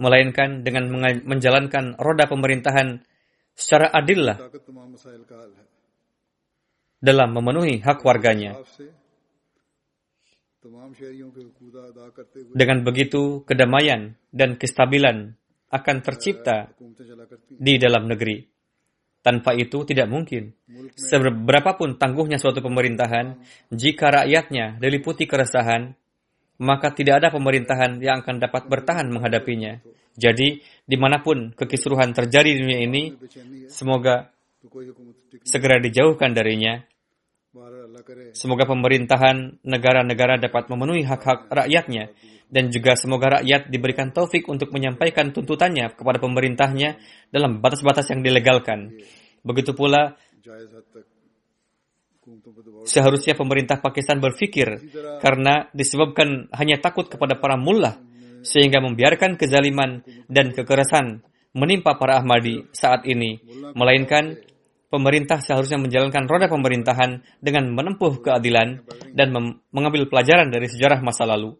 melainkan 0.00 0.66
dengan 0.66 0.90
menjalankan 1.22 1.94
roda 2.00 2.26
pemerintahan 2.26 3.04
secara 3.54 3.90
adillah 3.94 4.36
dalam 6.98 7.28
memenuhi 7.30 7.80
hak 7.80 8.02
warganya. 8.02 8.58
Dengan 12.56 12.78
begitu, 12.80 13.44
kedamaian 13.44 14.16
dan 14.32 14.56
kestabilan 14.56 15.36
akan 15.68 15.96
tercipta 16.00 16.72
di 17.52 17.76
dalam 17.76 18.08
negeri. 18.08 18.48
Tanpa 19.24 19.56
itu 19.56 19.84
tidak 19.88 20.08
mungkin. 20.08 20.52
Seberapapun 20.96 21.96
tangguhnya 21.96 22.36
suatu 22.36 22.60
pemerintahan, 22.60 23.40
jika 23.72 24.12
rakyatnya 24.12 24.76
diliputi 24.80 25.24
keresahan, 25.24 25.96
maka 26.60 26.92
tidak 26.92 27.24
ada 27.24 27.28
pemerintahan 27.32 27.98
yang 28.00 28.20
akan 28.20 28.36
dapat 28.40 28.68
bertahan 28.68 29.08
menghadapinya. 29.08 29.80
Jadi, 30.14 30.62
di 30.86 30.96
mana 30.96 31.20
pun 31.20 31.50
kekisruhan 31.52 32.14
terjadi 32.14 32.54
di 32.54 32.60
dunia 32.62 32.80
ini, 32.86 33.02
semoga 33.66 34.30
segera 35.42 35.82
dijauhkan 35.82 36.30
darinya. 36.32 36.78
Semoga 38.34 38.66
pemerintahan 38.66 39.62
negara-negara 39.62 40.42
dapat 40.42 40.66
memenuhi 40.70 41.06
hak-hak 41.06 41.46
rakyatnya 41.50 42.10
dan 42.50 42.70
juga 42.70 42.98
semoga 42.98 43.40
rakyat 43.40 43.70
diberikan 43.70 44.10
taufik 44.10 44.46
untuk 44.50 44.74
menyampaikan 44.74 45.30
tuntutannya 45.30 45.94
kepada 45.94 46.18
pemerintahnya 46.18 46.98
dalam 47.30 47.62
batas-batas 47.62 48.10
yang 48.10 48.26
dilegalkan. 48.26 48.94
Begitu 49.46 49.70
pula 49.74 50.18
seharusnya 52.86 53.36
pemerintah 53.38 53.78
Pakistan 53.78 54.18
berpikir 54.18 54.90
karena 55.20 55.68
disebabkan 55.76 56.48
hanya 56.56 56.80
takut 56.80 57.06
kepada 57.06 57.36
para 57.38 57.54
mullah 57.54 58.00
sehingga 58.44 58.84
membiarkan 58.84 59.40
kezaliman 59.40 60.04
dan 60.28 60.52
kekerasan 60.52 61.24
menimpa 61.56 61.96
para 61.96 62.20
Ahmadi 62.20 62.68
saat 62.76 63.08
ini, 63.08 63.40
melainkan 63.72 64.36
pemerintah 64.92 65.42
seharusnya 65.42 65.80
menjalankan 65.80 66.28
roda 66.28 66.46
pemerintahan 66.46 67.24
dengan 67.42 67.72
menempuh 67.72 68.22
keadilan 68.22 68.84
dan 69.16 69.32
mengambil 69.72 70.06
pelajaran 70.06 70.52
dari 70.52 70.70
sejarah 70.70 71.02
masa 71.02 71.26
lalu 71.26 71.58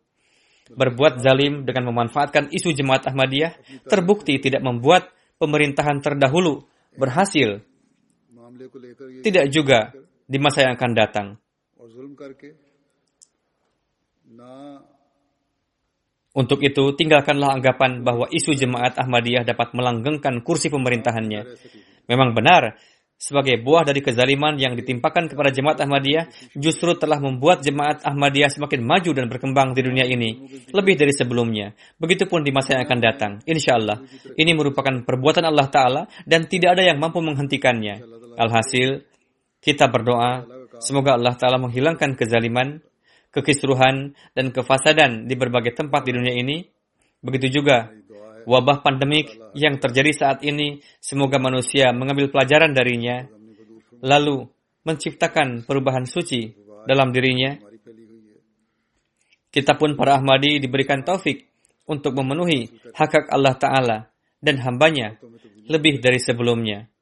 berbuat 0.73 1.21
zalim 1.21 1.69
dengan 1.69 1.93
memanfaatkan 1.93 2.49
isu 2.49 2.73
jemaat 2.73 3.05
Ahmadiyah 3.05 3.85
terbukti 3.85 4.41
tidak 4.41 4.65
membuat 4.65 5.13
pemerintahan 5.37 6.01
terdahulu 6.01 6.65
berhasil. 6.97 7.61
Tidak 9.21 9.47
juga 9.53 9.93
di 10.25 10.39
masa 10.41 10.65
yang 10.65 10.81
akan 10.81 10.93
datang. 10.97 11.27
Untuk 16.35 16.67
itu, 16.67 16.91
tinggalkanlah 16.99 17.55
anggapan 17.55 18.03
bahwa 18.03 18.27
isu 18.27 18.59
jemaat 18.59 18.99
Ahmadiyah 18.99 19.47
dapat 19.47 19.71
melanggengkan 19.71 20.43
kursi 20.43 20.67
pemerintahannya. 20.67 21.47
Memang 22.11 22.35
benar, 22.35 22.75
sebagai 23.15 23.63
buah 23.63 23.87
dari 23.87 24.03
kezaliman 24.03 24.59
yang 24.59 24.75
ditimpakan 24.75 25.31
kepada 25.31 25.55
jemaat 25.55 25.79
Ahmadiyah 25.81 26.29
justru 26.59 26.93
telah 26.99 27.23
membuat 27.23 27.63
jemaat 27.63 28.03
Ahmadiyah 28.03 28.51
semakin 28.51 28.83
maju 28.83 29.11
dan 29.15 29.31
berkembang 29.31 29.73
di 29.73 29.81
dunia 29.87 30.05
ini 30.05 30.61
lebih 30.75 30.99
dari 30.99 31.15
sebelumnya. 31.15 31.73
Begitupun 32.03 32.43
di 32.43 32.51
masa 32.51 32.77
yang 32.77 32.85
akan 32.85 32.99
datang. 33.01 33.33
Insya 33.47 33.79
Allah, 33.79 34.03
ini 34.35 34.53
merupakan 34.53 34.93
perbuatan 35.07 35.47
Allah 35.47 35.71
Ta'ala 35.71 36.03
dan 36.27 36.51
tidak 36.51 36.77
ada 36.77 36.85
yang 36.85 36.99
mampu 36.99 37.23
menghentikannya. 37.23 38.03
Alhasil, 38.35 39.07
kita 39.63 39.89
berdoa, 39.89 40.45
semoga 40.83 41.15
Allah 41.17 41.39
Ta'ala 41.39 41.57
menghilangkan 41.63 42.19
kezaliman, 42.19 42.83
kekisruhan, 43.35 44.15
dan 44.33 44.55
kefasadan 44.55 45.27
di 45.27 45.35
berbagai 45.35 45.75
tempat 45.75 46.07
di 46.07 46.15
dunia 46.15 46.35
ini. 46.39 46.63
Begitu 47.19 47.61
juga 47.61 47.91
wabah 48.47 48.81
pandemik 48.87 49.35
yang 49.59 49.83
terjadi 49.83 50.13
saat 50.15 50.39
ini, 50.47 50.79
semoga 51.03 51.43
manusia 51.43 51.91
mengambil 51.91 52.31
pelajaran 52.31 52.71
darinya, 52.71 53.27
lalu 54.05 54.47
menciptakan 54.87 55.67
perubahan 55.67 56.07
suci 56.07 56.55
dalam 56.87 57.11
dirinya. 57.11 57.59
Kita 59.51 59.75
pun 59.79 59.99
para 59.99 60.19
Ahmadi 60.19 60.63
diberikan 60.63 61.03
taufik 61.03 61.47
untuk 61.91 62.15
memenuhi 62.17 62.71
hak 62.95 63.11
hak 63.11 63.27
Allah 63.33 63.55
Ta'ala 63.57 63.99
dan 64.39 64.61
hambanya 64.61 65.17
lebih 65.69 66.05
dari 66.05 66.21
sebelumnya. 66.21 66.94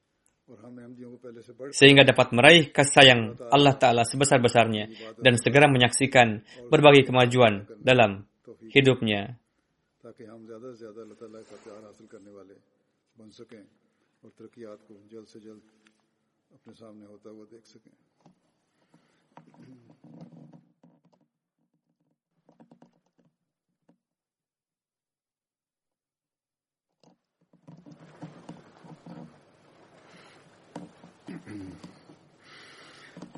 Sehingga 1.70 2.02
dapat 2.02 2.34
meraih 2.34 2.74
kasih 2.74 2.90
sayang 2.90 3.20
Allah 3.54 3.78
Ta'ala 3.78 4.02
sebesar-besarnya 4.02 5.14
dan 5.22 5.38
segera 5.38 5.70
menyaksikan 5.70 6.42
berbagai 6.66 7.06
kemajuan 7.06 7.70
dalam 7.78 8.26
hidupnya. 8.74 9.38